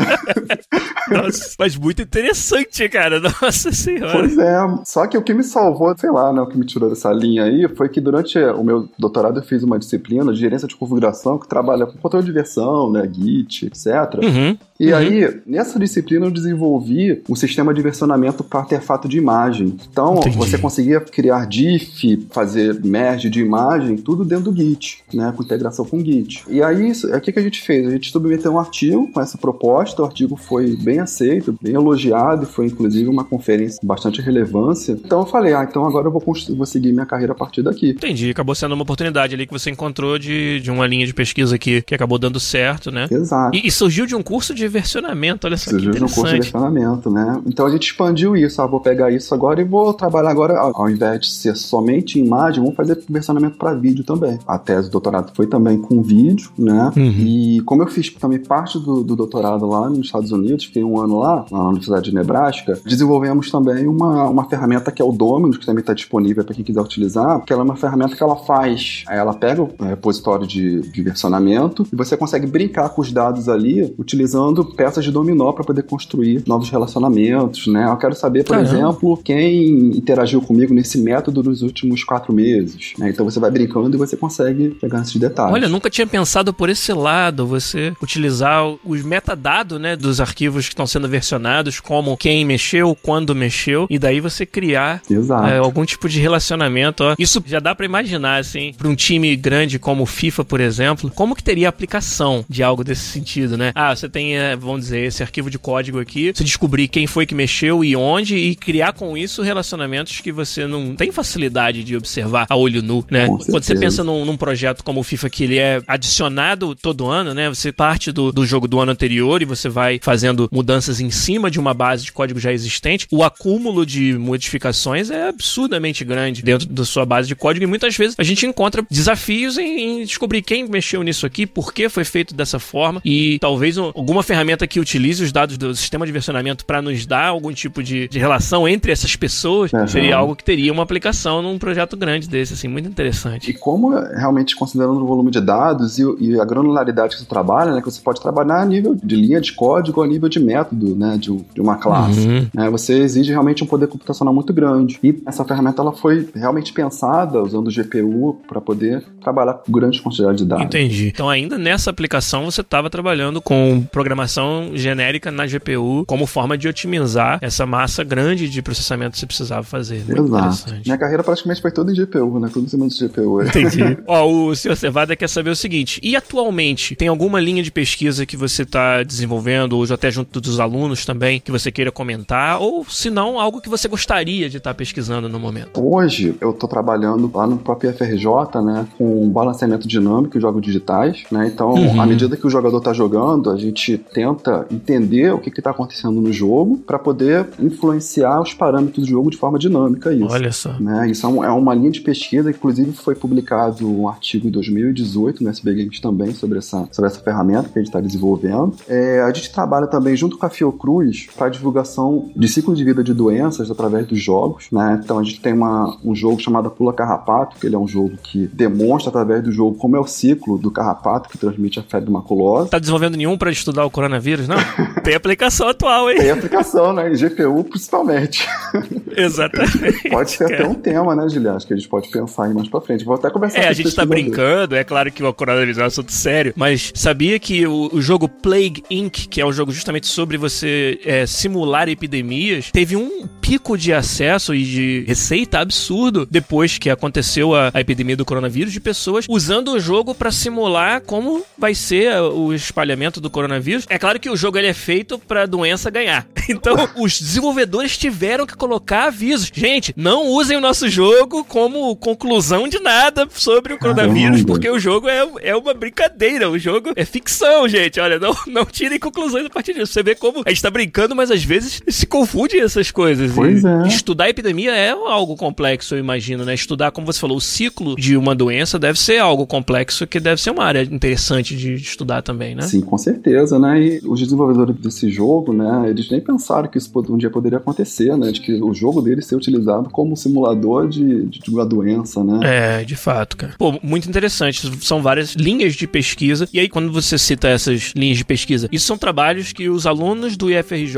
Nossa, 1.10 1.54
mas 1.58 1.76
muito 1.76 2.02
interessante, 2.02 2.88
cara. 2.88 3.20
Nossa 3.20 3.72
senhora. 3.72 4.12
Pois 4.12 4.38
é. 4.38 4.56
Só 4.84 5.06
que 5.06 5.18
o 5.18 5.22
que 5.22 5.34
me 5.34 5.42
salvou, 5.42 5.94
sei 5.98 6.10
lá, 6.10 6.32
né? 6.32 6.40
O 6.40 6.46
que 6.46 6.56
me 6.56 6.64
tirou 6.64 6.88
dessa 6.88 7.12
linha 7.12 7.44
aí 7.44 7.68
foi 7.76 7.88
que 7.88 8.00
durante 8.00 8.38
o 8.38 8.64
meu 8.64 8.88
doutorado 8.98 9.38
eu 9.38 9.44
fiz 9.44 9.62
uma 9.62 9.78
disciplina 9.78 10.32
de 10.32 10.40
gerência 10.40 10.66
de 10.66 10.76
configuração 10.76 11.38
que 11.38 11.48
trabalha 11.48 11.86
com 11.86 11.98
controle 11.98 12.24
de 12.24 12.32
versão, 12.32 12.90
né? 12.90 13.08
Git, 13.12 13.66
etc. 13.66 13.86
Uhum. 14.22 14.56
E 14.78 14.90
uhum. 14.90 14.96
aí, 14.96 15.40
nessa 15.46 15.78
disciplina 15.78 16.26
eu 16.26 16.30
desenvolvi 16.30 17.22
um 17.28 17.36
sistema 17.36 17.72
de 17.72 17.82
versionamento 17.82 18.42
para 18.42 18.60
artefato 18.60 19.08
de 19.08 19.18
imagem. 19.18 19.76
Então, 19.90 20.16
Entendi. 20.16 20.36
você 20.36 20.58
conseguia 20.74 21.00
criar 21.00 21.46
diff, 21.46 22.26
fazer 22.30 22.80
merge 22.84 23.30
de 23.30 23.40
imagem, 23.40 23.96
tudo 23.96 24.24
dentro 24.24 24.50
do 24.50 24.56
Git, 24.56 25.04
né, 25.12 25.32
com 25.36 25.42
integração 25.42 25.84
com 25.84 25.98
o 25.98 26.04
Git. 26.04 26.44
E 26.48 26.60
aí, 26.60 26.90
o 26.90 27.20
que, 27.20 27.32
que 27.32 27.38
a 27.38 27.42
gente 27.42 27.62
fez? 27.62 27.86
A 27.86 27.90
gente 27.90 28.10
submeteu 28.10 28.52
um 28.52 28.58
artigo 28.58 29.10
com 29.12 29.20
essa 29.20 29.38
proposta, 29.38 30.02
o 30.02 30.04
artigo 30.04 30.36
foi 30.36 30.76
bem 30.76 30.98
aceito, 30.98 31.56
bem 31.62 31.74
elogiado, 31.74 32.42
e 32.42 32.46
foi 32.46 32.66
inclusive 32.66 33.08
uma 33.08 33.24
conferência 33.24 33.80
com 33.80 33.86
bastante 33.86 34.20
relevância. 34.20 34.98
Então 35.04 35.20
eu 35.20 35.26
falei, 35.26 35.54
ah, 35.54 35.64
então 35.68 35.84
agora 35.86 36.08
eu 36.08 36.10
vou, 36.10 36.22
vou 36.22 36.66
seguir 36.66 36.92
minha 36.92 37.06
carreira 37.06 37.32
a 37.32 37.36
partir 37.36 37.62
daqui. 37.62 37.90
Entendi, 37.90 38.30
acabou 38.30 38.54
sendo 38.54 38.74
uma 38.74 38.82
oportunidade 38.82 39.34
ali 39.34 39.46
que 39.46 39.52
você 39.52 39.70
encontrou 39.70 40.18
de, 40.18 40.58
de 40.60 40.70
uma 40.70 40.86
linha 40.86 41.06
de 41.06 41.14
pesquisa 41.14 41.56
que, 41.56 41.82
que 41.82 41.94
acabou 41.94 42.18
dando 42.18 42.40
certo, 42.40 42.90
né? 42.90 43.06
Exato. 43.10 43.56
E, 43.56 43.68
e 43.68 43.70
surgiu 43.70 44.06
de 44.06 44.16
um 44.16 44.22
curso 44.22 44.54
de 44.54 44.66
versionamento, 44.66 45.46
olha 45.46 45.56
só 45.56 45.70
surgiu 45.70 45.92
que 45.92 45.98
interessante. 45.98 46.14
de 46.14 46.20
um 46.20 46.22
curso 46.22 46.34
de 46.34 46.40
versionamento, 46.40 47.10
né? 47.10 47.42
Então 47.46 47.66
a 47.66 47.70
gente 47.70 47.84
expandiu 47.84 48.36
isso, 48.36 48.60
ah, 48.60 48.66
vou 48.66 48.80
pegar 48.80 49.10
isso 49.12 49.32
agora 49.32 49.60
e 49.60 49.64
vou 49.64 49.94
trabalhar 49.94 50.30
agora 50.30 50.53
ao 50.56 50.90
invés 50.90 51.20
de 51.20 51.30
ser 51.30 51.56
somente 51.56 52.18
imagem, 52.18 52.62
vamos 52.62 52.76
fazer 52.76 53.02
versionamento 53.08 53.56
para 53.56 53.74
vídeo 53.74 54.04
também. 54.04 54.38
A 54.46 54.58
tese 54.58 54.88
do 54.88 54.92
doutorado 54.92 55.32
foi 55.34 55.46
também 55.46 55.78
com 55.78 56.02
vídeo, 56.02 56.50
né? 56.58 56.92
Uhum. 56.96 57.02
E 57.02 57.60
como 57.62 57.82
eu 57.82 57.86
fiz 57.86 58.10
também 58.10 58.38
parte 58.38 58.78
do, 58.78 59.02
do, 59.02 59.16
doutorado 59.16 59.66
lá 59.66 59.88
nos 59.88 60.06
Estados 60.06 60.32
Unidos, 60.32 60.64
fiquei 60.64 60.84
um 60.84 61.00
ano 61.00 61.18
lá, 61.18 61.44
na 61.50 61.68
Universidade 61.68 62.10
de 62.10 62.14
Nebraska, 62.14 62.78
desenvolvemos 62.84 63.50
também 63.50 63.86
uma, 63.86 64.28
uma 64.28 64.44
ferramenta 64.48 64.90
que 64.90 65.00
é 65.00 65.04
o 65.04 65.12
Dominus, 65.12 65.56
que 65.56 65.66
também 65.66 65.80
está 65.80 65.94
disponível 65.94 66.44
para 66.44 66.54
quem 66.54 66.64
quiser 66.64 66.80
utilizar, 66.80 67.38
porque 67.38 67.52
ela 67.52 67.62
é 67.62 67.64
uma 67.64 67.76
ferramenta 67.76 68.16
que 68.16 68.22
ela 68.22 68.36
faz, 68.36 69.04
ela 69.08 69.34
pega 69.34 69.62
o 69.62 69.70
repositório 69.80 70.46
de, 70.46 70.80
de 70.80 71.02
versionamento 71.02 71.86
e 71.92 71.96
você 71.96 72.16
consegue 72.16 72.46
brincar 72.46 72.88
com 72.90 73.02
os 73.02 73.12
dados 73.12 73.48
ali 73.48 73.94
utilizando 73.98 74.64
peças 74.64 75.04
de 75.04 75.10
dominó 75.10 75.52
para 75.52 75.64
poder 75.64 75.82
construir 75.82 76.42
novos 76.46 76.70
relacionamentos, 76.70 77.66
né? 77.66 77.86
Eu 77.88 77.96
quero 77.96 78.14
saber, 78.14 78.44
por 78.44 78.56
Caramba. 78.56 78.68
exemplo, 78.68 79.16
quem 79.22 79.96
interagiu 79.96 80.40
comigo 80.44 80.74
nesse 80.74 80.98
método 80.98 81.42
nos 81.42 81.62
últimos 81.62 82.04
quatro 82.04 82.32
meses. 82.32 82.92
Né? 82.98 83.10
Então 83.10 83.24
você 83.24 83.40
vai 83.40 83.50
brincando 83.50 83.96
e 83.96 83.98
você 83.98 84.16
consegue 84.16 84.70
pegar 84.80 85.02
esses 85.02 85.16
detalhes. 85.16 85.54
Olha, 85.54 85.68
nunca 85.68 85.90
tinha 85.90 86.06
pensado 86.06 86.52
por 86.52 86.68
esse 86.68 86.92
lado, 86.92 87.46
você 87.46 87.92
utilizar 88.02 88.64
os 88.84 89.02
metadados 89.02 89.80
né, 89.80 89.96
dos 89.96 90.20
arquivos 90.20 90.66
que 90.66 90.72
estão 90.72 90.86
sendo 90.86 91.08
versionados, 91.08 91.80
como 91.80 92.16
quem 92.16 92.44
mexeu, 92.44 92.96
quando 93.00 93.34
mexeu, 93.34 93.86
e 93.90 93.98
daí 93.98 94.20
você 94.20 94.46
criar 94.46 95.02
é, 95.50 95.58
algum 95.58 95.84
tipo 95.84 96.08
de 96.08 96.20
relacionamento. 96.20 97.04
Ó. 97.04 97.14
Isso 97.18 97.42
já 97.46 97.60
dá 97.60 97.74
para 97.74 97.86
imaginar, 97.86 98.38
assim, 98.38 98.72
para 98.76 98.88
um 98.88 98.94
time 98.94 99.34
grande 99.36 99.78
como 99.78 100.02
o 100.02 100.06
FIFA, 100.06 100.44
por 100.44 100.60
exemplo, 100.60 101.10
como 101.10 101.34
que 101.34 101.42
teria 101.42 101.68
aplicação 101.68 102.44
de 102.48 102.62
algo 102.62 102.84
desse 102.84 103.02
sentido, 103.02 103.56
né? 103.56 103.72
Ah, 103.74 103.94
você 103.94 104.08
tem, 104.08 104.36
é, 104.36 104.56
vamos 104.56 104.82
dizer, 104.82 105.06
esse 105.06 105.22
arquivo 105.22 105.50
de 105.50 105.58
código 105.58 105.98
aqui, 105.98 106.32
você 106.34 106.44
descobrir 106.44 106.88
quem 106.88 107.06
foi 107.06 107.26
que 107.26 107.34
mexeu 107.34 107.84
e 107.84 107.96
onde, 107.96 108.36
e 108.36 108.54
criar 108.54 108.92
com 108.92 109.16
isso 109.16 109.42
relacionamentos 109.42 110.20
que 110.20 110.32
você 110.34 110.66
não 110.66 110.94
tem 110.94 111.10
facilidade 111.10 111.82
de 111.84 111.96
observar 111.96 112.46
a 112.48 112.56
olho 112.56 112.82
nu, 112.82 113.04
né? 113.10 113.26
Quando 113.26 113.62
você 113.62 113.74
pensa 113.74 114.04
num, 114.04 114.24
num, 114.24 114.36
projeto 114.36 114.82
como 114.82 115.00
o 115.00 115.02
FIFA, 115.02 115.30
que 115.30 115.44
ele 115.44 115.58
é 115.58 115.80
adicionado 115.86 116.74
todo 116.74 117.06
ano, 117.06 117.32
né? 117.32 117.48
Você 117.48 117.72
parte 117.72 118.12
do, 118.12 118.32
do 118.32 118.44
jogo 118.44 118.68
do 118.68 118.80
ano 118.80 118.92
anterior 118.92 119.40
e 119.42 119.44
você 119.44 119.68
vai 119.68 119.98
fazendo 120.02 120.48
mudanças 120.52 121.00
em 121.00 121.10
cima 121.10 121.50
de 121.50 121.58
uma 121.58 121.72
base 121.72 122.04
de 122.04 122.12
código 122.12 122.38
já 122.38 122.52
existente, 122.52 123.06
o 123.10 123.22
acúmulo 123.22 123.86
de 123.86 124.16
modificações 124.18 125.10
é 125.10 125.28
absurdamente 125.28 126.04
grande 126.04 126.42
dentro 126.42 126.68
da 126.68 126.84
sua 126.84 127.04
base 127.04 127.28
de 127.28 127.34
código 127.34 127.64
e 127.64 127.66
muitas 127.66 127.96
vezes 127.96 128.14
a 128.18 128.22
gente 128.22 128.46
encontra 128.46 128.84
desafios 128.90 129.58
em, 129.58 130.00
em 130.00 130.04
descobrir 130.04 130.42
quem 130.42 130.68
mexeu 130.68 131.02
nisso 131.02 131.26
aqui, 131.26 131.46
por 131.46 131.72
que 131.72 131.88
foi 131.88 132.04
feito 132.04 132.34
dessa 132.34 132.58
forma 132.58 133.00
e 133.04 133.38
talvez 133.38 133.76
alguma 133.76 134.22
ferramenta 134.22 134.66
que 134.66 134.80
utilize 134.80 135.22
os 135.22 135.32
dados 135.32 135.58
do 135.58 135.74
sistema 135.74 136.06
de 136.06 136.12
versionamento 136.12 136.64
para 136.64 136.80
nos 136.80 137.04
dar 137.06 137.26
algum 137.26 137.52
tipo 137.52 137.82
de, 137.82 138.08
de 138.08 138.18
relação 138.18 138.66
entre 138.66 138.92
essas 138.92 139.14
pessoas 139.16 139.72
uhum. 139.72 139.86
seria 139.86 140.16
algo 140.16 140.23
que 140.32 140.44
teria 140.44 140.72
uma 140.72 140.84
aplicação 140.84 141.42
num 141.42 141.58
projeto 141.58 141.96
grande 141.96 142.28
desse, 142.28 142.54
assim, 142.54 142.68
muito 142.68 142.88
interessante. 142.88 143.50
E 143.50 143.54
como 143.54 143.90
realmente 143.90 144.54
considerando 144.54 145.02
o 145.02 145.06
volume 145.06 145.30
de 145.30 145.40
dados 145.40 145.98
e, 145.98 146.04
e 146.20 146.40
a 146.40 146.44
granularidade 146.44 147.14
que 147.14 147.22
você 147.22 147.28
trabalha, 147.28 147.72
né, 147.72 147.80
que 147.80 147.90
você 147.90 148.00
pode 148.00 148.20
trabalhar 148.20 148.60
a 148.60 148.64
nível 148.64 148.94
de 148.94 149.16
linha 149.16 149.40
de 149.40 149.52
código, 149.52 150.02
a 150.02 150.06
nível 150.06 150.28
de 150.28 150.38
método, 150.38 150.94
né, 150.94 151.16
de, 151.18 151.36
de 151.54 151.60
uma 151.60 151.76
classe. 151.76 152.26
Uhum. 152.26 152.46
Né, 152.54 152.70
você 152.70 153.00
exige 153.00 153.32
realmente 153.32 153.64
um 153.64 153.66
poder 153.66 153.88
computacional 153.88 154.32
muito 154.32 154.52
grande. 154.52 154.98
E 155.02 155.22
essa 155.26 155.44
ferramenta 155.44 155.82
ela 155.82 155.92
foi 155.92 156.28
realmente 156.34 156.72
pensada 156.72 157.42
usando 157.42 157.68
o 157.68 157.70
GPU 157.70 158.40
para 158.46 158.60
poder 158.60 159.04
trabalhar 159.20 159.54
com 159.54 159.72
grande 159.72 160.00
quantidade 160.00 160.38
de 160.38 160.44
dados. 160.44 160.64
Entendi. 160.64 161.08
Então 161.08 161.28
ainda 161.28 161.58
nessa 161.58 161.90
aplicação 161.90 162.44
você 162.44 162.60
estava 162.60 162.88
trabalhando 162.90 163.40
com 163.40 163.84
programação 163.90 164.70
genérica 164.74 165.30
na 165.30 165.46
GPU 165.46 166.04
como 166.06 166.26
forma 166.26 166.56
de 166.56 166.68
otimizar 166.68 167.38
essa 167.40 167.66
massa 167.66 168.04
grande 168.04 168.48
de 168.48 168.62
processamento 168.62 169.12
que 169.12 169.18
você 169.18 169.26
precisava 169.26 169.62
fazer. 169.62 170.04
Muito 170.06 170.13
Exato. 170.18 170.74
Minha 170.84 170.98
carreira 170.98 171.22
praticamente 171.22 171.60
foi 171.60 171.70
toda 171.70 171.92
em 171.92 171.94
GPU, 171.94 172.38
né? 172.38 172.48
Tudo 172.52 172.66
em 172.66 172.68
cima 172.68 172.88
de 172.88 173.06
GPU. 173.06 173.42
Entendi. 173.42 173.98
Ó, 174.06 174.26
o 174.26 174.54
senhor 174.54 174.76
Cevada 174.76 175.16
quer 175.16 175.28
saber 175.28 175.50
o 175.50 175.56
seguinte: 175.56 176.00
e 176.02 176.16
atualmente, 176.16 176.94
tem 176.94 177.08
alguma 177.08 177.40
linha 177.40 177.62
de 177.62 177.70
pesquisa 177.70 178.26
que 178.26 178.36
você 178.36 178.62
está 178.62 179.02
desenvolvendo, 179.02 179.74
ou 179.74 179.84
até 179.92 180.10
junto 180.10 180.40
dos 180.40 180.60
alunos 180.60 181.04
também, 181.04 181.40
que 181.40 181.50
você 181.50 181.70
queira 181.70 181.92
comentar? 181.92 182.60
Ou, 182.60 182.84
se 182.84 183.10
não, 183.10 183.38
algo 183.38 183.60
que 183.60 183.68
você 183.68 183.88
gostaria 183.88 184.48
de 184.48 184.58
estar 184.58 184.70
tá 184.70 184.74
pesquisando 184.74 185.28
no 185.28 185.38
momento? 185.38 185.80
Hoje, 185.80 186.34
eu 186.40 186.50
estou 186.50 186.68
trabalhando 186.68 187.30
lá 187.32 187.46
no 187.46 187.58
próprio 187.58 187.92
FRJ, 187.92 188.62
né? 188.62 188.86
Com 188.96 189.28
balanceamento 189.30 189.86
dinâmico 189.86 190.36
e 190.36 190.40
jogos 190.40 190.62
digitais, 190.62 191.24
né? 191.30 191.50
Então, 191.52 191.70
uhum. 191.70 192.00
à 192.00 192.06
medida 192.06 192.36
que 192.36 192.46
o 192.46 192.50
jogador 192.50 192.78
está 192.78 192.92
jogando, 192.92 193.50
a 193.50 193.56
gente 193.56 193.98
tenta 193.98 194.66
entender 194.70 195.32
o 195.32 195.38
que 195.38 195.50
está 195.50 195.70
acontecendo 195.70 196.20
no 196.20 196.32
jogo 196.32 196.78
para 196.78 196.98
poder 196.98 197.46
influenciar 197.58 198.40
os 198.40 198.54
parâmetros 198.54 199.04
do 199.04 199.10
jogo 199.10 199.30
de 199.30 199.36
forma 199.36 199.58
dinâmica. 199.58 200.03
Isso. 200.12 200.26
Olha 200.26 200.52
só. 200.52 200.72
Né? 200.80 201.10
Isso 201.10 201.26
é, 201.26 201.46
é 201.46 201.50
uma 201.50 201.74
linha 201.74 201.90
de 201.90 202.00
pesquisa, 202.00 202.50
inclusive 202.50 202.92
foi 202.92 203.14
publicado 203.14 203.88
um 203.88 204.08
artigo 204.08 204.46
em 204.46 204.50
2018 204.50 205.42
no 205.42 205.50
SB 205.50 205.74
Games 205.74 206.00
também 206.00 206.34
sobre 206.34 206.58
essa, 206.58 206.88
sobre 206.90 207.10
essa 207.10 207.20
ferramenta 207.20 207.68
que 207.68 207.78
a 207.78 207.82
gente 207.82 207.88
está 207.88 208.00
desenvolvendo. 208.00 208.74
É, 208.88 209.20
a 209.20 209.32
gente 209.32 209.52
trabalha 209.52 209.86
também 209.86 210.16
junto 210.16 210.38
com 210.38 210.46
a 210.46 210.50
Fiocruz 210.50 211.26
para 211.36 211.48
divulgação 211.48 212.30
de 212.36 212.48
ciclo 212.48 212.74
de 212.74 212.84
vida 212.84 213.02
de 213.02 213.14
doenças 213.14 213.70
através 213.70 214.06
dos 214.06 214.20
jogos. 214.20 214.66
Né? 214.70 215.00
Então 215.02 215.18
a 215.18 215.22
gente 215.22 215.40
tem 215.40 215.52
uma, 215.52 215.96
um 216.04 216.14
jogo 216.14 216.40
chamado 216.40 216.70
Pula 216.70 216.92
Carrapato, 216.92 217.56
que 217.58 217.66
ele 217.66 217.74
é 217.74 217.78
um 217.78 217.88
jogo 217.88 218.16
que 218.22 218.46
demonstra 218.48 219.10
através 219.10 219.42
do 219.42 219.52
jogo 219.52 219.76
como 219.76 219.96
é 219.96 220.00
o 220.00 220.06
ciclo 220.06 220.58
do 220.58 220.70
carrapato 220.70 221.28
que 221.28 221.38
transmite 221.38 221.78
a 221.78 221.82
febre 221.82 222.10
maculosa. 222.10 222.68
Tá 222.68 222.78
desenvolvendo 222.78 223.16
nenhum 223.16 223.36
para 223.36 223.50
estudar 223.50 223.84
o 223.84 223.90
coronavírus, 223.90 224.48
não? 224.48 224.56
tem 225.02 225.14
aplicação 225.14 225.68
atual, 225.68 226.10
hein? 226.10 226.18
Tem 226.18 226.30
aplicação, 226.30 226.92
né? 226.92 227.10
GPU 227.10 227.64
principalmente. 227.64 228.46
Exatamente. 229.16 230.08
pode 230.08 230.30
ser 230.30 230.44
até 230.44 230.66
um 230.66 230.74
tema, 230.74 231.14
né, 231.14 231.28
Juliano? 231.28 231.56
Acho 231.56 231.66
que 231.66 231.74
a 231.74 231.76
gente 231.76 231.88
pode 231.88 232.08
pensar 232.08 232.44
aí 232.44 232.54
mais 232.54 232.68
pra 232.68 232.80
frente. 232.80 233.04
Vou 233.04 233.14
até 233.14 233.30
conversar 233.30 233.58
É, 233.58 233.68
a 233.68 233.72
gente 233.72 233.94
tá 233.94 234.04
brincando, 234.04 234.74
é 234.74 234.84
claro 234.84 235.10
que 235.10 235.22
o 235.22 235.32
coronavírus 235.32 235.78
é 235.78 235.82
um 235.82 235.86
assunto 235.86 236.12
sério, 236.12 236.52
mas 236.56 236.92
sabia 236.94 237.38
que 237.38 237.66
o, 237.66 237.90
o 237.92 238.02
jogo 238.02 238.28
Plague 238.28 238.82
Inc., 238.90 239.28
que 239.28 239.40
é 239.40 239.46
um 239.46 239.52
jogo 239.52 239.72
justamente 239.72 240.06
sobre 240.06 240.36
você 240.36 241.00
é, 241.04 241.26
simular 241.26 241.88
epidemias, 241.88 242.70
teve 242.70 242.96
um 242.96 243.26
pico 243.40 243.76
de 243.76 243.92
acesso 243.92 244.54
e 244.54 244.62
de 244.62 245.04
receita 245.06 245.58
absurdo 245.58 246.26
depois 246.30 246.78
que 246.78 246.90
aconteceu 246.90 247.54
a, 247.54 247.70
a 247.74 247.80
epidemia 247.80 248.16
do 248.16 248.24
coronavírus, 248.24 248.72
de 248.72 248.80
pessoas 248.80 249.26
usando 249.28 249.72
o 249.72 249.80
jogo 249.80 250.14
para 250.14 250.30
simular 250.30 251.00
como 251.02 251.44
vai 251.58 251.74
ser 251.74 252.14
o 252.20 252.52
espalhamento 252.52 253.20
do 253.20 253.30
coronavírus. 253.30 253.86
É 253.88 253.98
claro 253.98 254.18
que 254.18 254.30
o 254.30 254.36
jogo 254.36 254.58
ele 254.58 254.68
é 254.68 254.74
feito 254.74 255.18
pra 255.18 255.46
doença 255.46 255.90
ganhar. 255.90 256.26
Então, 256.46 256.76
os 256.98 257.18
desenvolvedores 257.18 257.96
tiveram 257.96 258.46
que 258.46 258.54
colocar 258.54 259.03
avisos. 259.06 259.50
Gente, 259.52 259.92
não 259.96 260.26
usem 260.28 260.56
o 260.56 260.60
nosso 260.60 260.88
jogo 260.88 261.44
como 261.44 261.94
conclusão 261.96 262.68
de 262.68 262.80
nada 262.80 263.28
sobre 263.30 263.72
o 263.72 263.78
coronavírus, 263.78 264.42
Caramba. 264.42 264.46
porque 264.46 264.68
o 264.68 264.78
jogo 264.78 265.08
é, 265.08 265.26
é 265.42 265.56
uma 265.56 265.74
brincadeira. 265.74 266.50
O 266.50 266.58
jogo 266.58 266.92
é 266.96 267.04
ficção, 267.04 267.68
gente. 267.68 268.00
Olha, 268.00 268.18
não, 268.18 268.34
não 268.46 268.64
tirem 268.64 268.98
conclusões 268.98 269.46
a 269.46 269.50
partir 269.50 269.74
disso. 269.74 269.92
Você 269.92 270.02
vê 270.02 270.14
como 270.14 270.42
a 270.44 270.50
gente 270.50 270.62
tá 270.62 270.70
brincando, 270.70 271.14
mas 271.14 271.30
às 271.30 271.44
vezes 271.44 271.82
se 271.88 272.06
confunde 272.06 272.58
essas 272.58 272.90
coisas. 272.90 273.32
Pois 273.32 273.62
E 273.62 273.66
é. 273.66 273.86
Estudar 273.86 274.28
epidemia 274.28 274.74
é 274.74 274.90
algo 274.90 275.36
complexo, 275.36 275.94
eu 275.94 275.98
imagino, 275.98 276.44
né? 276.44 276.54
Estudar, 276.54 276.90
como 276.90 277.06
você 277.06 277.20
falou, 277.20 277.36
o 277.36 277.40
ciclo 277.40 277.96
de 277.96 278.16
uma 278.16 278.34
doença 278.34 278.78
deve 278.78 278.98
ser 278.98 279.18
algo 279.18 279.46
complexo, 279.46 280.06
que 280.06 280.18
deve 280.18 280.40
ser 280.40 280.50
uma 280.50 280.64
área 280.64 280.82
interessante 280.82 281.56
de 281.56 281.74
estudar 281.74 282.22
também, 282.22 282.54
né? 282.54 282.62
Sim, 282.62 282.80
com 282.80 282.98
certeza, 282.98 283.58
né? 283.58 283.80
E 283.80 284.00
os 284.04 284.20
desenvolvedores 284.20 284.76
desse 284.76 285.10
jogo, 285.10 285.52
né, 285.52 285.86
eles 285.88 286.10
nem 286.10 286.20
pensaram 286.20 286.68
que 286.68 286.78
isso 286.78 286.90
um 287.08 287.16
dia 287.16 287.30
poderia 287.30 287.58
acontecer, 287.58 288.16
né? 288.16 288.30
De 288.30 288.40
que 288.40 288.54
o 288.62 288.72
jogo 288.72 288.93
deles 289.02 289.26
ser 289.26 289.36
utilizado 289.36 289.88
como 289.90 290.16
simulador 290.16 290.88
de, 290.88 291.24
de 291.26 291.50
uma 291.50 291.64
doença, 291.64 292.22
né? 292.22 292.40
É, 292.80 292.84
de 292.84 292.96
fato, 292.96 293.36
cara. 293.36 293.54
Pô, 293.58 293.78
muito 293.82 294.08
interessante. 294.08 294.70
São 294.84 295.02
várias 295.02 295.30
linhas 295.34 295.74
de 295.74 295.86
pesquisa. 295.86 296.48
E 296.52 296.58
aí, 296.60 296.68
quando 296.68 296.92
você 296.92 297.16
cita 297.18 297.48
essas 297.48 297.92
linhas 297.96 298.18
de 298.18 298.24
pesquisa, 298.24 298.68
isso 298.72 298.86
são 298.86 298.96
trabalhos 298.98 299.52
que 299.52 299.68
os 299.68 299.86
alunos 299.86 300.36
do 300.36 300.50
IFRJ 300.50 300.94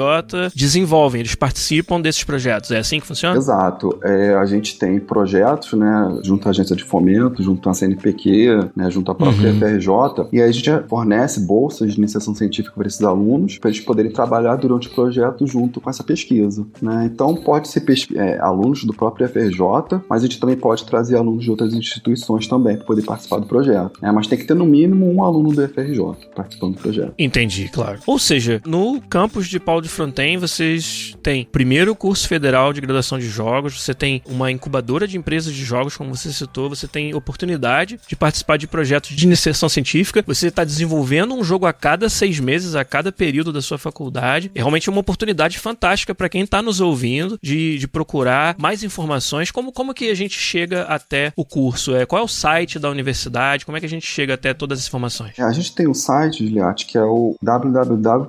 desenvolvem, 0.54 1.20
eles 1.20 1.34
participam 1.34 2.00
desses 2.00 2.24
projetos. 2.24 2.70
É 2.70 2.78
assim 2.78 3.00
que 3.00 3.06
funciona? 3.06 3.36
Exato. 3.36 3.98
É, 4.02 4.34
a 4.34 4.44
gente 4.46 4.78
tem 4.78 4.98
projetos, 4.98 5.72
né, 5.72 6.20
junto 6.22 6.46
à 6.46 6.50
agência 6.50 6.74
de 6.76 6.84
fomento, 6.84 7.42
junto 7.42 7.68
à 7.68 7.74
CNPq, 7.74 8.70
né, 8.74 8.90
junto 8.90 9.10
à 9.10 9.14
própria 9.14 9.50
Uhum. 9.50 9.58
FRJ, 9.58 10.28
e 10.32 10.40
aí 10.40 10.48
a 10.48 10.52
gente 10.52 10.70
fornece 10.88 11.40
bolsas 11.40 11.92
de 11.92 11.98
iniciação 11.98 12.34
científica 12.34 12.74
para 12.76 12.86
esses 12.86 13.02
alunos, 13.02 13.58
para 13.58 13.70
eles 13.70 13.80
poderem 13.80 14.10
trabalhar 14.10 14.56
durante 14.56 14.88
o 14.88 14.90
projeto 14.94 15.46
junto 15.46 15.80
com 15.80 15.90
essa 15.90 16.02
pesquisa. 16.02 16.66
Né? 16.80 17.10
Então, 17.12 17.34
pode 17.34 17.68
ser 17.68 17.80
pes- 17.80 17.85
é, 18.14 18.38
alunos 18.38 18.84
do 18.84 18.92
próprio 18.92 19.28
FRJ, 19.28 20.00
mas 20.08 20.22
a 20.22 20.26
gente 20.26 20.40
também 20.40 20.56
pode 20.56 20.84
trazer 20.84 21.16
alunos 21.16 21.44
de 21.44 21.50
outras 21.50 21.74
instituições 21.74 22.46
também 22.46 22.76
para 22.76 22.86
poder 22.86 23.02
participar 23.02 23.38
do 23.38 23.46
projeto. 23.46 23.98
né? 24.00 24.10
Mas 24.12 24.26
tem 24.26 24.38
que 24.38 24.44
ter 24.44 24.54
no 24.54 24.66
mínimo 24.66 25.12
um 25.12 25.22
aluno 25.22 25.52
do 25.52 25.68
FRJ 25.68 26.28
participando 26.34 26.76
do 26.76 26.82
projeto. 26.82 27.14
Entendi, 27.18 27.68
claro. 27.72 27.98
Ou 28.06 28.18
seja, 28.18 28.60
no 28.66 29.00
campus 29.00 29.48
de 29.48 29.58
Paulo 29.58 29.82
de 29.82 29.88
Fronten, 29.88 30.38
vocês 30.38 31.16
têm 31.22 31.46
primeiro 31.50 31.92
o 31.92 31.96
curso 31.96 32.28
federal 32.28 32.72
de 32.72 32.80
graduação 32.80 33.18
de 33.18 33.28
jogos, 33.28 33.80
você 33.80 33.94
tem 33.94 34.22
uma 34.26 34.50
incubadora 34.50 35.06
de 35.06 35.16
empresas 35.16 35.52
de 35.52 35.64
jogos, 35.64 35.96
como 35.96 36.14
você 36.14 36.32
citou, 36.32 36.68
você 36.68 36.86
tem 36.86 37.14
oportunidade 37.14 37.98
de 38.06 38.16
participar 38.16 38.56
de 38.56 38.66
projetos 38.66 39.14
de 39.14 39.24
iniciação 39.24 39.68
científica, 39.68 40.22
você 40.26 40.48
está 40.48 40.64
desenvolvendo 40.64 41.34
um 41.34 41.44
jogo 41.44 41.66
a 41.66 41.72
cada 41.72 42.08
seis 42.08 42.40
meses, 42.40 42.74
a 42.74 42.84
cada 42.84 43.12
período 43.12 43.52
da 43.52 43.62
sua 43.62 43.78
faculdade. 43.78 44.50
É 44.54 44.58
realmente 44.58 44.88
uma 44.90 45.00
oportunidade 45.00 45.58
fantástica 45.58 46.14
para 46.14 46.28
quem 46.28 46.42
está 46.42 46.62
nos 46.62 46.80
ouvindo 46.80 47.38
de, 47.42 47.75
de 47.78 47.88
procurar 47.88 48.56
mais 48.58 48.82
informações. 48.82 49.50
Como, 49.50 49.72
como 49.72 49.94
que 49.94 50.10
a 50.10 50.14
gente 50.14 50.38
chega 50.38 50.82
até 50.82 51.32
o 51.36 51.44
curso? 51.44 51.94
É, 51.94 52.06
qual 52.06 52.22
é 52.22 52.24
o 52.24 52.28
site 52.28 52.78
da 52.78 52.90
universidade? 52.90 53.64
Como 53.64 53.76
é 53.76 53.80
que 53.80 53.86
a 53.86 53.88
gente 53.88 54.06
chega 54.06 54.34
até 54.34 54.52
todas 54.54 54.78
as 54.80 54.86
informações? 54.86 55.38
É, 55.38 55.42
A 55.42 55.52
gente 55.52 55.74
tem 55.74 55.88
um 55.88 55.94
site, 55.94 56.46
Giliate, 56.46 56.86
que 56.86 56.98
é 56.98 57.04
o 57.04 57.36
www.ifrj.br, 57.42 58.26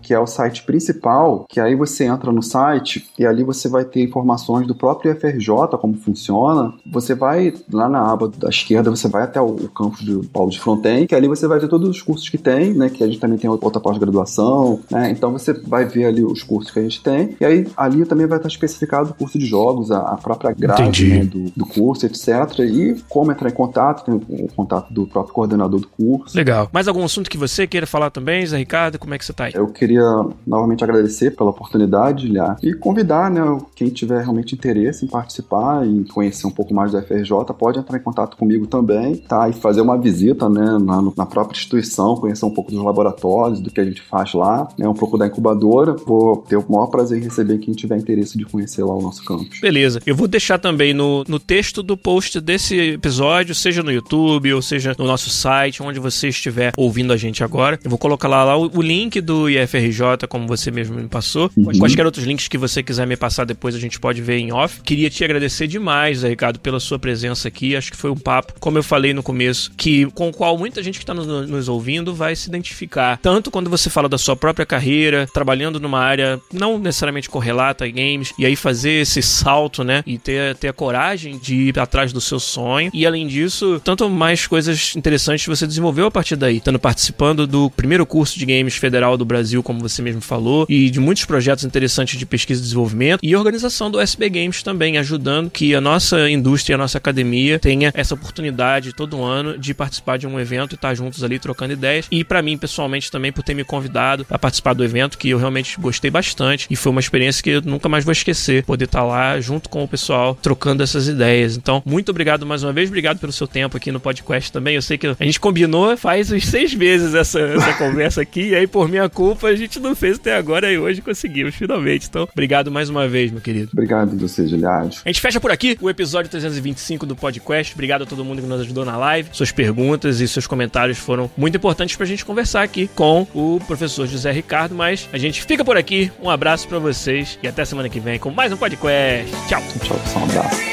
que 0.00 0.14
é 0.14 0.18
o 0.18 0.26
site 0.26 0.62
principal, 0.64 1.46
que 1.48 1.60
aí 1.60 1.74
você 1.74 2.04
entra 2.04 2.32
no 2.32 2.42
site 2.42 3.08
e 3.18 3.26
ali 3.26 3.42
você 3.42 3.68
vai 3.68 3.84
ter 3.84 4.02
informações 4.02 4.66
do 4.66 4.74
próprio 4.74 5.12
IFRJ, 5.12 5.78
como 5.80 5.94
funciona. 5.94 6.72
Você 6.90 7.14
vai 7.14 7.54
lá 7.72 7.88
na 7.88 8.10
aba 8.10 8.28
da 8.28 8.48
esquerda, 8.48 8.90
você 8.90 9.08
vai 9.08 9.22
até 9.22 9.40
o, 9.40 9.46
o 9.46 9.68
campus 9.68 10.02
do 10.02 10.24
Paulo 10.28 10.50
de 10.50 10.60
Fronten, 10.60 11.06
que 11.06 11.14
ali 11.14 11.28
você 11.28 11.46
vai 11.46 11.58
ver 11.58 11.68
todos 11.68 11.88
os 11.88 12.02
cursos 12.02 12.28
que 12.28 12.38
tem, 12.38 12.74
né, 12.74 12.88
que 12.88 13.02
a 13.02 13.06
gente 13.06 13.18
também 13.18 13.38
tem 13.38 13.48
outra 13.48 13.80
pós-graduação, 13.80 14.80
né, 14.90 15.10
então 15.10 15.32
você 15.32 15.52
vai 15.52 15.84
ver 15.84 16.06
ali 16.06 16.24
os 16.24 16.42
cursos 16.42 16.70
que 16.70 16.78
a 16.78 16.82
gente 16.82 17.02
tem, 17.02 17.21
e 17.40 17.44
aí 17.44 17.66
ali 17.76 18.04
também 18.04 18.26
vai 18.26 18.38
estar 18.38 18.48
especificado 18.48 19.10
o 19.10 19.14
curso 19.14 19.38
de 19.38 19.46
jogos, 19.46 19.90
a, 19.90 19.98
a 19.98 20.16
própria 20.16 20.52
grade 20.52 21.08
né, 21.08 21.24
do, 21.24 21.50
do 21.56 21.66
curso, 21.66 22.06
etc. 22.06 22.58
E 22.60 22.96
como 23.08 23.32
entrar 23.32 23.48
em 23.48 23.54
contato, 23.54 24.04
tem 24.04 24.14
o 24.14 24.48
contato 24.54 24.92
do 24.92 25.06
próprio 25.06 25.34
coordenador 25.34 25.80
do 25.80 25.88
curso. 25.88 26.36
Legal. 26.36 26.68
Mais 26.72 26.88
algum 26.88 27.04
assunto 27.04 27.30
que 27.30 27.38
você 27.38 27.66
queira 27.66 27.86
falar 27.86 28.10
também, 28.10 28.44
Zé 28.46 28.56
Ricardo? 28.56 28.98
Como 28.98 29.14
é 29.14 29.18
que 29.18 29.24
você 29.24 29.32
tá 29.32 29.44
aí? 29.44 29.52
Eu 29.54 29.68
queria 29.68 30.02
novamente 30.46 30.82
agradecer 30.84 31.32
pela 31.32 31.50
oportunidade, 31.50 32.26
Ilha, 32.26 32.56
e 32.62 32.74
convidar, 32.74 33.30
né, 33.30 33.42
quem 33.74 33.88
tiver 33.88 34.22
realmente 34.22 34.54
interesse 34.54 35.04
em 35.04 35.08
participar 35.08 35.86
e 35.86 36.04
conhecer 36.04 36.46
um 36.46 36.50
pouco 36.50 36.74
mais 36.74 36.92
da 36.92 37.02
FRJ, 37.02 37.30
pode 37.58 37.78
entrar 37.78 37.98
em 37.98 38.02
contato 38.02 38.36
comigo 38.36 38.66
também, 38.66 39.16
tá? 39.16 39.48
E 39.48 39.52
fazer 39.52 39.80
uma 39.80 39.98
visita, 39.98 40.48
né, 40.48 40.78
na, 40.78 41.02
na 41.16 41.26
própria 41.26 41.56
instituição, 41.56 42.16
conhecer 42.16 42.44
um 42.44 42.50
pouco 42.50 42.70
dos 42.70 42.82
laboratórios, 42.82 43.60
do 43.60 43.70
que 43.70 43.80
a 43.80 43.84
gente 43.84 44.02
faz 44.02 44.34
lá, 44.34 44.68
né, 44.78 44.88
um 44.88 44.94
pouco 44.94 45.18
da 45.18 45.26
incubadora. 45.26 45.94
Vou 46.06 46.38
ter 46.38 46.56
o 46.56 46.64
maior 46.68 46.86
prazer 46.86 47.11
em 47.16 47.20
receber 47.20 47.58
quem 47.58 47.74
tiver 47.74 47.96
interesse 47.96 48.36
de 48.36 48.44
conhecer 48.44 48.84
lá 48.84 48.94
o 48.94 49.02
nosso 49.02 49.24
campus. 49.24 49.60
Beleza. 49.60 50.00
Eu 50.06 50.14
vou 50.14 50.28
deixar 50.28 50.58
também 50.58 50.92
no, 50.92 51.24
no 51.28 51.38
texto 51.38 51.82
do 51.82 51.96
post 51.96 52.40
desse 52.40 52.78
episódio, 52.78 53.54
seja 53.54 53.82
no 53.82 53.92
YouTube 53.92 54.52
ou 54.52 54.62
seja 54.62 54.94
no 54.98 55.06
nosso 55.06 55.30
site, 55.30 55.82
onde 55.82 55.98
você 55.98 56.28
estiver 56.28 56.72
ouvindo 56.76 57.12
a 57.12 57.16
gente 57.16 57.44
agora. 57.44 57.78
Eu 57.82 57.90
vou 57.90 57.98
colocar 57.98 58.28
lá, 58.28 58.44
lá 58.44 58.56
o, 58.56 58.70
o 58.74 58.82
link 58.82 59.20
do 59.20 59.48
IFRJ, 59.48 60.26
como 60.28 60.46
você 60.46 60.70
mesmo 60.70 60.96
me 60.96 61.08
passou. 61.08 61.50
Uhum. 61.56 61.78
Quaisquer 61.78 62.06
outros 62.06 62.24
links 62.24 62.48
que 62.48 62.58
você 62.58 62.82
quiser 62.82 63.06
me 63.06 63.16
passar 63.16 63.44
depois, 63.44 63.74
a 63.74 63.78
gente 63.78 63.98
pode 64.00 64.22
ver 64.22 64.38
em 64.38 64.52
off. 64.52 64.80
Queria 64.82 65.10
te 65.10 65.24
agradecer 65.24 65.66
demais, 65.66 66.22
Ricardo, 66.22 66.58
pela 66.58 66.80
sua 66.80 66.98
presença 66.98 67.48
aqui. 67.48 67.76
Acho 67.76 67.90
que 67.90 67.96
foi 67.96 68.10
um 68.10 68.16
papo, 68.16 68.54
como 68.60 68.78
eu 68.78 68.82
falei 68.82 69.12
no 69.12 69.22
começo, 69.22 69.72
que 69.76 70.06
com 70.12 70.28
o 70.28 70.32
qual 70.32 70.56
muita 70.56 70.82
gente 70.82 70.98
que 70.98 71.02
está 71.02 71.14
nos, 71.14 71.26
nos 71.26 71.68
ouvindo 71.68 72.14
vai 72.14 72.34
se 72.34 72.48
identificar. 72.48 73.18
Tanto 73.18 73.50
quando 73.50 73.70
você 73.70 73.90
fala 73.90 74.08
da 74.08 74.18
sua 74.18 74.36
própria 74.36 74.66
carreira, 74.66 75.28
trabalhando 75.32 75.80
numa 75.80 76.00
área 76.00 76.40
não 76.52 76.78
necessariamente 76.78 77.01
correlata 77.28 77.84
a 77.84 77.88
games, 77.88 78.32
e 78.38 78.46
aí 78.46 78.56
fazer 78.56 79.02
esse 79.02 79.22
salto, 79.22 79.82
né? 79.82 80.02
E 80.06 80.18
ter, 80.18 80.54
ter 80.56 80.68
a 80.68 80.72
coragem 80.72 81.38
de 81.38 81.54
ir 81.54 81.78
atrás 81.78 82.12
do 82.12 82.20
seu 82.20 82.38
sonho. 82.38 82.90
E 82.92 83.06
além 83.06 83.26
disso, 83.26 83.80
tanto 83.84 84.08
mais 84.08 84.46
coisas 84.46 84.94
interessantes 84.96 85.46
você 85.46 85.66
desenvolveu 85.66 86.06
a 86.06 86.10
partir 86.10 86.36
daí. 86.36 86.58
Estando 86.58 86.78
participando 86.78 87.46
do 87.46 87.70
primeiro 87.70 88.04
curso 88.06 88.38
de 88.38 88.46
games 88.46 88.76
federal 88.76 89.16
do 89.16 89.24
Brasil, 89.24 89.62
como 89.62 89.80
você 89.80 90.02
mesmo 90.02 90.20
falou, 90.20 90.66
e 90.68 90.90
de 90.90 91.00
muitos 91.00 91.24
projetos 91.24 91.64
interessantes 91.64 92.18
de 92.18 92.26
pesquisa 92.26 92.60
e 92.60 92.62
desenvolvimento, 92.62 93.20
e 93.22 93.34
organização 93.34 93.90
do 93.90 94.00
SB 94.00 94.28
Games 94.28 94.62
também, 94.62 94.98
ajudando 94.98 95.50
que 95.50 95.74
a 95.74 95.80
nossa 95.80 96.28
indústria 96.28 96.74
a 96.74 96.78
nossa 96.78 96.98
academia 96.98 97.58
tenha 97.58 97.90
essa 97.94 98.14
oportunidade 98.14 98.92
todo 98.92 99.22
ano 99.22 99.58
de 99.58 99.74
participar 99.74 100.16
de 100.18 100.26
um 100.26 100.38
evento 100.38 100.72
e 100.72 100.74
estar 100.74 100.94
juntos 100.94 101.22
ali 101.24 101.38
trocando 101.38 101.72
ideias. 101.72 102.06
E 102.10 102.24
para 102.24 102.42
mim, 102.42 102.56
pessoalmente, 102.56 103.10
também 103.10 103.32
por 103.32 103.42
ter 103.42 103.54
me 103.54 103.64
convidado 103.64 104.26
a 104.30 104.38
participar 104.38 104.74
do 104.74 104.84
evento, 104.84 105.18
que 105.18 105.30
eu 105.30 105.38
realmente 105.38 105.80
gostei 105.80 106.10
bastante. 106.10 106.66
E 106.70 106.76
foi 106.76 106.91
uma 106.92 107.00
experiência 107.00 107.42
que 107.42 107.50
eu 107.50 107.62
nunca 107.62 107.88
mais 107.88 108.04
vou 108.04 108.12
esquecer. 108.12 108.64
Poder 108.64 108.84
estar 108.84 109.02
lá 109.02 109.40
junto 109.40 109.68
com 109.68 109.82
o 109.82 109.88
pessoal 109.88 110.36
trocando 110.40 110.82
essas 110.82 111.08
ideias. 111.08 111.56
Então, 111.56 111.82
muito 111.84 112.10
obrigado 112.10 112.46
mais 112.46 112.62
uma 112.62 112.72
vez. 112.72 112.88
Obrigado 112.88 113.18
pelo 113.18 113.32
seu 113.32 113.46
tempo 113.46 113.76
aqui 113.76 113.90
no 113.90 114.00
podcast 114.00 114.52
também. 114.52 114.76
Eu 114.76 114.82
sei 114.82 114.96
que 114.96 115.06
a 115.06 115.24
gente 115.24 115.40
combinou 115.40 115.96
faz 115.96 116.30
uns 116.30 116.46
seis 116.46 116.74
meses 116.74 117.14
essa, 117.14 117.40
essa 117.40 117.72
conversa 117.78 118.22
aqui. 118.22 118.50
E 118.50 118.54
aí, 118.54 118.66
por 118.66 118.88
minha 118.88 119.08
culpa, 119.08 119.48
a 119.48 119.56
gente 119.56 119.80
não 119.80 119.94
fez 119.94 120.16
até 120.18 120.36
agora 120.36 120.70
e 120.70 120.78
hoje 120.78 121.00
conseguimos, 121.00 121.54
finalmente. 121.54 122.06
Então, 122.08 122.28
obrigado 122.30 122.70
mais 122.70 122.88
uma 122.88 123.08
vez, 123.08 123.30
meu 123.30 123.40
querido. 123.40 123.70
Obrigado 123.72 124.16
você, 124.16 124.46
Giliade. 124.46 125.00
A 125.04 125.08
gente 125.08 125.20
fecha 125.20 125.40
por 125.40 125.50
aqui 125.50 125.76
o 125.80 125.90
episódio 125.90 126.30
325 126.30 127.06
do 127.06 127.16
podcast. 127.16 127.72
Obrigado 127.74 128.02
a 128.02 128.06
todo 128.06 128.24
mundo 128.24 128.42
que 128.42 128.48
nos 128.48 128.60
ajudou 128.60 128.84
na 128.84 128.96
live. 128.96 129.28
Suas 129.32 129.52
perguntas 129.52 130.20
e 130.20 130.28
seus 130.28 130.46
comentários 130.46 130.98
foram 130.98 131.30
muito 131.36 131.56
importantes 131.56 131.96
pra 131.96 132.06
gente 132.06 132.24
conversar 132.24 132.62
aqui 132.62 132.88
com 132.94 133.26
o 133.34 133.60
professor 133.66 134.06
José 134.06 134.30
Ricardo. 134.30 134.74
Mas 134.74 135.08
a 135.12 135.18
gente 135.18 135.42
fica 135.42 135.64
por 135.64 135.76
aqui. 135.76 136.10
Um 136.22 136.30
abraço 136.30 136.68
pra 136.68 136.78
vocês 136.82 137.38
e 137.42 137.48
até 137.48 137.64
semana 137.64 137.88
que 137.88 138.00
vem 138.00 138.18
com 138.18 138.30
mais 138.30 138.52
um 138.52 138.56
podcast. 138.56 139.30
Tchau. 139.48 139.62
Tchau. 139.82 139.96
Um 140.20 140.24
abraço. 140.24 140.71